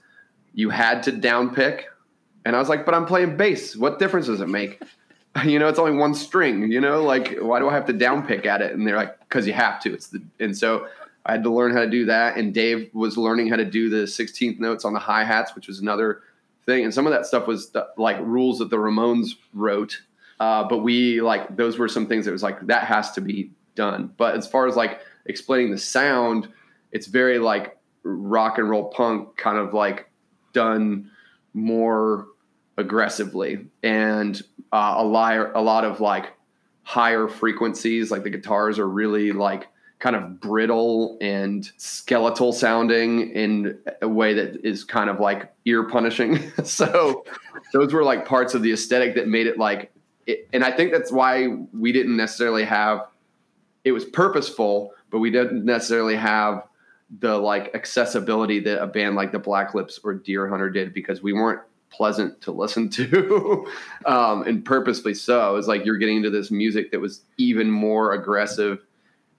you 0.53 0.69
had 0.69 1.01
to 1.03 1.11
down 1.11 1.55
pick. 1.55 1.87
And 2.45 2.55
I 2.55 2.59
was 2.59 2.69
like, 2.69 2.85
but 2.85 2.93
I'm 2.93 3.07
playing 3.07 3.37
bass. 3.37 3.75
What 3.75 3.97
difference 3.97 4.27
does 4.27 4.41
it 4.41 4.49
make? 4.49 4.81
you 5.43 5.59
know, 5.59 5.67
it's 5.67 5.79
only 5.79 5.97
one 5.97 6.13
string, 6.13 6.71
you 6.71 6.79
know, 6.79 7.03
like 7.03 7.37
why 7.39 7.59
do 7.59 7.69
I 7.69 7.73
have 7.73 7.85
to 7.87 7.93
down 7.93 8.25
pick 8.25 8.45
at 8.45 8.61
it? 8.61 8.73
And 8.73 8.87
they're 8.87 8.95
like, 8.95 9.29
cause 9.29 9.45
you 9.45 9.53
have 9.53 9.81
to. 9.81 9.93
It's 9.93 10.07
the, 10.07 10.23
and 10.39 10.57
so 10.57 10.87
I 11.25 11.33
had 11.33 11.43
to 11.43 11.53
learn 11.53 11.73
how 11.73 11.81
to 11.81 11.89
do 11.89 12.05
that. 12.05 12.37
And 12.37 12.53
Dave 12.53 12.89
was 12.93 13.17
learning 13.17 13.49
how 13.49 13.57
to 13.57 13.65
do 13.65 13.89
the 13.89 14.03
16th 14.03 14.59
notes 14.59 14.85
on 14.85 14.93
the 14.93 14.99
hi 14.99 15.23
hats, 15.23 15.55
which 15.55 15.67
was 15.67 15.79
another 15.79 16.21
thing. 16.65 16.83
And 16.83 16.93
some 16.93 17.05
of 17.05 17.13
that 17.13 17.25
stuff 17.25 17.47
was 17.47 17.75
like 17.97 18.17
rules 18.21 18.59
that 18.59 18.69
the 18.69 18.77
Ramones 18.77 19.31
wrote. 19.53 20.01
Uh, 20.39 20.63
but 20.67 20.79
we 20.79 21.21
like, 21.21 21.55
those 21.55 21.77
were 21.77 21.87
some 21.87 22.07
things 22.07 22.25
that 22.25 22.31
was 22.31 22.43
like, 22.43 22.67
that 22.67 22.83
has 22.83 23.11
to 23.13 23.21
be 23.21 23.51
done. 23.75 24.13
But 24.17 24.35
as 24.35 24.47
far 24.47 24.67
as 24.67 24.75
like 24.75 25.01
explaining 25.25 25.71
the 25.71 25.77
sound, 25.77 26.47
it's 26.91 27.07
very 27.07 27.39
like 27.39 27.77
rock 28.03 28.57
and 28.57 28.69
roll 28.69 28.85
punk 28.85 29.35
kind 29.35 29.57
of 29.57 29.73
like 29.73 30.09
done 30.53 31.09
more 31.53 32.27
aggressively 32.77 33.65
and 33.83 34.41
uh, 34.71 34.95
a 34.97 35.03
liar, 35.03 35.51
a 35.53 35.61
lot 35.61 35.85
of 35.85 35.99
like 35.99 36.33
higher 36.83 37.27
frequencies. 37.27 38.11
Like 38.11 38.23
the 38.23 38.29
guitars 38.29 38.79
are 38.79 38.87
really 38.87 39.31
like 39.31 39.67
kind 39.99 40.15
of 40.15 40.39
brittle 40.39 41.17
and 41.21 41.71
skeletal 41.77 42.51
sounding 42.51 43.31
in 43.31 43.77
a 44.01 44.07
way 44.07 44.33
that 44.33 44.65
is 44.65 44.83
kind 44.83 45.09
of 45.09 45.19
like 45.19 45.51
ear 45.65 45.83
punishing. 45.83 46.51
so 46.63 47.25
those 47.73 47.93
were 47.93 48.03
like 48.03 48.25
parts 48.25 48.53
of 48.53 48.61
the 48.61 48.71
aesthetic 48.71 49.15
that 49.15 49.27
made 49.27 49.47
it 49.47 49.57
like, 49.57 49.91
it, 50.27 50.47
and 50.53 50.63
I 50.63 50.71
think 50.71 50.91
that's 50.91 51.11
why 51.11 51.47
we 51.73 51.91
didn't 51.91 52.17
necessarily 52.17 52.65
have. 52.65 53.07
It 53.83 53.91
was 53.91 54.05
purposeful, 54.05 54.91
but 55.11 55.19
we 55.19 55.29
didn't 55.29 55.63
necessarily 55.63 56.15
have 56.15 56.63
the 57.19 57.37
like 57.37 57.73
accessibility 57.75 58.59
that 58.61 58.81
a 58.81 58.87
band 58.87 59.15
like 59.15 59.31
the 59.31 59.39
Black 59.39 59.73
Lips 59.75 59.99
or 60.03 60.15
Deerhunter 60.15 60.73
did 60.73 60.93
because 60.93 61.21
we 61.21 61.33
weren't 61.33 61.61
pleasant 61.89 62.41
to 62.41 62.51
listen 62.51 62.89
to, 62.89 63.65
um, 64.05 64.43
and 64.43 64.63
purposely 64.65 65.13
so. 65.13 65.55
It's 65.55 65.67
like 65.67 65.85
you're 65.85 65.97
getting 65.97 66.17
into 66.17 66.29
this 66.29 66.51
music 66.51 66.91
that 66.91 66.99
was 66.99 67.21
even 67.37 67.69
more 67.69 68.13
aggressive, 68.13 68.79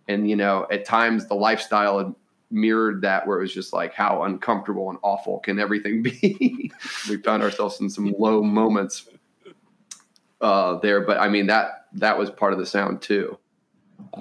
and 0.08 0.28
you 0.28 0.36
know, 0.36 0.66
at 0.70 0.84
times 0.84 1.26
the 1.26 1.34
lifestyle 1.34 1.98
had 1.98 2.14
mirrored 2.50 3.02
that, 3.02 3.26
where 3.26 3.38
it 3.38 3.42
was 3.42 3.52
just 3.52 3.72
like 3.72 3.92
how 3.92 4.22
uncomfortable 4.22 4.90
and 4.90 4.98
awful 5.02 5.40
can 5.40 5.58
everything 5.58 6.02
be. 6.02 6.70
we 7.08 7.16
found 7.18 7.42
ourselves 7.42 7.80
in 7.80 7.90
some 7.90 8.14
low 8.18 8.42
moments 8.42 9.08
uh, 10.40 10.78
there, 10.80 11.00
but 11.00 11.18
I 11.18 11.28
mean 11.28 11.46
that 11.46 11.86
that 11.94 12.18
was 12.18 12.30
part 12.30 12.52
of 12.52 12.58
the 12.58 12.66
sound 12.66 13.02
too. 13.02 13.38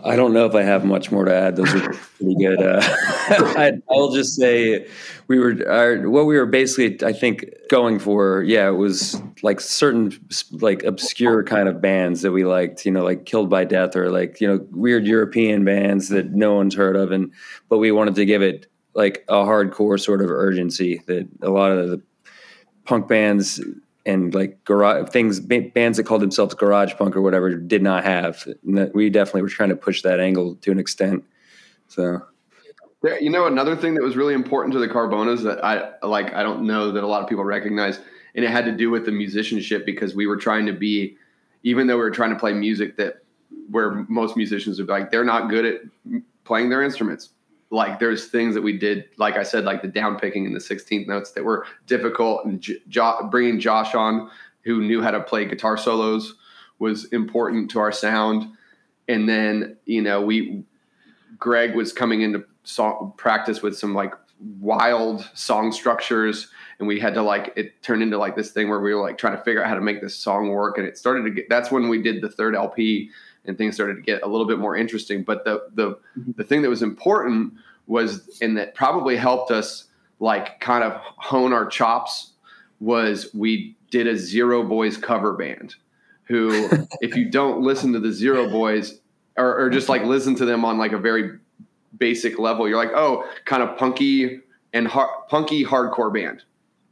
I 0.04 0.16
don't 0.16 0.34
know 0.34 0.46
if 0.46 0.54
I 0.56 0.64
have 0.64 0.84
much 0.84 1.12
more 1.12 1.24
to 1.24 1.34
add. 1.34 1.56
Those 1.56 1.74
are 1.74 1.94
pretty 1.94 2.36
good. 2.36 2.62
Uh, 2.62 2.80
I, 2.84 3.72
will 3.88 4.14
just 4.14 4.36
say 4.36 4.88
we 5.28 5.40
were 5.40 5.56
our, 5.70 6.10
what 6.10 6.26
we 6.26 6.38
were 6.38 6.46
basically, 6.46 7.06
I 7.08 7.14
think, 7.14 7.46
going 7.70 8.00
for. 8.00 8.44
Yeah, 8.44 8.68
it 8.68 8.74
was 8.74 9.22
like 9.42 9.62
certain 9.62 10.12
like 10.52 10.84
obscure 10.84 11.44
kind 11.44 11.70
of 11.70 11.82
bands 11.82 12.22
that 12.24 12.32
we 12.32 12.44
liked. 12.44 12.86
You 12.86 12.92
know, 12.92 13.04
like 13.04 13.26
Killed 13.26 13.50
by 13.50 13.64
Death 13.64 13.96
or 13.96 14.12
like 14.12 14.42
you 14.42 14.48
know 14.48 14.66
weird 14.72 15.08
European 15.08 15.64
bands 15.64 16.10
that 16.10 16.32
no 16.32 16.56
one's 16.56 16.76
heard 16.76 16.98
of, 16.98 17.12
and 17.12 17.32
but 17.70 17.78
we 17.78 17.92
wanted 17.92 18.16
to 18.16 18.26
give 18.26 18.42
it 18.42 18.68
like 18.96 19.24
a 19.30 19.36
hardcore 19.36 20.00
sort 20.00 20.22
of 20.22 20.30
urgency 20.30 21.02
that 21.08 21.28
a 21.42 21.50
lot 21.50 21.72
of 21.72 21.90
the 21.90 22.02
punk 22.86 23.08
bands 23.08 23.62
and 24.06 24.34
like 24.34 24.64
garage 24.66 25.10
things 25.10 25.40
bands 25.40 25.98
that 25.98 26.06
called 26.06 26.22
themselves 26.22 26.54
garage 26.54 26.94
punk 26.96 27.16
or 27.16 27.22
whatever 27.22 27.56
did 27.56 27.82
not 27.82 28.04
have 28.04 28.48
we 28.94 29.10
definitely 29.10 29.42
were 29.42 29.50
trying 29.50 29.70
to 29.70 29.76
push 29.76 30.02
that 30.02 30.20
angle 30.20 30.56
to 30.56 30.72
an 30.72 30.80
extent 30.80 31.24
so. 31.88 32.22
You 33.22 33.30
know 33.30 33.46
another 33.46 33.76
thing 33.76 33.94
that 33.94 34.02
was 34.02 34.16
really 34.16 34.34
important 34.34 34.74
to 34.74 34.80
the 34.80 34.88
carbonas 34.88 35.44
that 35.44 35.64
i 35.64 35.92
like 36.02 36.34
i 36.34 36.42
don't 36.42 36.64
know 36.64 36.92
that 36.92 37.04
a 37.04 37.08
lot 37.08 37.22
of 37.22 37.30
people 37.30 37.44
recognize 37.44 38.00
and 38.34 38.44
it 38.44 38.50
had 38.50 38.66
to 38.66 38.72
do 38.72 38.90
with 38.90 39.06
the 39.06 39.12
musicianship 39.12 39.86
because 39.86 40.16
we 40.16 40.26
were 40.26 40.38
trying 40.38 40.66
to 40.66 40.74
be 40.74 41.16
even 41.62 41.86
though 41.86 41.98
we 41.98 42.02
were 42.02 42.12
trying 42.12 42.32
to 42.32 42.40
play 42.40 42.52
music 42.52 42.98
that 42.98 43.18
where 43.70 44.06
most 44.10 44.36
musicians 44.36 44.80
are 44.80 44.86
like 44.86 45.12
they're 45.12 45.24
not 45.24 45.50
good 45.50 45.66
at 45.66 45.82
playing 46.46 46.70
their 46.70 46.82
instruments 46.82 47.30
like 47.70 48.00
there's 48.00 48.28
things 48.28 48.54
that 48.56 48.62
we 48.62 48.78
did, 48.78 49.06
like 49.18 49.36
I 49.36 49.44
said, 49.44 49.66
like 49.66 49.82
the 49.82 49.88
down 49.88 50.20
picking 50.20 50.46
and 50.46 50.56
the 50.56 50.60
16th 50.60 51.08
notes 51.08 51.32
that 51.32 51.44
were 51.44 51.66
difficult, 51.88 52.46
and 52.46 52.62
jo- 52.62 53.28
bringing 53.32 53.60
Josh 53.60 53.96
on, 53.96 54.30
who 54.62 54.82
knew 54.82 55.02
how 55.02 55.12
to 55.12 55.22
play 55.22 55.46
guitar 55.46 55.78
solos, 55.78 56.36
was 56.80 57.06
important 57.06 57.72
to 57.72 57.80
our 57.80 57.92
sound. 57.92 58.48
And 59.08 59.28
then 59.28 59.78
you 59.86 60.02
know 60.02 60.22
we, 60.22 60.64
Greg 61.38 61.76
was 61.76 61.94
coming 61.94 62.22
into 62.22 62.46
song 62.64 63.14
practice 63.18 63.62
with 63.62 63.78
some 63.78 63.94
like 63.94 64.14
wild 64.60 65.30
song 65.34 65.72
structures 65.72 66.50
and 66.80 66.88
we 66.88 67.00
had 67.00 67.14
to 67.14 67.22
like 67.22 67.54
it 67.56 67.82
turned 67.82 68.04
into 68.04 68.18
like 68.18 68.36
this 68.36 68.52
thing 68.52 68.70
where 68.70 68.82
we 68.82 68.94
were 68.94 69.02
like 69.02 69.18
trying 69.18 69.36
to 69.36 69.42
figure 69.44 69.64
out 69.64 69.70
how 69.70 69.76
to 69.76 69.82
make 69.82 70.02
this 70.02 70.16
song 70.16 70.50
work 70.50 70.78
and 70.78 70.86
it 70.86 70.98
started 70.98 71.24
to 71.24 71.30
get 71.30 71.48
that's 71.48 71.72
when 71.72 71.88
we 71.88 72.02
did 72.02 72.22
the 72.22 72.30
third 72.30 72.54
lp 72.54 73.10
and 73.48 73.58
things 73.58 73.76
started 73.76 73.96
to 73.96 74.02
get 74.02 74.22
a 74.24 74.28
little 74.28 74.48
bit 74.48 74.60
more 74.60 74.76
interesting. 74.76 75.24
But 75.24 75.46
the 75.46 75.68
the 75.74 75.92
mm-hmm. 76.18 76.32
the 76.36 76.44
thing 76.44 76.62
that 76.62 76.70
was 76.70 76.82
important 76.82 77.54
was, 77.88 78.40
and 78.42 78.58
that 78.58 78.76
probably 78.76 79.16
helped 79.16 79.52
us 79.52 79.86
like 80.20 80.60
kind 80.60 80.84
of 80.84 80.94
hone 81.02 81.54
our 81.54 81.66
chops 81.68 82.32
was 82.80 83.30
we 83.34 83.76
did 83.92 84.08
a 84.08 84.18
Zero 84.18 84.64
Boys 84.64 84.98
cover 84.98 85.34
band. 85.34 85.76
Who, 86.26 86.70
if 87.02 87.16
you 87.16 87.30
don't 87.30 87.62
listen 87.62 87.94
to 87.94 88.00
the 88.00 88.12
Zero 88.12 88.50
Boys, 88.50 89.00
or, 89.38 89.58
or 89.58 89.70
just 89.70 89.90
like 89.90 90.04
listen 90.04 90.36
to 90.36 90.46
them 90.46 90.66
on 90.66 90.78
like 90.78 90.92
a 90.92 90.98
very 90.98 91.38
basic 91.98 92.40
level, 92.40 92.68
you're 92.68 92.78
like, 92.78 92.96
oh, 92.96 93.30
kind 93.46 93.64
of 93.64 93.78
punky 93.78 94.42
and 94.74 94.88
har- 94.88 95.24
punky 95.30 95.64
hardcore 95.64 96.14
band. 96.14 96.44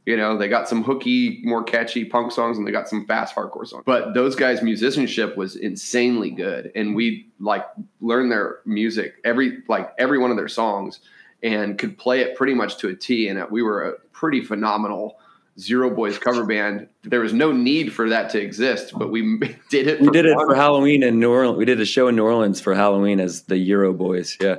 You 0.06 0.18
know, 0.18 0.36
they 0.36 0.48
got 0.48 0.68
some 0.68 0.82
hooky, 0.82 1.40
more 1.44 1.64
catchy 1.64 2.04
punk 2.04 2.30
songs 2.30 2.58
and 2.58 2.66
they 2.66 2.72
got 2.72 2.88
some 2.88 3.06
fast 3.06 3.34
hardcore 3.34 3.66
songs. 3.66 3.84
But 3.86 4.12
those 4.12 4.36
guys' 4.36 4.60
musicianship 4.60 5.36
was 5.36 5.56
insanely 5.56 6.30
good. 6.30 6.70
And 6.74 6.94
we 6.94 7.30
like 7.40 7.64
learned 8.00 8.30
their 8.30 8.58
music, 8.66 9.14
every 9.24 9.62
like 9.66 9.94
every 9.98 10.18
one 10.18 10.30
of 10.30 10.36
their 10.36 10.48
songs, 10.48 11.00
and 11.42 11.78
could 11.78 11.96
play 11.96 12.20
it 12.20 12.36
pretty 12.36 12.54
much 12.54 12.76
to 12.78 12.88
a 12.88 12.94
T. 12.94 13.28
And 13.28 13.42
we 13.50 13.62
were 13.62 13.82
a 13.82 13.92
pretty 14.12 14.42
phenomenal 14.42 15.18
Zero 15.58 15.88
Boys 15.88 16.18
cover 16.18 16.44
band. 16.44 16.88
There 17.04 17.20
was 17.20 17.32
no 17.32 17.52
need 17.52 17.92
for 17.92 18.08
that 18.08 18.30
to 18.30 18.40
exist, 18.40 18.92
but 18.96 19.10
we 19.10 19.38
did 19.70 19.86
it. 19.86 20.00
We 20.00 20.10
did 20.10 20.26
it 20.26 20.34
for 20.34 20.54
Halloween 20.54 21.02
in 21.02 21.20
New 21.20 21.30
Orleans. 21.30 21.58
We 21.58 21.64
did 21.64 21.80
a 21.80 21.84
show 21.84 22.08
in 22.08 22.16
New 22.16 22.24
Orleans 22.24 22.60
for 22.60 22.74
Halloween 22.74 23.20
as 23.20 23.42
the 23.42 23.56
Euro 23.56 23.92
Boys. 23.92 24.36
Yeah. 24.40 24.56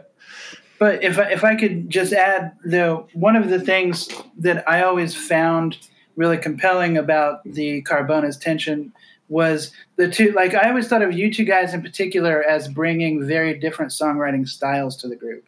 But 0.80 1.04
if 1.04 1.18
if 1.18 1.44
I 1.44 1.56
could 1.56 1.90
just 1.90 2.14
add, 2.14 2.52
though, 2.66 3.08
one 3.14 3.36
of 3.36 3.50
the 3.50 3.60
things 3.60 4.10
that 4.38 4.68
I 4.70 4.84
always 4.84 5.16
found 5.16 5.78
really 6.16 6.38
compelling 6.38 6.98
about 6.98 7.44
the 7.46 7.82
Carbonas 7.82 8.38
tension 8.38 8.94
was 9.30 9.72
the 9.96 10.10
two. 10.10 10.32
Like 10.32 10.54
I 10.54 10.70
always 10.70 10.88
thought 10.88 11.02
of 11.02 11.14
you 11.14 11.34
two 11.34 11.46
guys 11.46 11.74
in 11.74 11.82
particular 11.82 12.44
as 12.44 12.68
bringing 12.68 13.26
very 13.26 13.58
different 13.58 13.92
songwriting 13.92 14.48
styles 14.48 14.96
to 14.98 15.08
the 15.08 15.16
group. 15.16 15.46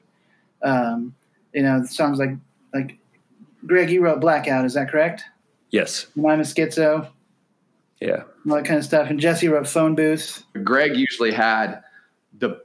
Um, 0.63 1.13
you 1.53 1.63
know, 1.63 1.84
songs 1.86 2.19
like 2.19 2.36
like 2.73 2.97
Greg, 3.65 3.89
you 3.89 4.01
wrote 4.01 4.19
Blackout. 4.19 4.65
Is 4.65 4.73
that 4.73 4.89
correct? 4.89 5.23
Yes. 5.71 6.07
I'm 6.17 6.25
a 6.25 6.43
schizo. 6.43 7.09
Yeah. 7.99 8.23
All 8.47 8.55
that 8.55 8.65
kind 8.65 8.78
of 8.78 8.86
stuff. 8.86 9.09
And 9.09 9.19
Jesse 9.19 9.47
wrote 9.47 9.67
Phone 9.67 9.95
Booth. 9.95 10.43
Greg 10.63 10.95
usually 10.95 11.32
had 11.32 11.82
the 12.38 12.61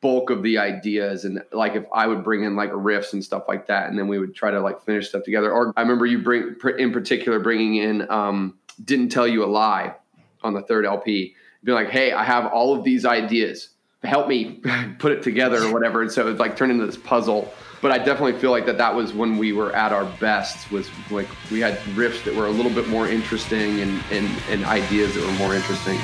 bulk 0.00 0.30
of 0.30 0.42
the 0.42 0.56
ideas 0.56 1.24
and 1.24 1.42
like 1.52 1.74
if 1.74 1.84
I 1.92 2.06
would 2.06 2.24
bring 2.24 2.44
in 2.44 2.56
like 2.56 2.70
riffs 2.72 3.12
and 3.12 3.22
stuff 3.22 3.44
like 3.48 3.66
that 3.66 3.90
and 3.90 3.98
then 3.98 4.08
we 4.08 4.18
would 4.18 4.34
try 4.34 4.50
to 4.50 4.60
like 4.60 4.80
finish 4.82 5.08
stuff 5.08 5.24
together. 5.24 5.52
Or 5.52 5.74
I 5.76 5.82
remember 5.82 6.06
you 6.06 6.18
bring 6.18 6.56
in 6.78 6.92
particular 6.92 7.38
bringing 7.38 7.76
in 7.76 8.10
um 8.10 8.58
didn't 8.82 9.10
tell 9.10 9.28
you 9.28 9.44
a 9.44 9.46
lie 9.46 9.94
on 10.42 10.54
the 10.54 10.62
third 10.62 10.86
LP 10.86 11.34
be 11.64 11.72
like 11.72 11.90
hey 11.90 12.12
I 12.12 12.24
have 12.24 12.46
all 12.46 12.74
of 12.74 12.82
these 12.82 13.04
ideas. 13.04 13.70
Help 14.02 14.28
me 14.28 14.62
put 14.98 15.12
it 15.12 15.22
together 15.22 15.62
or 15.62 15.72
whatever. 15.72 16.00
And 16.00 16.10
so 16.10 16.28
it 16.28 16.38
like 16.38 16.56
turned 16.56 16.72
into 16.72 16.86
this 16.86 16.96
puzzle. 16.96 17.52
But 17.82 17.92
I 17.92 17.98
definitely 17.98 18.38
feel 18.38 18.50
like 18.50 18.66
that 18.66 18.78
that 18.78 18.94
was 18.94 19.14
when 19.14 19.38
we 19.38 19.52
were 19.52 19.74
at 19.74 19.92
our 19.92 20.04
best 20.18 20.70
was 20.70 20.88
like 21.10 21.28
we 21.50 21.60
had 21.60 21.76
riffs 21.94 22.24
that 22.24 22.34
were 22.34 22.46
a 22.46 22.50
little 22.50 22.72
bit 22.72 22.88
more 22.88 23.06
interesting 23.06 23.80
and 23.80 24.02
and, 24.10 24.30
and 24.48 24.64
ideas 24.64 25.14
that 25.14 25.26
were 25.26 25.38
more 25.38 25.54
interesting 25.54 25.98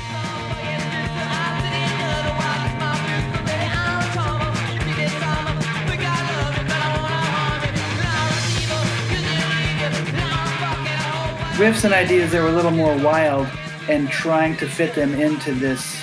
riffs 11.57 11.85
and 11.85 11.95
ideas 11.95 12.33
that 12.33 12.43
were 12.43 12.49
a 12.49 12.53
little 12.53 12.71
more 12.71 12.95
wild 12.99 13.47
and 13.89 14.11
trying 14.11 14.55
to 14.59 14.69
fit 14.69 14.95
them 14.95 15.15
into 15.15 15.55
this 15.55 16.03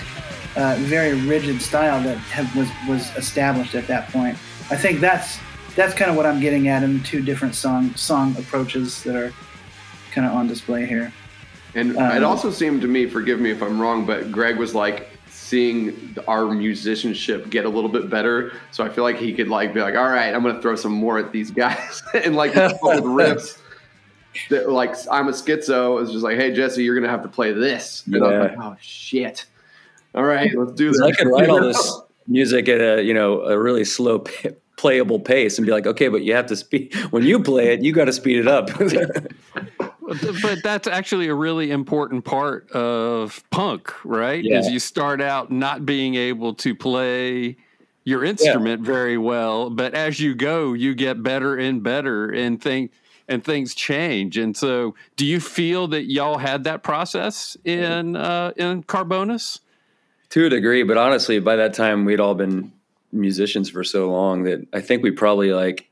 uh, 0.55 0.75
very 0.79 1.13
rigid 1.13 1.61
style 1.61 2.01
that 2.01 2.17
have, 2.17 2.55
was 2.55 2.69
was 2.87 3.15
established 3.15 3.75
at 3.75 3.85
that 3.85 4.09
point. 4.09 4.35
I 4.71 4.75
think 4.75 4.99
that's 4.99 5.37
that's 5.75 5.93
kind 5.93 6.09
of 6.09 6.17
what 6.17 6.25
I'm 6.25 6.39
getting 6.39 6.69
at 6.69 6.81
in 6.81 7.03
two 7.03 7.21
different 7.21 7.53
song 7.53 7.93
song 7.93 8.35
approaches 8.37 9.03
that 9.03 9.15
are 9.15 9.31
kind 10.11 10.25
of 10.25 10.33
on 10.33 10.47
display 10.47 10.87
here. 10.87 11.13
And 11.75 11.97
um, 11.97 12.17
it 12.17 12.23
also 12.23 12.49
seemed 12.49 12.81
to 12.81 12.87
me, 12.87 13.07
forgive 13.07 13.39
me 13.39 13.51
if 13.51 13.61
I'm 13.61 13.79
wrong, 13.79 14.07
but 14.07 14.31
Greg 14.31 14.57
was 14.57 14.73
like 14.73 15.09
seeing 15.27 16.15
our 16.27 16.45
musicianship 16.45 17.49
get 17.51 17.65
a 17.65 17.69
little 17.69 17.89
bit 17.89 18.09
better. 18.09 18.53
So 18.71 18.83
I 18.83 18.89
feel 18.89 19.03
like 19.03 19.17
he 19.17 19.33
could 19.33 19.49
like 19.49 19.73
be 19.73 19.81
like, 19.81 19.95
all 19.95 20.09
right, 20.09 20.33
I'm 20.33 20.41
going 20.41 20.55
to 20.55 20.61
throw 20.61 20.75
some 20.75 20.93
more 20.93 21.19
at 21.19 21.31
these 21.31 21.51
guys 21.51 22.01
and 22.13 22.35
like 22.35 22.55
with 22.55 23.03
riffs. 23.03 23.59
That, 24.49 24.69
like 24.69 24.95
I'm 25.11 25.27
a 25.27 25.31
schizo. 25.31 26.01
It's 26.01 26.11
just 26.11 26.23
like, 26.23 26.37
hey 26.37 26.53
Jesse, 26.53 26.83
you're 26.83 26.95
gonna 26.95 27.11
have 27.11 27.23
to 27.23 27.29
play 27.29 27.51
this. 27.51 28.03
And 28.05 28.15
yeah. 28.15 28.23
I'm 28.23 28.39
like, 28.39 28.57
oh 28.59 28.75
shit. 28.81 29.45
All 30.15 30.23
right, 30.23 30.51
let's 30.55 30.73
do 30.73 30.91
this. 30.91 31.01
I 31.01 31.11
can 31.11 31.27
write 31.29 31.49
all 31.49 31.61
this 31.67 32.01
music 32.27 32.69
at 32.69 32.79
a 32.79 33.03
you 33.03 33.13
know 33.13 33.41
a 33.41 33.57
really 33.57 33.83
slow 33.83 34.23
playable 34.77 35.19
pace 35.19 35.57
and 35.57 35.65
be 35.65 35.71
like, 35.71 35.87
okay, 35.87 36.07
but 36.07 36.23
you 36.23 36.35
have 36.35 36.47
to 36.47 36.55
speed 36.55 36.93
when 37.11 37.23
you 37.23 37.39
play 37.39 37.73
it, 37.73 37.81
you 37.81 37.93
got 37.93 38.05
to 38.05 38.13
speed 38.13 38.37
it 38.37 38.47
up. 38.47 38.69
but 40.41 40.63
that's 40.63 40.87
actually 40.87 41.27
a 41.27 41.35
really 41.35 41.71
important 41.71 42.25
part 42.25 42.69
of 42.71 43.43
punk, 43.49 43.93
right? 44.03 44.43
Yeah. 44.43 44.59
Is 44.59 44.69
you 44.69 44.79
start 44.79 45.21
out 45.21 45.51
not 45.51 45.85
being 45.85 46.15
able 46.15 46.53
to 46.55 46.75
play 46.75 47.55
your 48.03 48.25
instrument 48.25 48.81
yeah. 48.81 48.85
very 48.85 49.17
well, 49.17 49.69
but 49.69 49.93
as 49.93 50.19
you 50.19 50.35
go, 50.35 50.73
you 50.73 50.93
get 50.93 51.23
better 51.23 51.55
and 51.55 51.81
better 51.81 52.29
and 52.29 52.61
think 52.61 52.91
and 53.27 53.43
things 53.43 53.73
change. 53.75 54.37
And 54.37 54.55
so, 54.55 54.95
do 55.15 55.25
you 55.25 55.39
feel 55.39 55.87
that 55.89 56.03
y'all 56.05 56.37
had 56.37 56.63
that 56.65 56.83
process 56.83 57.57
in 57.63 58.15
uh, 58.15 58.51
in 58.55 58.83
Carbonas? 58.83 59.59
To 60.29 60.45
a 60.47 60.49
degree, 60.49 60.83
but 60.83 60.97
honestly, 60.97 61.39
by 61.39 61.57
that 61.57 61.73
time, 61.73 62.05
we'd 62.05 62.19
all 62.19 62.33
been 62.33 62.71
musicians 63.11 63.69
for 63.69 63.83
so 63.83 64.11
long 64.11 64.43
that 64.43 64.67
I 64.73 64.81
think 64.81 65.03
we 65.03 65.11
probably 65.11 65.53
like 65.53 65.89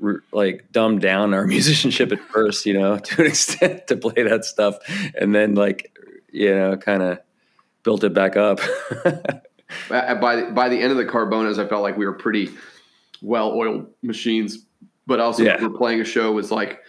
re- 0.00 0.20
like 0.32 0.72
dumbed 0.72 1.00
down 1.00 1.32
our 1.34 1.46
musicianship 1.46 2.12
at 2.12 2.20
first, 2.20 2.66
you 2.66 2.74
know, 2.74 2.98
to 2.98 3.22
an 3.22 3.26
extent 3.28 3.86
to 3.86 3.96
play 3.96 4.24
that 4.24 4.44
stuff, 4.44 4.78
and 5.14 5.34
then 5.34 5.54
like 5.54 5.92
you 6.30 6.54
know, 6.54 6.76
kind 6.76 7.02
of 7.02 7.18
built 7.82 8.04
it 8.04 8.14
back 8.14 8.36
up. 8.36 8.60
by 9.88 10.14
by 10.50 10.68
the 10.68 10.80
end 10.80 10.90
of 10.92 10.96
the 10.96 11.06
Carbonas, 11.06 11.58
I 11.58 11.66
felt 11.66 11.82
like 11.82 11.96
we 11.96 12.06
were 12.06 12.14
pretty 12.14 12.50
well 13.22 13.52
oiled 13.52 13.86
machines, 14.02 14.66
but 15.08 15.20
also 15.20 15.42
yeah. 15.42 15.60
we're 15.60 15.70
playing 15.70 16.02
a 16.02 16.04
show 16.04 16.30
was 16.30 16.52
like 16.52 16.80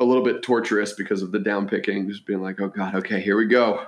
a 0.00 0.04
little 0.04 0.22
bit 0.22 0.40
torturous 0.40 0.92
because 0.92 1.20
of 1.20 1.32
the 1.32 1.38
down 1.40 1.68
picking, 1.68 2.08
just 2.08 2.24
being 2.24 2.40
like, 2.40 2.60
oh 2.60 2.68
god, 2.68 2.94
okay, 2.94 3.20
here 3.20 3.36
we 3.36 3.44
go. 3.44 3.84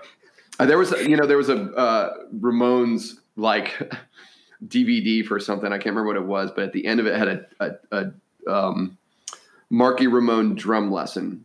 Uh, 0.59 0.67
there 0.67 0.77
was, 0.77 0.91
you 0.91 1.17
know, 1.17 1.27
there 1.27 1.37
was 1.37 1.49
a 1.49 1.63
uh, 1.75 2.15
Ramones 2.35 3.21
like 3.37 3.81
DVD 4.67 5.25
for 5.25 5.39
something. 5.39 5.73
I 5.73 5.77
can't 5.77 5.95
remember 5.95 6.09
what 6.09 6.17
it 6.17 6.27
was, 6.27 6.51
but 6.51 6.65
at 6.65 6.73
the 6.73 6.85
end 6.85 6.99
of 6.99 7.07
it 7.07 7.17
had 7.17 7.29
a, 7.29 7.47
a, 7.61 8.13
a 8.47 8.53
um, 8.53 8.99
Marky 9.71 10.09
Ramone 10.09 10.57
drum 10.57 10.91
lesson. 10.91 11.45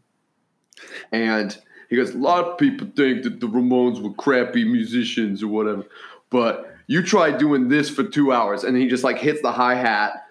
And 1.12 1.56
he 1.92 1.96
goes, 1.96 2.16
a 2.16 2.18
lot 2.18 2.46
of 2.46 2.58
people 2.58 2.88
think 2.96 3.22
that 3.24 3.40
the 3.40 3.48
Ramones 3.48 4.02
were 4.02 4.14
crappy 4.14 4.66
musicians 4.66 5.44
or 5.44 5.50
whatever, 5.50 5.86
but 6.32 6.76
you 6.88 7.04
try 7.04 7.30
doing 7.30 7.70
this 7.70 7.92
for 7.92 8.04
two 8.04 8.32
hours, 8.32 8.64
and 8.64 8.76
he 8.76 8.88
just 8.88 9.04
like 9.04 9.20
hits 9.20 9.44
the 9.44 9.52
hi 9.52 9.76
hat, 9.76 10.26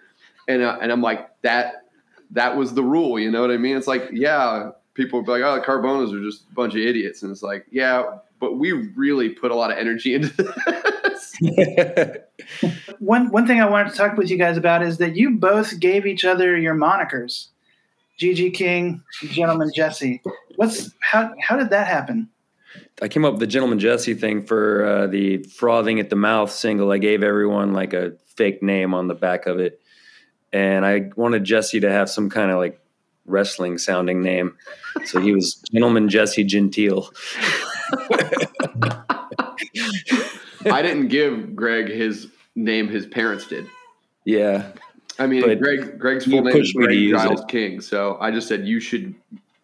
and 0.48 0.62
uh, 0.62 0.78
and 0.82 0.92
I'm 0.92 1.00
like 1.00 1.30
that. 1.45 1.82
That 2.30 2.57
was 2.57 2.74
the 2.74 2.82
rule, 2.82 3.18
you 3.20 3.30
know 3.30 3.40
what 3.40 3.53
I 3.53 3.59
mean? 3.59 3.76
It's 3.76 3.86
like, 3.86 4.09
yeah, 4.12 4.70
people 4.95 5.22
be 5.22 5.30
like, 5.30 5.42
oh, 5.42 5.55
the 5.55 5.61
Carbonas 5.61 6.12
are 6.12 6.20
just 6.20 6.47
a 6.51 6.55
bunch 6.55 6.74
of 6.74 6.80
idiots, 6.80 7.22
and 7.22 7.30
it's 7.30 7.42
like, 7.42 7.66
yeah, 7.70 8.03
but 8.40 8.59
we 8.59 8.72
really 8.72 9.28
put 9.28 9.51
a 9.51 9.55
lot 9.55 9.70
of 9.70 9.78
energy 9.78 10.14
into 10.14 10.28
this. 10.42 11.36
one 12.99 13.30
one 13.30 13.47
thing 13.47 13.61
I 13.61 13.68
wanted 13.68 13.90
to 13.90 13.97
talk 13.97 14.16
with 14.16 14.30
you 14.30 14.38
guys 14.38 14.57
about 14.57 14.82
is 14.82 14.99
that 14.99 15.16
you 15.16 15.30
both 15.30 15.78
gave 15.80 16.07
each 16.07 16.24
other 16.24 16.57
your 16.57 16.74
monikers, 16.74 17.49
GG 18.20 18.55
King, 18.55 19.03
Gentleman 19.30 19.70
Jesse. 19.74 20.22
What's 20.57 20.92
how 21.01 21.32
how 21.40 21.57
did 21.57 21.70
that 21.70 21.86
happen? 21.86 22.28
I 23.03 23.09
came 23.09 23.24
up 23.24 23.34
with 23.34 23.40
the 23.40 23.47
Gentleman 23.47 23.78
Jesse 23.78 24.14
thing 24.14 24.45
for 24.45 24.84
uh, 24.84 25.07
the 25.07 25.38
frothing 25.45 26.01
at 26.01 26.11
the 26.11 26.16
mouth 26.16 26.51
single. 26.51 26.92
I 26.92 26.99
gave 26.99 27.22
everyone 27.22 27.72
like 27.72 27.92
a 27.92 28.12
fake 28.26 28.62
name 28.62 28.95
on 28.95 29.09
the 29.09 29.14
back 29.14 29.47
of 29.47 29.59
it, 29.59 29.80
and 30.55 30.86
I 30.86 31.11
wanted 31.16 31.44
Jesse 31.44 31.80
to 31.80 31.90
have 31.90 32.09
some 32.09 32.30
kind 32.30 32.52
of 32.52 32.59
like 32.59 32.80
wrestling 33.26 33.76
sounding 33.76 34.22
name. 34.22 34.57
So 35.05 35.20
he 35.20 35.32
was 35.32 35.57
Gentleman 35.72 36.09
Jesse 36.09 36.44
Gentile. 36.44 37.11
I 40.66 40.80
didn't 40.80 41.09
give 41.09 41.57
Greg 41.57 41.88
his 41.88 42.28
name 42.55 42.88
his 42.88 43.05
parents 43.05 43.48
did. 43.48 43.66
Yeah. 44.24 44.70
I 45.18 45.26
mean, 45.26 45.42
Greg 45.59 45.98
Greg's 45.98 46.24
full 46.24 46.42
name 46.42 46.57
is 46.57 46.72
Greg 46.72 47.11
Giles 47.11 47.40
it. 47.40 47.48
King. 47.48 47.80
So 47.80 48.16
I 48.20 48.30
just 48.30 48.46
said 48.46 48.66
you 48.66 48.78
should 48.78 49.14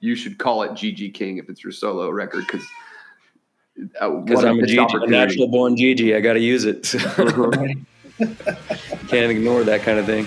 you 0.00 0.16
should 0.16 0.38
call 0.38 0.64
it 0.64 0.72
GG 0.72 1.14
King 1.14 1.38
if 1.38 1.48
it's 1.48 1.62
your 1.62 1.72
solo 1.72 2.10
record 2.10 2.46
because 2.46 2.66
because 3.76 4.44
uh, 4.44 4.48
I'm 4.48 4.58
a, 4.58 4.62
GG, 4.62 5.04
a 5.04 5.06
natural 5.06 5.48
born 5.48 5.76
GG. 5.76 6.16
I 6.16 6.20
got 6.20 6.34
to 6.34 6.40
use 6.40 6.64
it. 6.64 6.82
Can't 9.08 9.30
ignore 9.30 9.64
that 9.64 9.80
kind 9.82 9.98
of 9.98 10.04
thing. 10.04 10.26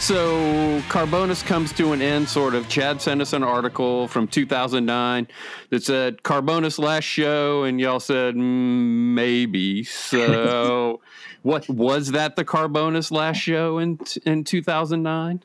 So 0.00 0.80
Carbonas 0.88 1.42
comes 1.42 1.72
to 1.72 1.92
an 1.92 2.00
end, 2.00 2.28
sort 2.28 2.54
of. 2.54 2.68
Chad 2.68 3.02
sent 3.02 3.20
us 3.20 3.32
an 3.32 3.42
article 3.42 4.06
from 4.06 4.28
2009 4.28 5.26
that 5.70 5.82
said 5.82 6.22
Carbonas 6.22 6.78
last 6.78 7.04
show, 7.04 7.64
and 7.64 7.80
y'all 7.80 7.98
said 7.98 8.36
mm, 8.36 9.14
maybe. 9.14 9.82
So, 9.82 11.00
what 11.42 11.68
was 11.68 12.12
that? 12.12 12.36
The 12.36 12.44
Carbonas 12.44 13.10
last 13.10 13.38
show 13.38 13.78
in 13.78 13.98
in 14.24 14.44
2009? 14.44 15.42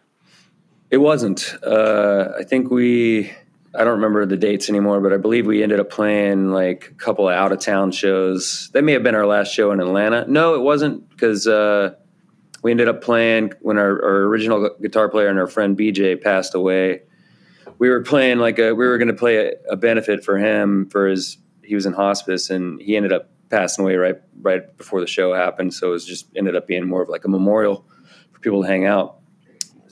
It 0.91 0.97
wasn't. 0.97 1.55
Uh, 1.63 2.29
I 2.39 2.43
think 2.43 2.69
we. 2.69 3.31
I 3.75 3.83
don't 3.83 3.95
remember 3.95 4.23
the 4.27 4.37
dates 4.37 4.69
anymore, 4.69 5.01
but 5.01 5.11
I 5.11 5.17
believe 5.17 5.47
we 5.47 5.63
ended 5.63 5.79
up 5.79 5.89
playing 5.89 6.51
like 6.51 6.89
a 6.91 6.93
couple 6.93 7.27
of 7.27 7.33
out 7.33 7.51
of 7.51 7.59
town 7.59 7.91
shows. 7.91 8.69
That 8.73 8.83
may 8.83 8.91
have 8.91 9.01
been 9.01 9.15
our 9.15 9.25
last 9.25 9.51
show 9.51 9.71
in 9.71 9.79
Atlanta. 9.79 10.25
No, 10.27 10.53
it 10.53 10.61
wasn't 10.61 11.09
because. 11.09 11.47
Uh, 11.47 11.95
we 12.63 12.71
ended 12.71 12.87
up 12.87 13.01
playing 13.01 13.51
when 13.61 13.77
our, 13.77 13.91
our 13.91 14.23
original 14.23 14.69
guitar 14.81 15.09
player 15.09 15.27
and 15.27 15.37
our 15.37 15.47
friend 15.47 15.77
BJ 15.77 16.19
passed 16.19 16.55
away. 16.55 17.01
We 17.77 17.89
were 17.89 18.01
playing 18.01 18.39
like 18.39 18.57
a 18.57 18.73
we 18.73 18.87
were 18.87 18.97
going 18.97 19.09
to 19.09 19.13
play 19.13 19.47
a, 19.47 19.51
a, 19.71 19.75
benefit 19.75 20.23
for 20.23 20.37
him 20.37 20.89
for 20.89 21.07
his 21.07 21.37
he 21.63 21.75
was 21.75 21.85
in 21.85 21.93
hospice 21.93 22.49
and 22.49 22.81
he 22.81 22.95
ended 22.95 23.11
up 23.11 23.29
passing 23.49 23.83
away 23.83 23.95
right 23.95 24.15
right 24.41 24.77
before 24.77 25.01
the 25.01 25.07
show 25.07 25.33
happened. 25.33 25.73
So 25.73 25.89
it 25.89 25.91
was 25.91 26.05
just 26.05 26.27
ended 26.35 26.55
up 26.55 26.65
being 26.65 26.87
more 26.87 27.03
of 27.03 27.09
like 27.09 27.25
a 27.25 27.29
memorial 27.29 27.85
for 28.31 28.39
people 28.39 28.61
to 28.61 28.67
hang 28.67 28.85
out. 28.85 29.19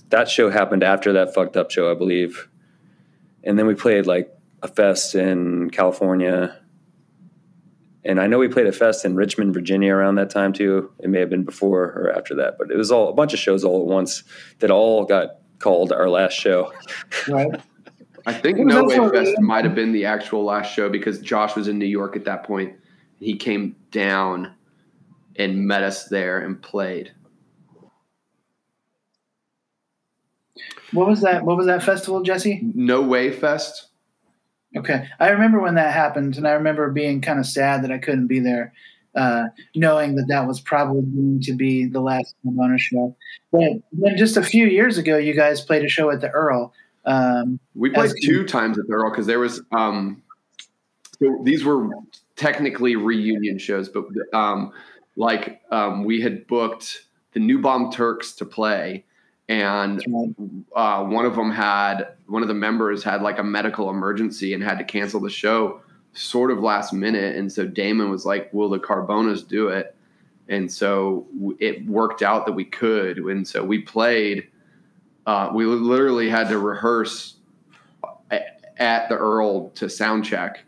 That 0.09 0.29
show 0.29 0.49
happened 0.49 0.83
after 0.83 1.13
that 1.13 1.33
fucked 1.33 1.57
up 1.57 1.71
show, 1.71 1.91
I 1.91 1.93
believe. 1.93 2.47
And 3.43 3.59
then 3.59 3.67
we 3.67 3.75
played 3.75 4.05
like 4.05 4.33
a 4.61 4.67
fest 4.67 5.15
in 5.15 5.69
California 5.71 6.57
and 8.03 8.19
I 8.19 8.27
know 8.27 8.39
we 8.39 8.47
played 8.47 8.67
a 8.67 8.71
fest 8.71 9.05
in 9.05 9.15
Richmond, 9.15 9.53
Virginia 9.53 9.93
around 9.93 10.15
that 10.15 10.29
time 10.29 10.53
too. 10.53 10.91
It 10.99 11.09
may 11.09 11.19
have 11.19 11.29
been 11.29 11.43
before 11.43 11.83
or 11.83 12.11
after 12.15 12.35
that, 12.35 12.57
but 12.57 12.71
it 12.71 12.77
was 12.77 12.91
all 12.91 13.09
a 13.09 13.13
bunch 13.13 13.33
of 13.33 13.39
shows 13.39 13.63
all 13.63 13.81
at 13.81 13.87
once 13.87 14.23
that 14.59 14.71
all 14.71 15.05
got 15.05 15.37
called 15.59 15.91
our 15.91 16.09
last 16.09 16.33
show. 16.33 16.73
Right. 17.27 17.61
I 18.25 18.33
think 18.33 18.59
No 18.59 18.83
Way 18.83 18.97
Fest 19.09 19.39
might 19.39 19.65
have 19.65 19.75
been 19.75 19.91
the 19.91 20.05
actual 20.05 20.43
last 20.43 20.73
show 20.73 20.89
because 20.89 21.19
Josh 21.19 21.55
was 21.55 21.67
in 21.67 21.79
New 21.79 21.85
York 21.85 22.15
at 22.15 22.25
that 22.25 22.43
point. 22.43 22.75
He 23.19 23.35
came 23.35 23.75
down 23.91 24.53
and 25.35 25.65
met 25.65 25.83
us 25.83 26.05
there 26.05 26.39
and 26.39 26.61
played. 26.61 27.11
What 30.91 31.07
was 31.07 31.21
that? 31.21 31.45
What 31.45 31.57
was 31.57 31.67
that 31.67 31.83
festival, 31.83 32.21
Jesse? 32.21 32.61
No 32.75 33.01
Way 33.01 33.31
Fest. 33.31 33.87
Okay, 34.75 35.07
I 35.19 35.29
remember 35.29 35.59
when 35.59 35.75
that 35.75 35.93
happened, 35.93 36.37
and 36.37 36.47
I 36.47 36.51
remember 36.51 36.89
being 36.91 37.21
kind 37.21 37.39
of 37.39 37.45
sad 37.45 37.83
that 37.83 37.91
I 37.91 37.97
couldn't 37.97 38.27
be 38.27 38.39
there, 38.39 38.73
uh, 39.15 39.47
knowing 39.75 40.15
that 40.15 40.27
that 40.29 40.47
was 40.47 40.61
probably 40.61 41.01
going 41.01 41.41
to 41.41 41.53
be 41.53 41.85
the 41.85 41.99
last 41.99 42.35
Bonus 42.43 42.81
show. 42.81 43.15
But 43.51 43.81
then, 43.91 44.17
just 44.17 44.37
a 44.37 44.43
few 44.43 44.65
years 44.67 44.97
ago, 44.97 45.17
you 45.17 45.33
guys 45.33 45.61
played 45.61 45.83
a 45.83 45.89
show 45.89 46.09
at 46.09 46.21
the 46.21 46.29
Earl. 46.29 46.73
Um, 47.05 47.59
we 47.75 47.89
played 47.89 48.11
two 48.23 48.45
times 48.45 48.79
at 48.79 48.87
the 48.87 48.93
Earl 48.93 49.09
because 49.09 49.27
there 49.27 49.39
was 49.39 49.61
um, 49.73 50.23
so 51.19 51.39
these 51.43 51.63
were 51.63 51.89
technically 52.35 52.95
reunion 52.95 53.59
shows, 53.59 53.89
but 53.89 54.05
um, 54.33 54.71
like 55.15 55.61
um, 55.71 56.03
we 56.03 56.21
had 56.21 56.47
booked 56.47 57.05
the 57.33 57.39
New 57.39 57.59
Bomb 57.59 57.91
Turks 57.91 58.33
to 58.33 58.45
play 58.45 59.05
and 59.51 60.65
uh, 60.75 61.03
one 61.03 61.25
of 61.25 61.35
them 61.35 61.51
had 61.51 62.13
one 62.27 62.41
of 62.41 62.47
the 62.47 62.53
members 62.53 63.03
had 63.03 63.21
like 63.21 63.39
a 63.39 63.43
medical 63.43 63.89
emergency 63.89 64.53
and 64.53 64.63
had 64.63 64.77
to 64.77 64.83
cancel 64.83 65.19
the 65.19 65.29
show 65.29 65.81
sort 66.13 66.51
of 66.51 66.59
last 66.59 66.93
minute 66.93 67.35
and 67.35 67.51
so 67.51 67.65
damon 67.65 68.09
was 68.09 68.25
like 68.25 68.53
will 68.53 68.69
the 68.69 68.79
carbonas 68.79 69.43
do 69.43 69.69
it 69.69 69.95
and 70.51 70.71
so 70.71 71.25
it 71.59 71.87
worked 71.87 72.21
out 72.21 72.45
that 72.45 72.51
we 72.51 72.65
could. 72.65 73.17
And 73.17 73.47
so 73.47 73.63
we 73.63 73.79
played. 73.79 74.49
Uh, 75.25 75.49
we 75.53 75.65
literally 75.65 76.29
had 76.29 76.49
to 76.49 76.57
rehearse 76.57 77.37
at 78.77 79.07
the 79.07 79.15
Earl 79.15 79.69
to 79.69 79.89
sound 79.89 80.25
check. 80.25 80.63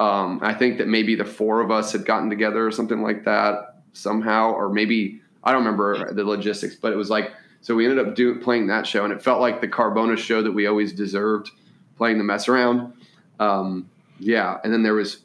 Um, 0.00 0.40
I 0.42 0.54
think 0.54 0.78
that 0.78 0.88
maybe 0.88 1.14
the 1.14 1.24
four 1.24 1.60
of 1.60 1.70
us 1.70 1.92
had 1.92 2.04
gotten 2.04 2.28
together 2.28 2.66
or 2.66 2.70
something 2.70 3.02
like 3.02 3.24
that 3.24 3.76
somehow, 3.92 4.50
or 4.52 4.70
maybe 4.70 5.20
I 5.44 5.52
don't 5.52 5.64
remember 5.64 6.12
the 6.12 6.24
logistics, 6.24 6.74
but 6.74 6.92
it 6.92 6.96
was 6.96 7.08
like 7.08 7.30
so 7.66 7.74
we 7.74 7.84
ended 7.84 8.06
up 8.06 8.14
doing 8.14 8.38
playing 8.38 8.68
that 8.68 8.86
show, 8.86 9.02
and 9.02 9.12
it 9.12 9.20
felt 9.20 9.40
like 9.40 9.60
the 9.60 9.66
Carbona 9.66 10.16
show 10.16 10.40
that 10.40 10.52
we 10.52 10.68
always 10.68 10.92
deserved 10.92 11.50
playing 11.96 12.16
the 12.16 12.22
mess 12.22 12.46
around. 12.46 12.92
Um, 13.40 13.90
yeah, 14.20 14.58
and 14.62 14.72
then 14.72 14.84
there 14.84 14.94
was 14.94 15.22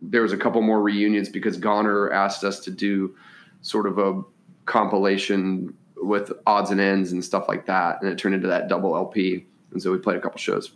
there 0.00 0.22
was 0.22 0.32
a 0.32 0.36
couple 0.36 0.62
more 0.62 0.80
reunions 0.80 1.28
because 1.28 1.56
Goner 1.56 2.12
asked 2.12 2.44
us 2.44 2.60
to 2.60 2.70
do 2.70 3.16
sort 3.62 3.88
of 3.88 3.98
a 3.98 4.22
compilation 4.66 5.76
with 5.96 6.30
odds 6.46 6.70
and 6.70 6.80
ends 6.80 7.10
and 7.10 7.24
stuff 7.24 7.48
like 7.48 7.66
that, 7.66 8.00
and 8.00 8.12
it 8.12 8.16
turned 8.16 8.36
into 8.36 8.46
that 8.46 8.68
double 8.68 8.94
LP. 8.94 9.44
And 9.72 9.82
so 9.82 9.90
we 9.90 9.98
played 9.98 10.18
a 10.18 10.20
couple 10.20 10.38
shows 10.38 10.70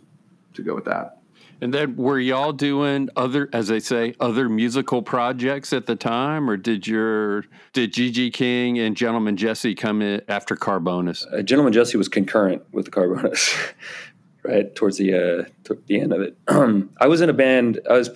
to 0.55 0.61
go 0.61 0.75
with 0.75 0.83
that. 0.83 1.20
And 1.61 1.71
then 1.71 1.95
were 1.95 2.19
y'all 2.19 2.53
doing 2.53 3.09
other, 3.15 3.47
as 3.53 3.67
they 3.67 3.79
say, 3.79 4.15
other 4.19 4.49
musical 4.49 5.03
projects 5.03 5.71
at 5.73 5.85
the 5.85 5.95
time, 5.95 6.49
or 6.49 6.57
did 6.57 6.87
your 6.87 7.45
did 7.73 7.93
GG 7.93 8.33
King 8.33 8.79
and 8.79 8.97
Gentleman 8.97 9.37
Jesse 9.37 9.75
come 9.75 10.01
in 10.01 10.23
after 10.27 10.55
Carbonas? 10.55 11.23
Uh, 11.31 11.43
Gentleman 11.43 11.71
Jesse 11.71 11.97
was 11.97 12.09
concurrent 12.09 12.63
with 12.71 12.85
the 12.85 12.91
Carbonas, 12.91 13.55
right 14.43 14.73
towards 14.75 14.97
the 14.97 15.13
uh, 15.13 15.75
the 15.85 16.01
end 16.01 16.13
of 16.13 16.21
it. 16.21 16.35
I 16.99 17.07
was 17.07 17.21
in 17.21 17.29
a 17.29 17.33
band. 17.33 17.79
I 17.87 17.93
was 17.93 18.09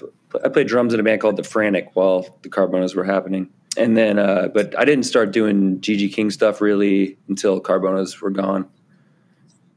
I 0.43 0.50
played 0.50 0.68
drums 0.68 0.96
in 0.96 1.00
a 1.00 1.04
band 1.04 1.22
called 1.22 1.38
the 1.38 1.43
Frantic 1.43 1.91
while 1.93 2.39
the 2.41 2.50
Carbonas 2.50 2.96
were 2.96 3.04
happening, 3.04 3.50
and 3.78 3.96
then 3.96 4.18
uh, 4.18 4.48
but 4.52 4.78
I 4.78 4.86
didn't 4.86 5.06
start 5.06 5.32
doing 5.32 5.80
GG 5.82 6.14
King 6.14 6.32
stuff 6.32 6.62
really 6.62 7.16
until 7.30 7.60
Carbonas 7.60 8.20
were 8.20 8.32
gone 8.32 8.68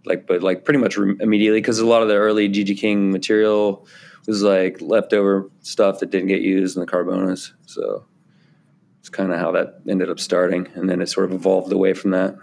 like 0.05 0.26
but 0.26 0.42
like 0.42 0.64
pretty 0.64 0.78
much 0.78 0.96
re- 0.96 1.16
immediately 1.20 1.61
because 1.61 1.78
a 1.78 1.86
lot 1.86 2.03
of 2.03 2.09
the 2.09 2.14
early 2.14 2.49
GG 2.49 2.78
King 2.78 3.11
material 3.11 3.86
was 4.26 4.42
like 4.42 4.80
leftover 4.80 5.51
stuff 5.62 6.01
that 6.01 6.11
didn't 6.11 6.28
get 6.28 6.42
used 6.42 6.76
in 6.76 6.80
the 6.80 6.86
Carbonas. 6.86 7.55
So 7.66 8.05
it's 9.01 9.09
kind 9.09 9.32
of 9.32 9.38
how 9.38 9.53
that 9.53 9.80
ended 9.88 10.11
up 10.11 10.20
starting, 10.20 10.68
and 10.74 10.88
then 10.88 11.01
it 11.01 11.09
sort 11.09 11.24
of 11.24 11.32
evolved 11.32 11.72
away 11.72 11.94
from 11.94 12.11
that. 12.11 12.36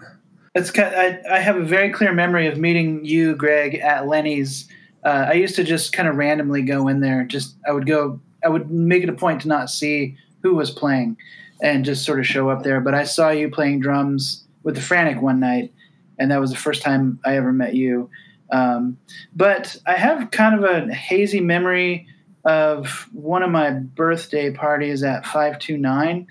It's 0.56 0.72
kind 0.72 0.92
of, 0.92 0.98
I, 1.30 1.36
I 1.36 1.38
have 1.38 1.56
a 1.56 1.64
very 1.64 1.90
clear 1.90 2.12
memory 2.12 2.48
of 2.48 2.58
meeting 2.58 3.04
you, 3.04 3.36
Greg, 3.36 3.76
at 3.76 4.08
Lenny's. 4.08 4.68
Uh, 5.04 5.26
I 5.28 5.34
used 5.34 5.54
to 5.56 5.64
just 5.64 5.92
kind 5.92 6.08
of 6.08 6.16
randomly 6.16 6.62
go 6.62 6.88
in 6.88 7.00
there. 7.00 7.24
Just 7.24 7.54
I 7.68 7.72
would 7.72 7.86
go. 7.86 8.20
I 8.44 8.48
would 8.48 8.68
make 8.68 9.04
it 9.04 9.08
a 9.08 9.12
point 9.12 9.42
to 9.42 9.48
not 9.48 9.70
see 9.70 10.16
who 10.42 10.56
was 10.56 10.72
playing, 10.72 11.18
and 11.62 11.84
just 11.84 12.04
sort 12.04 12.18
of 12.18 12.26
show 12.26 12.50
up 12.50 12.64
there. 12.64 12.80
But 12.80 12.94
I 12.94 13.04
saw 13.04 13.30
you 13.30 13.48
playing 13.48 13.78
drums 13.78 14.44
with 14.64 14.74
the 14.74 14.80
Frantic 14.80 15.22
one 15.22 15.38
night, 15.38 15.72
and 16.18 16.30
that 16.30 16.40
was 16.40 16.50
the 16.50 16.56
first 16.56 16.82
time 16.82 17.18
I 17.24 17.36
ever 17.36 17.52
met 17.52 17.74
you. 17.74 18.10
Um, 18.50 18.98
but 19.34 19.76
I 19.86 19.94
have 19.94 20.30
kind 20.30 20.54
of 20.54 20.64
a 20.64 20.92
hazy 20.92 21.40
memory 21.40 22.06
of 22.44 23.08
one 23.12 23.42
of 23.42 23.50
my 23.50 23.70
birthday 23.70 24.52
parties 24.52 25.02
at 25.02 25.24
529. 25.24 26.26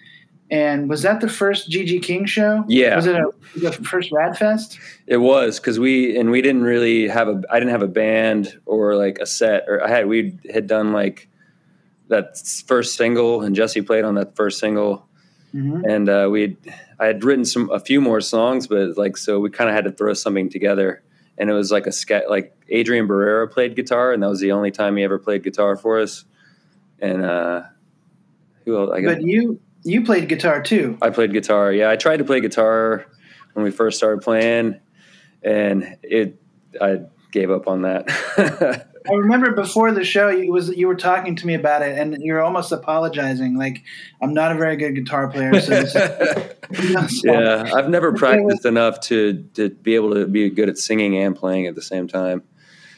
And 0.50 0.90
was 0.90 1.02
that 1.02 1.22
the 1.22 1.28
first 1.28 1.70
GG 1.70 2.04
King 2.04 2.26
show? 2.26 2.64
Yeah. 2.68 2.96
Was 2.96 3.08
it 3.08 3.16
a, 3.16 3.32
the 3.58 3.72
first 3.72 4.12
Radfest? 4.12 4.78
It 5.08 5.18
was 5.18 5.60
because 5.60 5.80
we 5.80 6.18
and 6.18 6.30
we 6.30 6.42
didn't 6.42 6.64
really 6.64 7.08
have 7.08 7.28
a. 7.28 7.42
I 7.50 7.60
didn't 7.60 7.72
have 7.72 7.82
a 7.82 7.88
band 7.88 8.60
or 8.66 8.96
like 8.96 9.18
a 9.18 9.26
set, 9.26 9.64
or 9.68 9.84
I 9.84 9.90
had 9.90 10.08
we 10.08 10.38
had 10.54 10.68
done 10.68 10.94
like 10.94 11.28
that 12.10 12.38
first 12.68 12.96
single, 12.96 13.42
and 13.42 13.56
Jesse 13.56 13.82
played 13.82 14.06
on 14.06 14.16
that 14.16 14.36
first 14.36 14.60
single, 14.60 15.08
mm-hmm. 15.56 15.86
and 15.86 16.10
uh, 16.10 16.28
we 16.30 16.58
I 17.00 17.06
had 17.06 17.24
written 17.24 17.46
some 17.46 17.70
a 17.72 17.80
few 17.80 18.02
more 18.02 18.22
songs, 18.22 18.68
but 18.68 18.98
like 18.98 19.18
so 19.18 19.40
we 19.40 19.50
kind 19.50 19.70
of 19.70 19.76
had 19.76 19.86
to 19.86 19.92
throw 19.92 20.14
something 20.14 20.50
together, 20.50 21.04
and 21.38 21.50
it 21.50 21.54
was 21.54 21.72
like 21.72 21.88
a 21.88 21.92
sketch. 21.92 22.26
Like 22.30 22.56
Adrian 22.70 23.08
Barrera 23.08 23.50
played 23.50 23.76
guitar, 23.76 24.12
and 24.12 24.22
that 24.22 24.30
was 24.30 24.40
the 24.40 24.52
only 24.52 24.72
time 24.72 24.98
he 24.98 25.04
ever 25.04 25.18
played 25.18 25.44
guitar 25.44 25.76
for 25.76 26.00
us. 26.00 26.26
And 27.00 27.26
uh, 27.26 27.64
who 28.66 28.78
else? 28.78 28.92
I 28.94 29.04
but 29.04 29.22
you 29.22 29.60
you 29.84 30.04
played 30.04 30.28
guitar 30.28 30.62
too. 30.62 30.98
I 31.02 31.10
played 31.12 31.32
guitar. 31.32 31.72
Yeah, 31.72 31.90
I 31.90 31.96
tried 31.96 32.18
to 32.18 32.26
play 32.26 32.42
guitar 32.42 33.06
when 33.54 33.64
we 33.64 33.72
first 33.72 33.98
started 33.98 34.22
playing, 34.22 34.80
and 35.44 35.98
it 36.04 36.42
I 36.82 37.02
gave 37.32 37.52
up 37.52 37.68
on 37.68 37.84
that. 37.84 38.88
I 39.10 39.14
remember 39.14 39.52
before 39.52 39.92
the 39.92 40.04
show, 40.04 40.30
you 40.30 40.52
was 40.52 40.70
you 40.70 40.88
were 40.88 40.96
talking 40.96 41.36
to 41.36 41.48
me 41.48 41.54
about 41.54 41.82
it, 41.82 41.98
and 41.98 42.18
you 42.22 42.34
were 42.34 42.42
almost 42.42 42.72
apologizing, 42.72 43.58
like 43.58 43.84
I'm 44.22 44.34
not 44.34 44.52
a 44.52 44.56
very 44.56 44.76
good 44.76 44.96
guitar 44.96 45.28
player. 45.28 45.60
So, 45.62 45.80
you 46.84 46.94
know, 46.94 47.08
so 47.08 47.32
yeah, 47.32 47.72
I've 47.76 47.90
never 47.90 48.14
practiced 48.14 48.66
enough 48.66 49.00
to 49.02 49.44
to 49.56 49.70
be 49.70 49.96
able 49.96 50.14
to 50.14 50.26
be 50.26 50.50
good 50.50 50.70
at 50.70 50.78
singing 50.78 51.16
and 51.18 51.36
playing 51.36 51.68
at 51.68 51.76
the 51.76 51.82
same 51.82 52.08
time. 52.08 52.44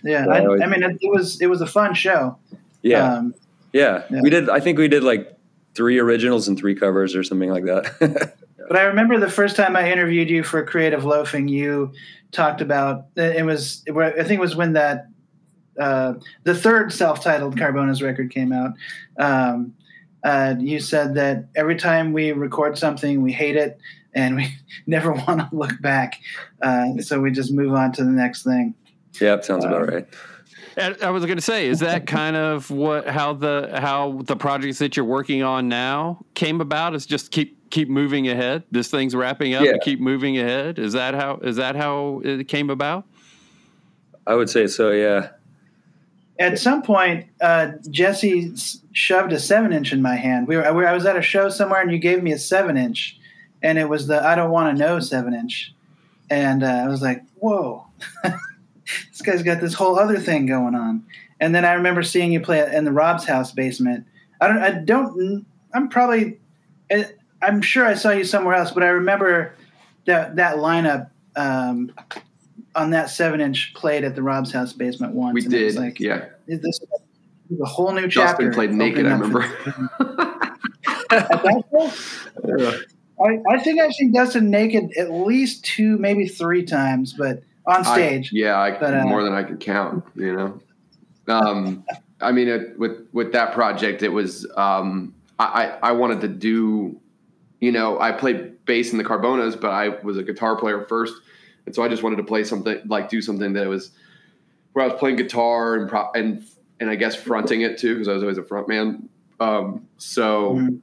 Yeah, 0.04 0.26
so 0.26 0.32
I, 0.32 0.38
I, 0.38 0.46
always, 0.46 0.62
I, 0.62 0.66
mean, 0.68 0.84
it, 0.84 0.98
it, 1.02 1.12
was 1.12 1.42
it 1.42 1.48
was 1.48 1.62
a 1.62 1.68
fun 1.68 1.94
show. 1.94 2.38
Yeah. 2.82 3.16
Um, 3.16 3.36
yeah, 3.74 4.04
yeah, 4.10 4.22
we 4.22 4.30
did. 4.30 4.50
I 4.50 4.60
think 4.60 4.78
we 4.78 4.88
did 4.88 5.04
like 5.04 5.38
three 5.76 6.00
originals 6.00 6.48
and 6.48 6.58
three 6.58 6.76
covers 6.76 7.16
or 7.16 7.24
something 7.24 7.50
like 7.50 7.66
that. 7.66 8.34
but 8.68 8.78
I 8.78 8.84
remember 8.84 9.20
the 9.20 9.30
first 9.30 9.56
time 9.56 9.76
I 9.76 9.92
interviewed 9.92 10.30
you 10.30 10.44
for 10.44 10.66
Creative 10.66 11.04
Loafing, 11.04 11.48
you 11.48 11.94
talked 12.32 12.62
about 12.62 13.06
it 13.16 13.46
was 13.46 13.84
I 13.88 14.24
think 14.24 14.32
it 14.32 14.40
was 14.40 14.56
when 14.56 14.74
that 14.74 15.08
uh, 15.80 16.14
the 16.44 16.56
third 16.56 16.92
self-titled 16.92 17.58
Carbonas 17.58 18.02
record 18.02 18.32
came 18.32 18.52
out, 18.52 18.74
um, 19.20 19.74
uh, 20.24 20.56
you 20.60 20.80
said 20.80 21.16
that 21.16 21.46
every 21.56 21.76
time 21.76 22.14
we 22.14 22.32
record 22.32 22.78
something, 22.78 23.22
we 23.22 23.32
hate 23.32 23.56
it 23.56 23.80
and 24.14 24.36
we 24.36 24.54
never 24.88 25.12
want 25.12 25.40
to 25.40 25.50
look 25.52 25.80
back. 25.82 26.20
Uh, 26.62 26.98
so 27.00 27.22
we 27.22 27.32
just 27.32 27.52
move 27.52 27.74
on 27.74 27.92
to 27.94 28.04
the 28.04 28.12
next 28.12 28.44
thing. 28.44 28.74
Yep, 29.22 29.46
sounds 29.46 29.66
about 29.66 29.84
um, 29.84 29.88
right. 29.88 30.08
I 31.02 31.10
was 31.10 31.26
going 31.26 31.38
to 31.38 31.42
say, 31.42 31.68
is 31.68 31.80
that 31.80 32.06
kind 32.06 32.36
of 32.36 32.70
what 32.70 33.08
how 33.08 33.34
the 33.34 33.72
how 33.74 34.22
the 34.26 34.36
projects 34.36 34.78
that 34.78 34.96
you're 34.96 35.08
working 35.08 35.42
on 35.42 35.68
now 35.68 36.24
came 36.36 36.62
about? 36.62 36.94
Is 36.94 37.08
just 37.08 37.32
keep 37.32 37.72
keep 37.72 37.90
moving 37.90 38.28
ahead. 38.28 38.62
This 38.70 38.88
thing's 38.88 39.16
wrapping 39.16 39.56
up, 39.56 39.64
yeah. 39.64 39.72
and 39.72 39.82
keep 39.82 40.00
moving 40.00 40.38
ahead. 40.38 40.78
Is 40.78 40.94
that 40.94 41.16
how 41.16 41.38
is 41.38 41.56
that 41.56 41.76
how 41.76 42.22
it 42.24 42.48
came 42.48 42.70
about? 42.70 43.06
I 44.28 44.36
would 44.36 44.52
say 44.52 44.68
so. 44.68 44.92
Yeah 44.92 45.30
at 46.40 46.60
some 46.60 46.82
point, 46.82 47.28
uh, 47.42 47.72
Jesse 47.90 48.54
shoved 48.92 49.34
a 49.34 49.40
seven 49.40 49.74
inch 49.74 49.92
in 49.92 50.02
my 50.02 50.16
hand. 50.16 50.48
We 50.48 50.58
were, 50.58 50.66
I 50.66 50.94
was 50.94 51.06
at 51.06 51.16
a 51.16 51.22
show 51.22 51.50
somewhere, 51.50 51.82
and 51.82 51.92
you 51.92 51.98
gave 51.98 52.22
me 52.22 52.32
a 52.32 52.38
seven 52.38 52.78
inch, 52.78 53.20
and 53.62 53.78
it 53.78 53.90
was 53.90 54.08
the 54.08 54.24
I 54.24 54.36
don't 54.36 54.52
want 54.52 54.76
to 54.78 54.84
know 54.84 55.00
seven 55.00 55.34
inch, 55.34 55.74
and 56.30 56.64
uh, 56.64 56.68
I 56.68 56.88
was 56.88 57.02
like, 57.02 57.24
whoa, 57.36 57.86
this 58.24 59.22
guy's 59.24 59.44
got 59.44 59.62
this 59.62 59.74
whole 59.74 59.98
other 59.98 60.20
thing 60.20 60.46
going 60.46 60.76
on. 60.76 61.04
And 61.40 61.54
then 61.54 61.66
I 61.66 61.74
remember 61.74 62.04
seeing 62.04 62.32
you 62.32 62.40
play 62.40 62.68
in 62.74 62.84
the 62.84 62.92
Rob's 62.92 63.26
house 63.26 63.52
basement. 63.52 64.06
I 64.42 64.48
don't, 64.48 64.58
I 64.58 64.72
don't, 64.72 65.46
I'm 65.74 65.90
probably, 65.90 66.40
I'm 67.42 67.62
sure 67.62 67.86
I 67.86 67.94
saw 67.94 68.12
you 68.12 68.24
somewhere 68.24 68.56
else, 68.56 68.72
but 68.72 68.84
I 68.84 68.88
remember 68.88 69.54
that 70.06 70.36
that 70.36 70.58
lineup. 70.58 71.10
Um, 71.36 71.94
on 72.78 72.92
that 72.92 73.10
seven 73.10 73.42
inch 73.42 73.74
played 73.74 74.04
at 74.04 74.16
the 74.16 74.22
Rob's 74.22 74.52
House 74.52 74.72
basement 74.72 75.14
once. 75.14 75.34
We 75.34 75.42
did, 75.42 75.76
like, 75.76 76.00
yeah. 76.00 76.26
This 76.46 76.62
is 76.62 77.60
a 77.60 77.66
whole 77.66 77.92
new 77.92 78.08
chapter. 78.08 78.44
Justin 78.44 78.54
played 78.54 78.72
naked. 78.72 79.08
I 79.08 79.12
remember. 79.12 79.42
I, 83.20 83.40
I, 83.50 83.60
think 83.64 83.82
I've 83.82 83.94
seen 83.94 84.12
Dustin 84.12 84.52
naked 84.52 84.92
at 84.98 85.12
least 85.12 85.66
two, 85.66 85.98
maybe 85.98 86.28
three 86.28 86.64
times, 86.64 87.14
but 87.14 87.42
on 87.66 87.84
stage. 87.84 88.28
I, 88.28 88.38
yeah, 88.38 88.60
I, 88.60 88.78
but, 88.78 88.94
uh, 88.94 89.04
more 89.06 89.24
than 89.24 89.34
I 89.34 89.44
could 89.44 89.60
count. 89.60 90.06
You 90.16 90.36
know, 90.36 90.62
um, 91.28 91.84
I 92.22 92.32
mean, 92.32 92.48
it, 92.48 92.78
with 92.78 93.08
with 93.12 93.32
that 93.32 93.54
project, 93.54 94.04
it 94.04 94.10
was 94.10 94.46
um, 94.56 95.16
I 95.40 95.78
I 95.82 95.94
wanted 95.94 96.22
to 96.22 96.28
do, 96.28 97.00
you 97.60 97.72
know, 97.72 98.00
I 98.00 98.12
played 98.12 98.64
bass 98.66 98.92
in 98.92 99.00
the 99.00 99.04
Carbonas, 99.04 99.56
but 99.56 99.72
I 99.72 99.90
was 100.04 100.18
a 100.18 100.24
guitar 100.24 100.56
player 100.56 100.86
first 100.88 101.16
and 101.68 101.76
so 101.76 101.84
I 101.84 101.90
just 101.90 102.02
wanted 102.02 102.16
to 102.16 102.24
play 102.24 102.46
something 102.46 102.82
like 102.88 103.10
do 103.10 103.22
something 103.22 103.54
that 103.54 103.68
was 103.68 103.92
where 104.72 104.86
I 104.86 104.88
was 104.88 104.98
playing 104.98 105.18
guitar 105.18 105.76
and 105.76 105.90
pro- 105.90 106.12
and 106.14 106.44
and 106.80 106.90
I 106.90 106.96
guess 106.96 107.14
fronting 107.14 107.62
it 107.62 107.78
too 107.78 107.94
because 107.94 108.08
I 108.08 108.14
was 108.14 108.24
always 108.24 108.38
a 108.38 108.44
front 108.44 108.70
man. 108.70 109.10
Um, 109.40 109.88
so 109.98 110.56
mm-hmm. 110.56 110.76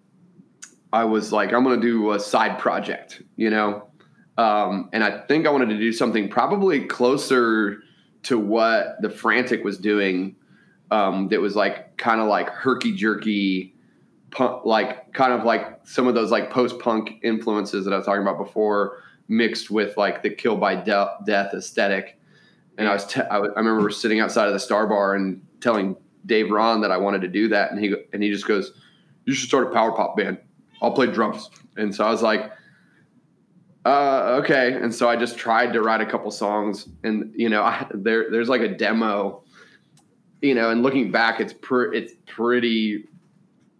I 0.93 1.05
was 1.05 1.33
like, 1.33 1.53
I'm 1.53 1.65
going 1.65 1.81
to 1.81 1.87
do 1.87 2.13
a 2.13 2.21
side 2.21 2.59
project, 2.59 3.23
you 3.37 3.49
know, 3.49 3.89
um, 4.37 4.91
and 4.93 5.03
I 5.03 5.21
think 5.21 5.47
I 5.47 5.51
wanted 5.51 5.71
to 5.71 5.79
do 5.79 5.93
something 5.93 6.29
probably 6.29 6.85
closer 6.85 7.83
to 8.25 8.39
what 8.39 9.01
the 9.01 9.09
Frantic 9.09 9.65
was 9.65 9.79
doing. 9.79 10.37
Um, 10.91 11.29
that 11.29 11.41
was 11.41 11.57
like 11.57 11.97
kind 11.97 12.21
of 12.21 12.29
like 12.29 12.51
herky 12.51 12.95
jerky, 12.95 13.75
punk, 14.31 14.67
like 14.67 15.15
kind 15.15 15.33
of 15.33 15.45
like 15.45 15.81
some 15.85 16.07
of 16.07 16.15
those 16.15 16.31
like 16.31 16.51
post 16.51 16.79
punk 16.79 17.13
influences 17.23 17.87
that 17.87 17.95
I 17.95 17.97
was 17.97 18.05
talking 18.05 18.23
about 18.23 18.37
before 18.37 18.99
mixed 19.29 19.71
with 19.71 19.97
like 19.97 20.23
the 20.23 20.31
kill 20.31 20.57
by 20.57 20.75
de- 20.75 21.17
death 21.27 21.55
aesthetic. 21.55 22.19
And 22.77 22.89
I 22.89 22.93
was, 22.93 23.07
te- 23.07 23.21
I, 23.21 23.35
w- 23.35 23.53
I 23.55 23.59
remember 23.59 23.89
sitting 23.91 24.21
outside 24.21 24.47
of 24.49 24.53
the 24.53 24.61
Star 24.61 24.87
Bar 24.87 25.15
and 25.15 25.41
telling 25.61 25.97
Dave 26.27 26.51
Ron 26.51 26.81
that 26.81 26.91
I 26.91 26.97
wanted 26.97 27.23
to 27.23 27.29
do 27.29 27.49
that, 27.49 27.71
and 27.71 27.79
he 27.79 27.95
and 28.13 28.23
he 28.23 28.31
just 28.31 28.47
goes, 28.49 28.73
"You 29.27 29.35
should 29.35 29.49
start 29.49 29.69
a 29.69 29.71
power 29.71 29.93
pop 29.93 30.17
band. 30.17 30.39
I'll 30.83 30.93
play 30.93 31.07
drums." 31.07 31.51
And 31.77 31.95
so 31.95 32.05
I 32.05 32.11
was 32.11 32.23
like, 32.23 32.51
uh, 33.85 34.41
okay. 34.43 34.73
And 34.73 34.95
so 34.95 35.09
I 35.09 35.17
just 35.17 35.37
tried 35.37 35.73
to 35.75 35.83
write 35.83 36.01
a 36.01 36.07
couple 36.07 36.31
songs, 36.31 36.89
and 37.03 37.33
you 37.37 37.49
know, 37.49 37.63
I, 37.63 37.87
there 37.93 38.31
there's 38.31 38.49
like 38.49 38.63
a 38.63 38.69
demo, 38.69 39.43
you 40.41 40.55
know, 40.55 40.71
and 40.71 40.83
looking 40.83 41.11
back, 41.11 41.41
it's 41.41 41.53
per, 41.53 41.93
it's 41.93 42.15
pretty, 42.27 43.05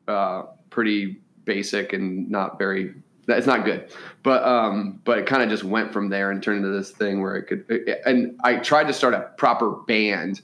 uh, 0.07 0.43
pretty 0.71 1.23
basic 1.45 1.93
and 1.93 2.31
not 2.31 2.59
very. 2.59 2.95
It's 3.27 3.47
not 3.47 3.65
good, 3.65 3.91
but 4.23 4.43
um, 4.45 5.01
but 5.05 5.19
it 5.19 5.27
kind 5.27 5.43
of 5.43 5.49
just 5.49 5.65
went 5.65 5.93
from 5.93 6.09
there 6.09 6.31
and 6.31 6.43
turned 6.43 6.65
into 6.65 6.77
this 6.77 6.91
thing 6.91 7.23
where 7.23 7.37
it 7.37 7.45
could. 7.45 7.65
It, 7.69 8.03
and 8.05 8.39
I 8.45 8.57
tried 8.57 8.89
to 8.89 8.93
start 8.93 9.15
a 9.15 9.31
proper 9.37 9.71
band, 9.71 10.43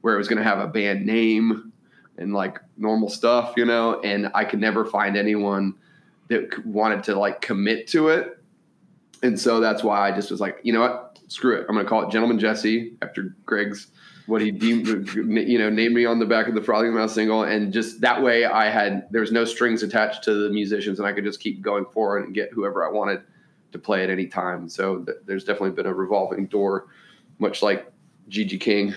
where 0.00 0.14
it 0.14 0.18
was 0.18 0.28
going 0.28 0.38
to 0.38 0.44
have 0.44 0.60
a 0.60 0.68
band 0.68 1.06
name 1.06 1.72
and 2.18 2.32
like 2.32 2.58
normal 2.76 3.08
stuff, 3.08 3.54
you 3.56 3.64
know. 3.64 4.00
And 4.00 4.30
I 4.34 4.44
could 4.44 4.60
never 4.60 4.84
find 4.84 5.16
anyone 5.16 5.74
that 6.28 6.64
wanted 6.64 7.04
to 7.04 7.18
like 7.18 7.40
commit 7.40 7.88
to 7.88 8.08
it 8.08 8.40
and 9.22 9.38
so 9.38 9.60
that's 9.60 9.82
why 9.82 10.08
I 10.08 10.12
just 10.14 10.30
was 10.30 10.40
like, 10.40 10.58
you 10.62 10.72
know 10.72 10.80
what, 10.80 11.18
screw 11.28 11.56
it. 11.56 11.66
I'm 11.68 11.74
going 11.74 11.84
to 11.84 11.88
call 11.88 12.06
it 12.06 12.10
Gentleman 12.10 12.38
Jesse 12.38 12.94
after 13.02 13.34
Greg's 13.44 13.88
what 14.30 14.40
he 14.40 14.52
deemed, 14.52 14.86
you 15.14 15.58
know, 15.58 15.68
named 15.68 15.94
me 15.94 16.06
on 16.06 16.20
the 16.20 16.24
back 16.24 16.46
of 16.46 16.54
the 16.54 16.62
Frothing 16.62 16.94
Mouth 16.94 17.10
single, 17.10 17.42
and 17.42 17.72
just 17.72 18.00
that 18.00 18.22
way 18.22 18.44
I 18.44 18.70
had 18.70 19.08
there 19.10 19.20
was 19.20 19.32
no 19.32 19.44
strings 19.44 19.82
attached 19.82 20.22
to 20.24 20.34
the 20.34 20.50
musicians, 20.50 21.00
and 21.00 21.08
I 21.08 21.12
could 21.12 21.24
just 21.24 21.40
keep 21.40 21.60
going 21.60 21.84
forward 21.86 22.24
and 22.24 22.32
get 22.32 22.52
whoever 22.52 22.86
I 22.86 22.92
wanted 22.92 23.22
to 23.72 23.78
play 23.78 24.04
at 24.04 24.10
any 24.10 24.26
time. 24.26 24.68
So 24.68 25.00
th- 25.00 25.18
there's 25.26 25.44
definitely 25.44 25.72
been 25.72 25.86
a 25.86 25.92
revolving 25.92 26.46
door, 26.46 26.86
much 27.40 27.60
like 27.60 27.90
GG 28.28 28.60
King. 28.60 28.94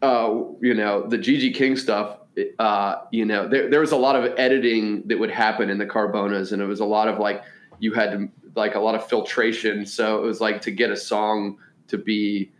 Uh, 0.00 0.44
you 0.60 0.74
know, 0.74 1.06
the 1.06 1.18
GG 1.18 1.54
King 1.54 1.76
stuff. 1.76 2.18
Uh, 2.58 3.02
you 3.10 3.26
know, 3.26 3.48
there, 3.48 3.68
there 3.68 3.80
was 3.80 3.92
a 3.92 3.96
lot 3.96 4.16
of 4.16 4.32
editing 4.38 5.02
that 5.08 5.18
would 5.18 5.30
happen 5.30 5.68
in 5.68 5.76
the 5.76 5.86
Carbonas, 5.86 6.52
and 6.52 6.62
it 6.62 6.66
was 6.66 6.80
a 6.80 6.86
lot 6.86 7.08
of 7.08 7.18
like 7.18 7.42
you 7.80 7.92
had 7.92 8.12
to 8.12 8.28
like 8.56 8.76
a 8.76 8.80
lot 8.80 8.94
of 8.94 9.06
filtration. 9.06 9.84
So 9.84 10.18
it 10.18 10.26
was 10.26 10.40
like 10.40 10.62
to 10.62 10.70
get 10.70 10.90
a 10.90 10.96
song 10.96 11.58
to 11.88 11.98
be 11.98 12.50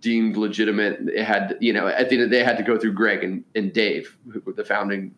deemed 0.00 0.36
legitimate, 0.36 1.00
it 1.08 1.24
had 1.24 1.56
you 1.60 1.72
know 1.72 1.88
at 1.88 2.08
the 2.08 2.16
end 2.16 2.24
of 2.24 2.30
the 2.30 2.36
day, 2.36 2.44
had 2.44 2.56
to 2.56 2.62
go 2.62 2.78
through 2.78 2.92
Greg 2.92 3.24
and, 3.24 3.44
and 3.54 3.72
Dave, 3.72 4.16
who 4.32 4.52
the 4.52 4.64
founding 4.64 5.14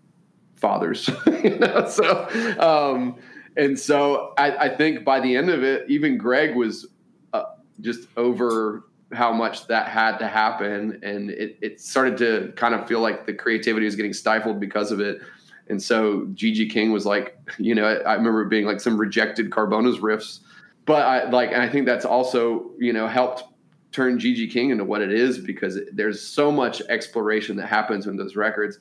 fathers. 0.56 1.08
you 1.42 1.58
know? 1.58 1.88
So 1.88 2.28
um, 2.58 3.16
and 3.56 3.78
so 3.78 4.34
I, 4.38 4.56
I, 4.56 4.76
think 4.76 5.04
by 5.04 5.20
the 5.20 5.36
end 5.36 5.50
of 5.50 5.62
it, 5.62 5.84
even 5.88 6.16
Greg 6.16 6.54
was 6.54 6.86
uh, 7.32 7.42
just 7.80 8.08
over 8.16 8.84
how 9.12 9.32
much 9.32 9.66
that 9.66 9.88
had 9.88 10.18
to 10.18 10.28
happen, 10.28 11.00
and 11.02 11.30
it, 11.30 11.58
it 11.60 11.80
started 11.80 12.16
to 12.18 12.52
kind 12.56 12.74
of 12.74 12.86
feel 12.86 13.00
like 13.00 13.26
the 13.26 13.34
creativity 13.34 13.84
was 13.84 13.96
getting 13.96 14.12
stifled 14.12 14.60
because 14.60 14.92
of 14.92 15.00
it. 15.00 15.20
And 15.68 15.82
so 15.82 16.22
GG 16.34 16.70
King 16.70 16.92
was 16.92 17.06
like, 17.06 17.38
you 17.58 17.74
know, 17.74 17.86
I, 17.86 18.14
remember 18.14 18.44
being 18.44 18.66
like 18.66 18.80
some 18.80 18.98
rejected 18.98 19.50
Carbonas 19.50 19.98
riffs, 19.98 20.40
but 20.86 21.02
I 21.02 21.28
like, 21.30 21.50
and 21.52 21.62
I 21.62 21.68
think 21.68 21.86
that's 21.86 22.04
also, 22.04 22.70
you 22.78 22.92
know, 22.92 23.08
helped 23.08 23.44
turn 23.93 24.18
GG 24.18 24.51
King 24.53 24.70
into 24.70 24.84
what 24.84 25.03
it 25.03 25.12
is 25.12 25.38
because 25.38 25.78
there's 25.93 26.22
so 26.22 26.53
much 26.53 26.80
exploration 26.82 27.57
that 27.57 27.66
happens 27.66 28.07
in 28.07 28.16
those 28.16 28.36
records. 28.36 28.78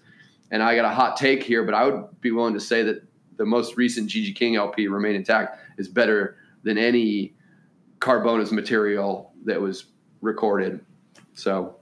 And 0.51 0.61
I 0.63 0.75
got 0.75 0.85
a 0.85 0.93
hot 0.93 1.17
take 1.17 1.43
here, 1.43 1.63
but 1.63 1.73
I 1.73 1.85
would 1.85 2.21
be 2.21 2.31
willing 2.31 2.53
to 2.53 2.59
say 2.59 2.83
that 2.83 3.03
the 3.37 3.45
most 3.45 3.77
recent 3.77 4.09
GG 4.09 4.35
King 4.35 4.55
LP, 4.55 4.87
Remain 4.87 5.15
Intact, 5.15 5.59
is 5.77 5.87
better 5.87 6.37
than 6.63 6.77
any 6.77 7.33
Carbonas 7.99 8.51
material 8.51 9.33
that 9.45 9.59
was 9.59 9.85
recorded. 10.21 10.83
So 11.33 11.79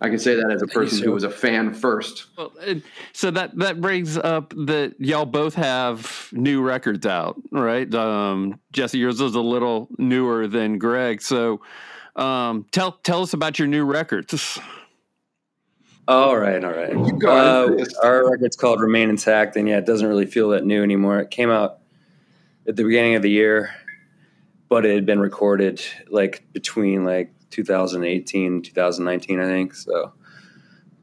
I 0.00 0.08
can 0.08 0.18
say 0.18 0.34
that 0.34 0.50
as 0.50 0.62
a 0.62 0.66
person 0.66 0.98
so. 0.98 1.04
who 1.04 1.12
was 1.12 1.24
a 1.24 1.30
fan 1.30 1.74
first. 1.74 2.26
Well, 2.38 2.52
so 3.12 3.30
that 3.32 3.56
that 3.58 3.80
brings 3.80 4.16
up 4.16 4.50
that 4.50 4.94
y'all 4.98 5.26
both 5.26 5.54
have 5.54 6.28
new 6.32 6.62
records 6.62 7.04
out, 7.04 7.36
right? 7.50 7.92
Um, 7.94 8.60
Jesse, 8.72 8.98
yours 8.98 9.20
is 9.20 9.34
a 9.34 9.40
little 9.40 9.88
newer 9.98 10.46
than 10.46 10.78
Greg. 10.78 11.20
So, 11.20 11.60
um, 12.20 12.66
tell 12.70 12.92
tell 12.92 13.22
us 13.22 13.32
about 13.32 13.58
your 13.58 13.68
new 13.68 13.84
records. 13.84 14.58
All 16.08 16.36
right, 16.36 16.64
all 16.64 16.72
right. 16.72 16.92
Uh, 17.24 17.84
our 18.02 18.28
record's 18.28 18.56
called 18.56 18.80
"Remain 18.80 19.10
Intact," 19.10 19.54
and 19.54 19.68
yeah, 19.68 19.78
it 19.78 19.86
doesn't 19.86 20.08
really 20.08 20.26
feel 20.26 20.48
that 20.48 20.64
new 20.64 20.82
anymore. 20.82 21.20
It 21.20 21.30
came 21.30 21.50
out 21.50 21.78
at 22.66 22.74
the 22.74 22.82
beginning 22.82 23.14
of 23.14 23.22
the 23.22 23.30
year, 23.30 23.70
but 24.68 24.84
it 24.84 24.92
had 24.92 25.06
been 25.06 25.20
recorded 25.20 25.80
like 26.08 26.42
between 26.52 27.04
like 27.04 27.32
2018, 27.50 28.62
2019, 28.62 29.40
I 29.40 29.44
think. 29.44 29.74
So, 29.74 30.12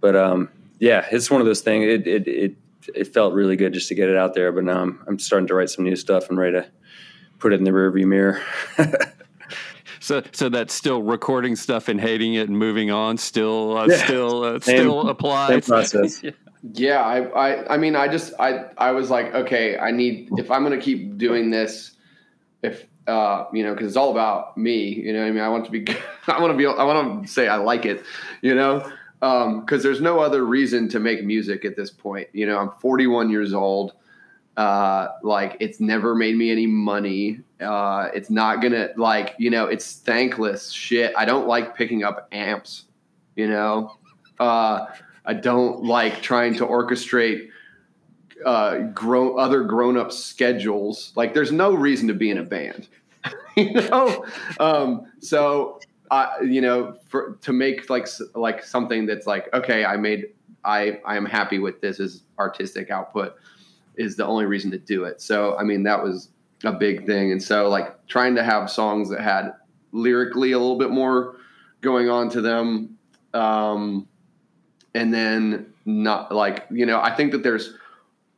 but 0.01 0.18
um, 0.18 0.49
yeah, 0.80 1.05
it's 1.09 1.32
one 1.32 1.39
of 1.39 1.47
those 1.47 1.61
things. 1.61 1.86
It, 1.86 2.05
it 2.05 2.28
it 2.28 2.55
it 2.93 3.13
felt 3.13 3.34
really 3.34 3.55
good 3.55 3.74
just 3.74 3.88
to 3.88 3.95
get 3.95 4.09
it 4.09 4.18
out 4.18 4.34
there. 4.34 4.51
But 4.51 4.65
now 4.65 4.82
I'm 4.82 5.01
I'm 5.07 5.20
starting 5.20 5.47
to 5.47 5.53
write 5.53 5.70
some 5.70 5.86
new 5.86 5.95
stuff 5.95 6.28
and 6.28 6.38
ready 6.38 6.59
to 6.59 6.70
put 7.39 7.53
it 7.53 7.59
in 7.59 7.63
the 7.63 7.72
rearview 7.72 8.07
mirror. 8.07 8.41
so 10.08 10.24
so 10.32 10.49
that's 10.49 10.74
still 10.74 11.01
recording 11.01 11.55
stuff 11.55 11.88
and 11.88 11.99
hating 11.99 12.34
it 12.34 12.47
and 12.47 12.58
moving 12.58 12.91
on. 12.91 13.18
Still 13.18 13.78
uh, 13.78 13.88
yeah. 13.88 13.97
still 13.97 14.43
uh, 14.43 14.60
same, 14.60 14.78
still 14.78 15.10
applies. 15.10 15.68
Process. 15.68 16.24
yeah. 16.24 16.32
yeah, 16.74 17.01
I, 17.01 17.20
I 17.24 17.74
I 17.74 17.78
mean 17.78 17.95
I 17.95 18.08
just 18.08 18.34
I 18.39 18.66
I 18.78 18.91
was 18.91 19.10
like 19.10 19.34
okay 19.34 19.78
I 19.78 19.91
need 19.91 20.30
if 20.38 20.49
I'm 20.49 20.64
gonna 20.64 20.80
keep 20.80 21.18
doing 21.18 21.51
this 21.51 21.91
if 22.64 22.86
uh, 23.08 23.45
you 23.53 23.64
know, 23.64 23.74
because 23.74 23.88
it's 23.88 23.95
all 23.95 24.12
about 24.12 24.58
me. 24.58 24.93
You 24.93 25.14
know, 25.14 25.26
I 25.26 25.32
mean, 25.32 25.41
I 25.41 25.47
want 25.47 25.64
to 25.64 25.72
be, 25.72 25.86
I 26.28 26.41
want 26.41 26.51
to 26.51 26.58
be, 26.58 26.66
I 26.66 26.84
want 26.84 27.24
to 27.24 27.32
say 27.32 27.47
I 27.47 27.55
like 27.55 27.86
it. 27.86 28.03
You 28.41 28.53
know, 28.53 28.80
because 29.20 29.45
um, 29.45 29.82
there's 29.82 30.01
no 30.01 30.20
other 30.20 30.45
reason 30.45 30.89
to 30.89 30.99
make 30.99 31.24
music 31.24 31.64
at 31.64 31.78
this 31.78 31.89
point. 31.89 32.28
You 32.34 32.45
know, 32.45 32.58
I'm 32.58 32.72
41 32.82 33.30
years 33.30 33.53
old. 33.53 33.93
Uh, 34.58 35.10
like 35.22 35.55
it's 35.60 35.80
never 35.80 36.16
made 36.16 36.36
me 36.36 36.51
any 36.51 36.66
money. 36.66 37.39
Uh, 37.62 38.10
it's 38.14 38.32
not 38.32 38.60
gonna 38.60 38.89
like 38.97 39.36
you 39.38 39.51
know 39.51 39.68
it's 39.68 39.97
thankless 39.97 40.72
shit. 40.72 41.14
I 41.16 41.26
don't 41.26 41.47
like 41.47 41.76
picking 41.76 42.03
up 42.03 42.28
amps. 42.32 42.86
You 43.36 43.47
know, 43.47 43.95
uh, 44.39 44.88
I 45.26 45.34
don't 45.36 45.84
like 45.84 46.24
trying 46.24 46.55
to 46.55 46.66
orchestrate 46.66 47.49
uh, 48.45 48.80
grown 48.93 49.39
other 49.39 49.64
grown 49.64 49.95
up 49.95 50.12
schedules. 50.12 51.12
Like, 51.16 51.34
there's 51.34 51.51
no 51.51 51.74
reason 51.74 52.08
to 52.08 52.14
be 52.14 52.32
in 52.32 52.39
a 52.39 52.43
band, 52.43 52.88
you 53.58 53.74
know. 53.74 54.26
Um, 54.60 55.12
so, 55.20 55.80
uh, 56.10 56.30
you 56.43 56.62
know, 56.62 56.97
for 57.08 57.38
to 57.41 57.53
make 57.53 57.89
like 57.91 58.08
like 58.34 58.64
something 58.64 59.05
that's 59.05 59.28
like, 59.28 59.53
okay, 59.53 59.86
I 59.86 59.97
made, 59.97 60.28
I 60.64 60.99
I 61.05 61.16
am 61.16 61.26
happy 61.26 61.60
with 61.60 61.82
this 61.82 61.99
as 61.99 62.24
artistic 62.39 62.89
output 62.89 63.36
is 63.98 64.16
the 64.16 64.26
only 64.26 64.45
reason 64.45 64.72
to 64.72 64.78
do 64.78 65.04
it. 65.04 65.22
So, 65.22 65.58
I 65.58 65.64
mean, 65.64 65.84
that 65.84 66.04
was 66.04 66.30
a 66.64 66.72
big 66.72 67.06
thing, 67.06 67.32
and 67.32 67.41
so 67.41 67.70
like 67.70 68.08
trying 68.08 68.36
to 68.36 68.43
have 68.43 68.70
songs 68.70 69.10
that 69.10 69.22
had 69.22 69.52
lyrically 69.91 70.52
a 70.52 70.60
little 70.60 70.78
bit 70.78 70.89
more 70.89 71.38
going 71.82 72.10
on 72.10 72.30
to 72.30 72.41
them, 72.41 72.98
um, 73.34 74.08
and 74.93 75.14
then 75.14 75.74
not 75.86 76.34
like 76.34 76.66
you 76.72 76.86
know, 76.86 77.00
I 77.00 77.16
think 77.16 77.32
that 77.32 77.43
there's 77.43 77.74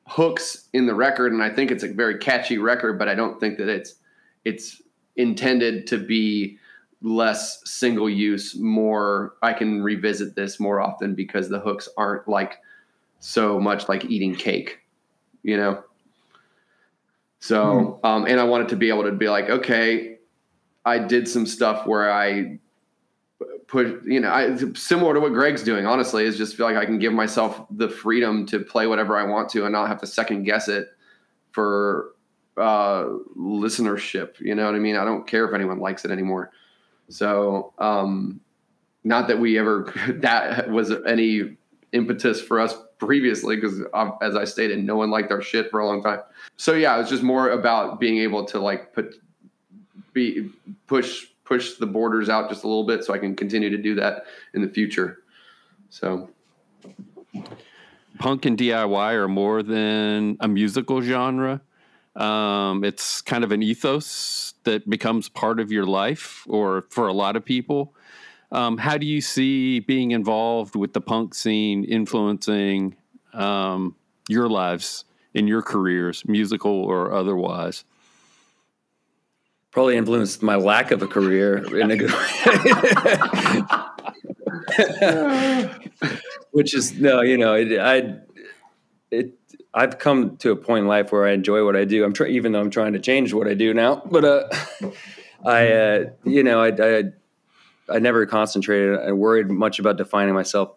hooks 0.08 0.68
in 0.74 0.86
the 0.86 0.94
record, 0.96 1.32
and 1.32 1.42
I 1.42 1.50
think 1.50 1.72
it's 1.72 1.84
a 1.84 1.94
very 1.94 2.18
catchy 2.18 2.58
record. 2.58 3.00
But 3.00 3.08
I 3.08 3.16
don't 3.16 3.40
think 3.40 3.58
that 3.58 3.70
it's 3.70 3.96
it's 4.46 4.82
intended 5.16 5.88
to 5.88 5.98
be 5.98 6.58
less 7.02 7.62
single 7.70 8.10
use. 8.10 8.58
More, 8.58 9.36
I 9.42 9.54
can 9.54 9.82
revisit 9.82 10.36
this 10.36 10.60
more 10.60 10.82
often 10.82 11.16
because 11.16 11.50
the 11.50 11.60
hooks 11.60 11.88
aren't 11.98 12.28
like 12.28 12.58
so 13.20 13.60
much 13.60 13.90
like 13.90 14.06
eating 14.06 14.36
cake, 14.36 14.79
you 15.44 15.58
know. 15.58 15.84
So, 17.40 18.00
hmm. 18.02 18.06
um, 18.06 18.26
and 18.26 18.40
I 18.40 18.44
wanted 18.44 18.70
to 18.70 18.76
be 18.76 18.90
able 18.90 19.04
to 19.04 19.12
be 19.12 19.30
like, 19.30 19.50
okay, 19.50 20.18
I 20.86 21.00
did 21.00 21.28
some 21.28 21.46
stuff 21.46 21.86
where 21.86 22.12
I 22.12 22.60
put 23.68 24.04
you 24.04 24.20
know 24.20 24.32
I, 24.32 24.58
similar 24.74 25.14
to 25.14 25.20
what 25.20 25.34
Greg's 25.34 25.64
doing. 25.64 25.86
Honestly, 25.86 26.26
is 26.26 26.38
just 26.38 26.56
feel 26.56 26.66
like 26.66 26.76
I 26.76 26.86
can 26.86 27.00
give 27.00 27.14
myself 27.14 27.66
the 27.72 27.90
freedom 27.90 28.46
to 28.48 28.60
play 28.60 28.88
whatever 28.88 29.18
I 29.18 29.24
want 29.24 29.50
to 29.50 29.66
and 29.66 29.74
not 29.74 29.88
have 29.88 30.02
to 30.02 30.08
second 30.08 30.44
guess 30.44 30.68
it 30.68 30.90
for 31.52 32.12
uh, 32.58 33.06
listenership. 33.38 34.40
You 34.40 34.56
know 34.56 34.66
what 34.66 34.76
I 34.76 34.80
mean? 34.80 34.96
I 34.96 35.06
don't 35.06 35.26
care 35.26 35.48
if 35.48 35.54
anyone 35.54 35.80
likes 35.80 36.06
it 36.06 36.12
anymore. 36.12 36.52
So, 37.10 37.74
um, 37.80 38.42
not 39.04 39.28
that 39.28 39.40
we 39.40 39.58
ever 39.58 39.94
that 40.22 40.70
was 40.70 40.92
any 41.08 41.58
impetus 41.92 42.42
for 42.42 42.60
us 42.60 42.76
previously 43.00 43.56
because 43.56 43.82
um, 43.94 44.18
as 44.22 44.36
I 44.36 44.44
stated, 44.44 44.84
no 44.84 44.98
one 44.98 45.10
liked 45.10 45.32
our 45.32 45.42
shit 45.42 45.72
for 45.72 45.80
a 45.80 45.88
long 45.88 46.04
time. 46.04 46.20
So 46.58 46.74
yeah, 46.74 47.00
it's 47.00 47.10
just 47.10 47.24
more 47.24 47.50
about 47.50 48.00
being 48.00 48.20
able 48.20 48.46
to 48.46 48.60
like 48.60 48.94
put 48.94 49.16
be 50.14 50.50
push 50.88 51.28
push 51.46 51.76
the 51.76 51.88
borders 51.88 52.30
out 52.30 52.50
just 52.50 52.64
a 52.64 52.68
little 52.68 52.86
bit 52.86 53.04
so 53.04 53.14
I 53.14 53.18
can 53.18 53.36
continue 53.36 53.70
to 53.72 53.78
do 53.78 53.96
that 53.96 54.26
in 54.54 54.62
the 54.62 54.70
future. 54.70 55.24
So 55.90 56.30
punk 58.20 58.46
and 58.46 58.58
DIY 58.58 59.14
are 59.14 59.28
more 59.28 59.64
than 59.64 60.38
a 60.42 60.48
musical 60.48 61.02
genre. 61.02 61.62
Um, 62.16 62.84
it's 62.84 63.22
kind 63.22 63.44
of 63.44 63.52
an 63.52 63.64
ethos 63.64 64.54
that 64.66 64.88
becomes 64.90 65.30
part 65.30 65.60
of 65.60 65.72
your 65.72 65.86
life, 65.86 66.44
or 66.50 66.86
for 66.90 67.08
a 67.08 67.14
lot 67.14 67.36
of 67.36 67.46
people. 67.46 67.96
Um, 68.52 68.78
how 68.78 68.98
do 68.98 69.06
you 69.06 69.22
see 69.22 69.80
being 69.80 70.12
involved 70.12 70.76
with 70.76 70.94
the 70.94 71.02
punk 71.02 71.36
scene 71.36 71.84
influencing 71.84 72.96
um, 73.34 73.96
your 74.28 74.50
lives 74.50 75.06
in 75.34 75.48
your 75.48 75.62
careers, 75.62 76.24
musical 76.26 76.72
or 76.72 77.14
otherwise? 77.14 77.86
probably 79.72 79.98
influenced 79.98 80.42
my 80.42 80.56
lack 80.56 80.92
of 80.92 81.02
a 81.02 81.08
career 81.08 81.58
in 81.78 81.92
a 81.92 81.96
good 81.96 82.12
way. 82.12 82.20
Which 86.52 86.74
is 86.74 86.94
no, 86.94 87.22
you 87.22 87.38
know, 87.38 87.54
it, 87.54 87.80
I 87.80 88.16
it 89.12 89.34
I've 89.74 90.00
come 90.00 90.38
to 90.38 90.52
a 90.52 90.56
point 90.56 90.84
in 90.84 90.88
life 90.88 91.12
where 91.12 91.28
I 91.28 91.32
enjoy 91.32 91.64
what 91.64 91.76
I 91.76 91.86
do. 91.86 92.04
I'm 92.04 92.14
even 92.28 92.52
though 92.52 92.60
I'm 92.60 92.72
trying 92.72 92.94
to 92.94 93.00
change 93.00 93.34
what 93.34 93.48
I 93.48 93.54
do 93.54 93.74
now. 93.74 94.02
But 94.06 94.26
uh, 94.26 94.50
I, 95.46 95.72
uh, 95.72 96.06
you 96.24 96.44
know, 96.44 96.62
I, 96.62 96.68
I, 96.70 97.04
I 97.92 98.00
never 98.00 98.26
concentrated. 98.26 99.00
I 99.00 99.12
worried 99.12 99.50
much 99.50 99.80
about 99.80 99.98
defining 99.98 100.34
myself 100.34 100.74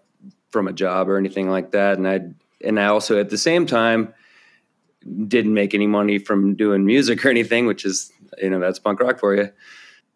from 0.51 0.69
a 0.69 0.73
job 0.73 1.09
or 1.09 1.17
anything 1.17 1.51
like 1.51 1.73
that. 1.73 1.99
And 1.99 2.09
I, 2.09 2.21
and 2.65 2.79
I 2.79 2.87
also 2.87 3.19
at 3.19 3.31
the 3.31 3.39
same 3.39 3.67
time 3.67 4.15
didn't 5.27 5.55
make 5.55 5.75
any 5.75 5.87
money 5.87 6.19
from 6.19 6.55
doing 6.55 6.85
music 6.85 7.25
or 7.25 7.29
anything, 7.29 7.67
which 7.67 7.85
is, 7.85 8.13
you 8.41 8.51
know, 8.51 8.61
that's 8.61 8.79
punk 8.79 9.01
rock 9.01 9.19
for 9.19 9.35
you. 9.35 9.51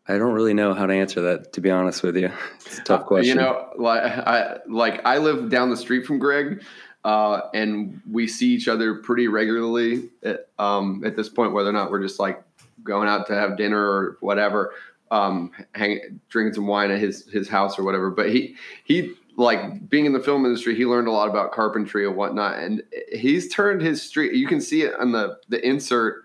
I 0.09 0.19
don't 0.19 0.35
really 0.35 0.55
know 0.55 0.73
how 0.73 0.87
to 0.87 0.95
answer 0.95 1.21
that, 1.23 1.53
to 1.55 1.61
be 1.61 1.71
honest 1.71 2.05
with 2.05 2.17
you. 2.17 2.31
It's 2.65 2.79
a 2.79 2.83
tough 2.85 3.07
question. 3.07 3.37
You 3.37 3.43
know, 3.43 3.71
like 3.77 4.03
I 4.05 4.59
like 4.69 5.05
I 5.05 5.19
live 5.19 5.51
down 5.51 5.71
the 5.71 5.77
street 5.77 6.07
from 6.07 6.21
Greg, 6.21 6.63
uh, 7.05 7.41
and 7.53 8.01
we 8.09 8.29
see 8.29 8.55
each 8.55 8.69
other 8.69 8.95
pretty 8.95 9.27
regularly. 9.27 10.09
At, 10.23 10.49
um, 10.61 11.03
at 11.05 11.17
this 11.17 11.29
point, 11.29 11.55
whether 11.55 11.71
or 11.71 11.73
not 11.73 11.91
we're 11.91 12.03
just 12.03 12.21
like 12.21 12.41
going 12.85 13.09
out 13.09 13.27
to 13.27 13.35
have 13.35 13.57
dinner 13.57 13.81
or 13.81 14.17
whatever, 14.21 14.75
um, 15.11 15.51
hang, 15.75 16.21
drinking 16.29 16.55
some 16.55 16.67
wine 16.67 16.91
at 16.91 17.01
his 17.01 17.27
his 17.31 17.49
house 17.49 17.79
or 17.79 17.85
whatever. 17.85 18.11
But 18.11 18.31
he 18.31 18.57
he 18.85 19.15
like 19.37 19.89
being 19.89 20.07
in 20.07 20.13
the 20.13 20.21
film 20.21 20.45
industry, 20.45 20.75
he 20.75 20.87
learned 20.87 21.09
a 21.09 21.13
lot 21.13 21.29
about 21.29 21.53
carpentry 21.53 22.07
and 22.07 22.17
whatnot, 22.17 22.59
and 22.59 22.83
he's 23.13 23.53
turned 23.53 23.83
his 23.83 24.03
street. 24.03 24.35
You 24.35 24.47
can 24.47 24.61
see 24.61 24.83
it 24.83 24.95
on 24.99 25.13
the 25.13 25.39
the 25.49 25.67
insert 25.67 26.25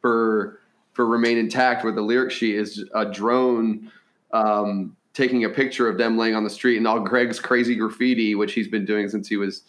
for 0.00 0.60
for 0.92 1.06
Remain 1.06 1.38
Intact, 1.38 1.84
where 1.84 1.92
the 1.92 2.02
lyric 2.02 2.32
sheet 2.32 2.56
is 2.56 2.84
a 2.94 3.04
drone 3.04 3.90
um, 4.32 4.96
taking 5.18 5.44
a 5.44 5.48
picture 5.48 5.88
of 5.88 5.98
them 5.98 6.16
laying 6.16 6.34
on 6.34 6.44
the 6.44 6.50
street 6.50 6.76
and 6.76 6.86
all 6.86 7.00
Greg's 7.00 7.40
crazy 7.40 7.74
graffiti, 7.74 8.34
which 8.34 8.52
he's 8.52 8.68
been 8.68 8.84
doing 8.84 9.08
since 9.08 9.28
he 9.28 9.36
was 9.36 9.62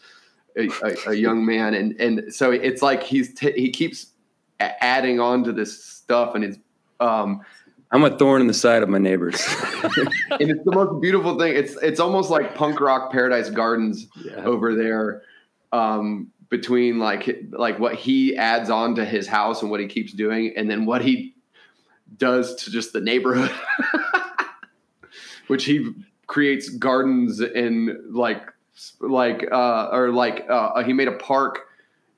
a, 0.58 0.70
a, 1.08 1.14
young 1.16 1.46
man. 1.46 1.74
And, 1.74 2.00
and 2.00 2.34
so 2.34 2.52
it's 2.52 2.82
like 2.82 3.02
he's, 3.02 3.34
t- 3.34 3.54
he 3.54 3.72
keeps 3.72 4.08
adding 4.60 5.20
on 5.20 5.44
to 5.46 5.52
this 5.52 5.84
stuff 5.84 6.36
and 6.36 6.44
it's, 6.44 6.58
um, 7.00 7.42
I'm 7.92 8.04
a 8.04 8.18
thorn 8.18 8.42
in 8.42 8.48
the 8.48 8.54
side 8.54 8.84
of 8.84 8.90
my 8.90 9.00
neighbors. 9.00 9.36
and 9.84 10.50
it's 10.52 10.64
the 10.64 10.72
most 10.72 11.02
beautiful 11.02 11.40
thing. 11.40 11.56
It's, 11.56 11.76
it's 11.82 12.00
almost 12.00 12.30
like 12.30 12.54
punk 12.54 12.80
rock 12.80 13.12
paradise 13.12 13.50
gardens 13.50 14.08
yeah. 14.24 14.44
over 14.44 14.76
there. 14.76 15.24
Um, 15.72 16.32
between 16.50 17.00
like 17.00 17.46
like 17.52 17.80
what 17.80 17.96
he 17.96 18.36
adds 18.36 18.70
on 18.70 18.96
to 18.96 19.06
his 19.06 19.28
house 19.28 19.62
and 19.62 19.70
what 19.70 19.80
he 19.80 19.88
keeps 19.88 20.12
doing 20.14 20.52
and 20.58 20.70
then 20.70 20.86
what 20.86 21.04
he 21.04 21.36
does 22.18 22.56
to 22.56 22.72
just 22.72 22.92
the 22.92 23.00
neighborhood 23.00 23.52
which 25.48 25.66
he 25.66 25.92
creates 26.28 26.70
gardens 26.70 27.40
in 27.40 28.04
like 28.12 28.52
like 29.00 29.48
uh 29.52 29.90
or 29.92 30.10
like 30.12 30.46
uh 30.50 30.84
he 30.84 30.92
made 30.92 31.08
a 31.08 31.18
park 31.18 31.68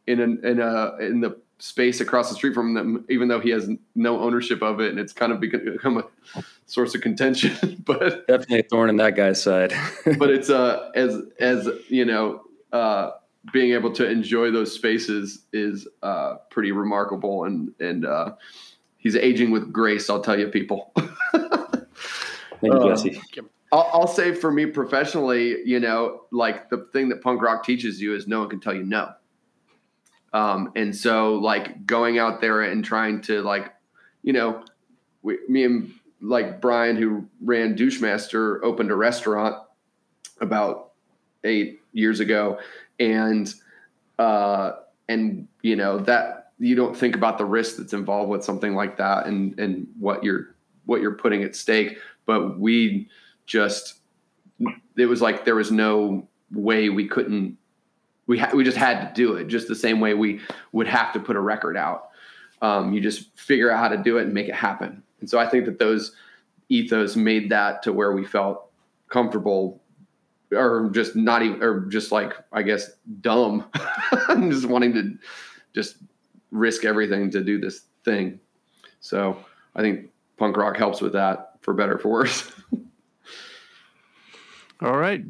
in 0.07 0.19
an 0.22 0.39
in 0.45 0.59
a 0.61 0.95
in 0.99 1.19
the 1.19 1.38
space 1.62 2.01
across 2.01 2.30
the 2.30 2.36
street 2.36 2.53
from 2.53 2.74
them 2.74 3.05
even 3.09 3.28
though 3.28 3.39
he 3.39 3.51
has 3.51 3.70
no 3.93 4.20
ownership 4.20 4.62
of 4.64 4.80
it 4.80 4.89
and 4.89 4.99
it's 4.99 5.14
kind 5.14 5.32
of 5.32 5.39
become 5.39 5.97
a 5.97 6.43
source 6.66 6.95
of 6.95 7.01
contention 7.01 7.55
but 7.86 8.26
definitely 8.28 8.59
a 8.59 8.64
thorn 8.64 8.89
in 8.89 8.97
that 8.97 9.16
guy's 9.16 9.41
side 9.41 9.72
but 10.18 10.30
it's 10.30 10.49
uh 10.49 10.89
as 10.95 11.22
as 11.39 11.70
you 11.88 12.03
know 12.03 12.41
uh 12.74 13.12
being 13.51 13.74
able 13.74 13.91
to 13.93 14.09
enjoy 14.09 14.51
those 14.51 14.74
spaces 14.74 15.45
is 15.51 15.88
uh, 16.03 16.36
pretty 16.49 16.72
remarkable, 16.72 17.45
and 17.45 17.74
and 17.80 18.05
uh, 18.05 18.34
he's 18.97 19.16
aging 19.16 19.51
with 19.51 19.74
grace. 19.74 20.09
I'll 20.09 20.22
tell 20.22 20.39
you, 20.39 20.47
people. 20.47 20.93
Thank 21.32 22.74
you, 22.74 22.89
Jesse. 22.89 23.18
Uh, 23.18 23.41
I'll, 23.72 23.89
I'll, 23.93 24.07
say 24.07 24.34
for 24.34 24.51
me 24.51 24.68
professionally, 24.68 25.57
you 25.66 25.80
know, 25.80 26.24
like 26.32 26.70
the 26.70 26.88
thing 26.93 27.09
that 27.09 27.22
punk 27.22 27.41
rock 27.41 27.64
teaches 27.64 27.99
you 27.99 28.14
is 28.14 28.28
no 28.28 28.41
one 28.41 28.49
can 28.49 28.59
tell 28.59 28.74
you 28.74 28.84
no. 28.84 29.12
Um, 30.34 30.72
and 30.76 30.96
so, 30.96 31.36
like 31.36 31.86
going 31.86 32.18
out 32.18 32.42
there 32.42 32.62
and 32.62 32.84
trying 32.84 33.22
to 33.22 33.42
like, 33.42 33.74
you 34.24 34.34
know, 34.34 34.64
we, 35.22 35.40
me 35.48 35.66
and 35.66 35.94
like 36.22 36.62
Brian, 36.62 36.96
who 36.96 37.28
ran 37.42 37.76
Douchemaster, 37.76 38.60
opened 38.64 38.92
a 38.92 38.96
restaurant 38.96 39.58
about 40.40 40.92
eight 41.44 41.82
years 41.94 42.20
ago, 42.20 42.60
and 43.00 43.54
uh, 44.20 44.74
and 45.10 45.48
you 45.62 45.76
know 45.76 46.00
that 46.00 46.52
you 46.60 46.76
don't 46.76 46.96
think 46.96 47.16
about 47.16 47.38
the 47.38 47.46
risk 47.46 47.78
that's 47.78 47.94
involved 47.94 48.30
with 48.30 48.44
something 48.44 48.76
like 48.76 48.98
that 48.98 49.26
and 49.26 49.60
and 49.60 49.88
what 50.00 50.24
you're 50.24 50.56
what 50.86 51.02
you're 51.02 51.16
putting 51.16 51.44
at 51.44 51.56
stake. 51.56 51.98
But 52.26 52.60
we 52.60 53.10
just 53.46 53.96
it 54.96 55.06
was 55.06 55.22
like 55.22 55.44
there 55.44 55.56
was 55.56 55.72
no 55.72 56.28
way 56.52 56.90
we 56.90 57.08
couldn't 57.08 57.58
we 58.32 58.40
ha- 58.40 58.52
we 58.54 58.64
just 58.64 58.78
had 58.78 59.02
to 59.02 59.14
do 59.14 59.36
it 59.36 59.48
just 59.48 59.68
the 59.68 59.76
same 59.76 60.00
way 60.00 60.14
we 60.14 60.40
would 60.72 60.88
have 60.88 61.12
to 61.14 61.20
put 61.20 61.36
a 61.36 61.40
record 61.40 61.76
out 61.76 62.10
um, 62.62 62.94
you 62.94 63.02
just 63.02 63.38
figure 63.38 63.72
out 63.72 63.80
how 63.80 63.88
to 63.88 63.98
do 63.98 64.18
it 64.18 64.24
and 64.24 64.34
make 64.34 64.48
it 64.48 64.56
happen 64.56 65.04
and 65.20 65.30
so 65.30 65.38
i 65.38 65.48
think 65.48 65.66
that 65.66 65.80
those 65.80 66.16
ethos 66.70 67.16
made 67.16 67.50
that 67.50 67.84
to 67.84 67.92
where 67.92 68.14
we 68.14 68.26
felt 68.26 68.70
comfortable 69.10 69.82
or 70.54 70.90
just 70.92 71.16
not 71.16 71.42
even, 71.42 71.64
or 71.64 71.82
just 71.82 72.12
like 72.12 72.34
I 72.52 72.62
guess 72.62 72.92
dumb, 73.22 73.70
just 74.50 74.66
wanting 74.66 74.94
to 74.94 75.18
just 75.74 75.98
risk 76.52 76.86
everything 76.86 77.32
to 77.32 77.44
do 77.44 77.60
this 77.60 77.86
thing. 78.04 78.40
So 79.00 79.38
I 79.76 79.82
think 79.82 80.10
punk 80.38 80.58
rock 80.58 80.78
helps 80.78 81.02
with 81.02 81.14
that, 81.14 81.54
for 81.62 81.74
better 81.74 81.98
for 81.98 82.10
worse. 82.10 82.52
All 84.82 84.98
right, 84.98 85.24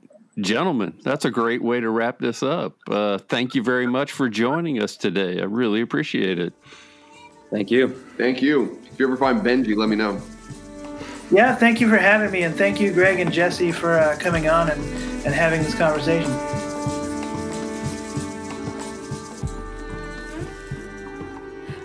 gentlemen, 0.44 0.94
that's 1.04 1.26
a 1.26 1.32
great 1.32 1.62
way 1.62 1.80
to 1.80 1.90
wrap 1.90 2.20
this 2.20 2.44
up. 2.44 2.78
Uh, 2.88 3.18
thank 3.18 3.56
you 3.56 3.64
very 3.64 3.88
much 3.88 4.12
for 4.12 4.30
joining 4.30 4.82
us 4.82 4.98
today. 4.98 5.42
I 5.42 5.46
really 5.46 5.82
appreciate 5.82 6.40
it. 6.40 6.54
Thank 7.50 7.70
you. 7.72 7.90
Thank 8.18 8.42
you. 8.42 8.80
If 8.92 9.00
you 9.00 9.08
ever 9.08 9.18
find 9.18 9.42
Benji, 9.42 9.76
let 9.76 9.90
me 9.90 9.96
know. 9.96 10.22
Yeah, 11.32 11.56
thank 11.56 11.80
you 11.80 11.90
for 11.90 11.98
having 11.98 12.32
me, 12.32 12.44
and 12.44 12.56
thank 12.56 12.82
you, 12.82 12.92
Greg 12.94 13.20
and 13.20 13.32
Jesse, 13.32 13.72
for 13.72 13.98
uh, 13.98 14.18
coming 14.20 14.50
on 14.50 14.70
and, 14.70 14.82
and 15.26 15.34
having 15.34 15.64
this 15.64 15.74
conversation. 15.76 16.32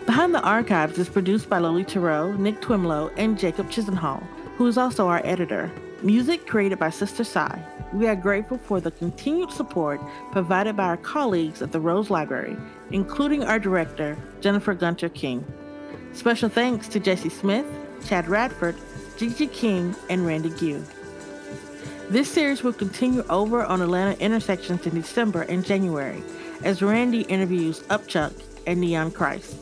Behind 0.04 0.34
the 0.34 0.40
Archives 0.40 0.98
is 0.98 1.08
produced 1.08 1.48
by 1.48 1.58
Lolita 1.58 2.00
Rowe, 2.00 2.32
Nick 2.32 2.60
Twimlow, 2.60 3.12
and 3.16 3.38
Jacob 3.38 3.70
Chisenhall, 3.70 4.22
who 4.56 4.66
is 4.66 4.78
also 4.78 5.08
our 5.08 5.20
editor. 5.24 5.70
Music 6.02 6.46
created 6.46 6.78
by 6.78 6.90
Sister 6.90 7.22
Sai. 7.22 7.62
We 7.96 8.06
are 8.08 8.14
grateful 8.14 8.58
for 8.58 8.78
the 8.78 8.90
continued 8.90 9.50
support 9.50 10.02
provided 10.30 10.76
by 10.76 10.84
our 10.84 10.98
colleagues 10.98 11.62
at 11.62 11.72
the 11.72 11.80
Rose 11.80 12.10
Library, 12.10 12.54
including 12.90 13.42
our 13.42 13.58
director, 13.58 14.18
Jennifer 14.42 14.74
Gunter 14.74 15.08
King. 15.08 15.42
Special 16.12 16.50
thanks 16.50 16.88
to 16.88 17.00
Jesse 17.00 17.30
Smith, 17.30 17.64
Chad 18.06 18.28
Radford, 18.28 18.76
GG 19.16 19.50
King, 19.54 19.96
and 20.10 20.26
Randy 20.26 20.50
Gue. 20.50 20.84
This 22.10 22.30
series 22.30 22.62
will 22.62 22.74
continue 22.74 23.24
over 23.30 23.64
on 23.64 23.80
Atlanta 23.80 24.20
intersections 24.20 24.86
in 24.86 24.94
December 24.94 25.40
and 25.42 25.64
January 25.64 26.22
as 26.64 26.82
Randy 26.82 27.22
interviews 27.22 27.80
Upchuck 27.84 28.34
and 28.66 28.78
Neon 28.78 29.10
Christ. 29.10 29.56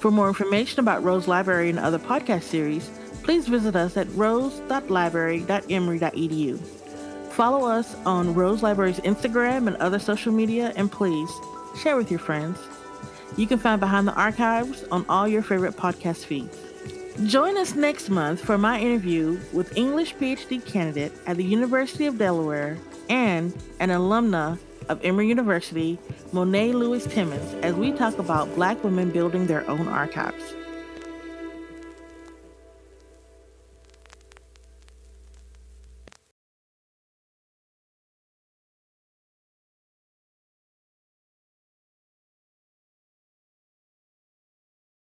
For 0.00 0.10
more 0.10 0.28
information 0.28 0.80
about 0.80 1.04
Rose 1.04 1.28
Library 1.28 1.68
and 1.68 1.78
other 1.78 1.98
podcast 1.98 2.44
series, 2.44 2.90
please 3.22 3.46
visit 3.46 3.76
us 3.76 3.98
at 3.98 4.08
rose.library.emory.edu. 4.14 6.75
Follow 7.36 7.68
us 7.68 7.94
on 8.06 8.32
Rose 8.32 8.62
Library's 8.62 8.98
Instagram 9.00 9.66
and 9.66 9.76
other 9.76 9.98
social 9.98 10.32
media, 10.32 10.72
and 10.74 10.90
please 10.90 11.30
share 11.78 11.94
with 11.94 12.10
your 12.10 12.18
friends. 12.18 12.58
You 13.36 13.46
can 13.46 13.58
find 13.58 13.78
Behind 13.78 14.08
the 14.08 14.14
Archives 14.14 14.84
on 14.90 15.04
all 15.10 15.28
your 15.28 15.42
favorite 15.42 15.76
podcast 15.76 16.24
feeds. 16.24 16.56
Join 17.30 17.58
us 17.58 17.74
next 17.74 18.08
month 18.08 18.40
for 18.40 18.56
my 18.56 18.80
interview 18.80 19.38
with 19.52 19.76
English 19.76 20.14
PhD 20.16 20.64
candidate 20.64 21.12
at 21.26 21.36
the 21.36 21.44
University 21.44 22.06
of 22.06 22.16
Delaware 22.16 22.78
and 23.10 23.52
an 23.80 23.90
alumna 23.90 24.58
of 24.88 25.04
Emory 25.04 25.28
University, 25.28 25.98
Monet 26.32 26.72
Lewis 26.72 27.04
Timmons, 27.04 27.52
as 27.62 27.74
we 27.74 27.92
talk 27.92 28.18
about 28.18 28.54
Black 28.54 28.82
women 28.82 29.10
building 29.10 29.46
their 29.46 29.68
own 29.68 29.88
archives. 29.88 30.55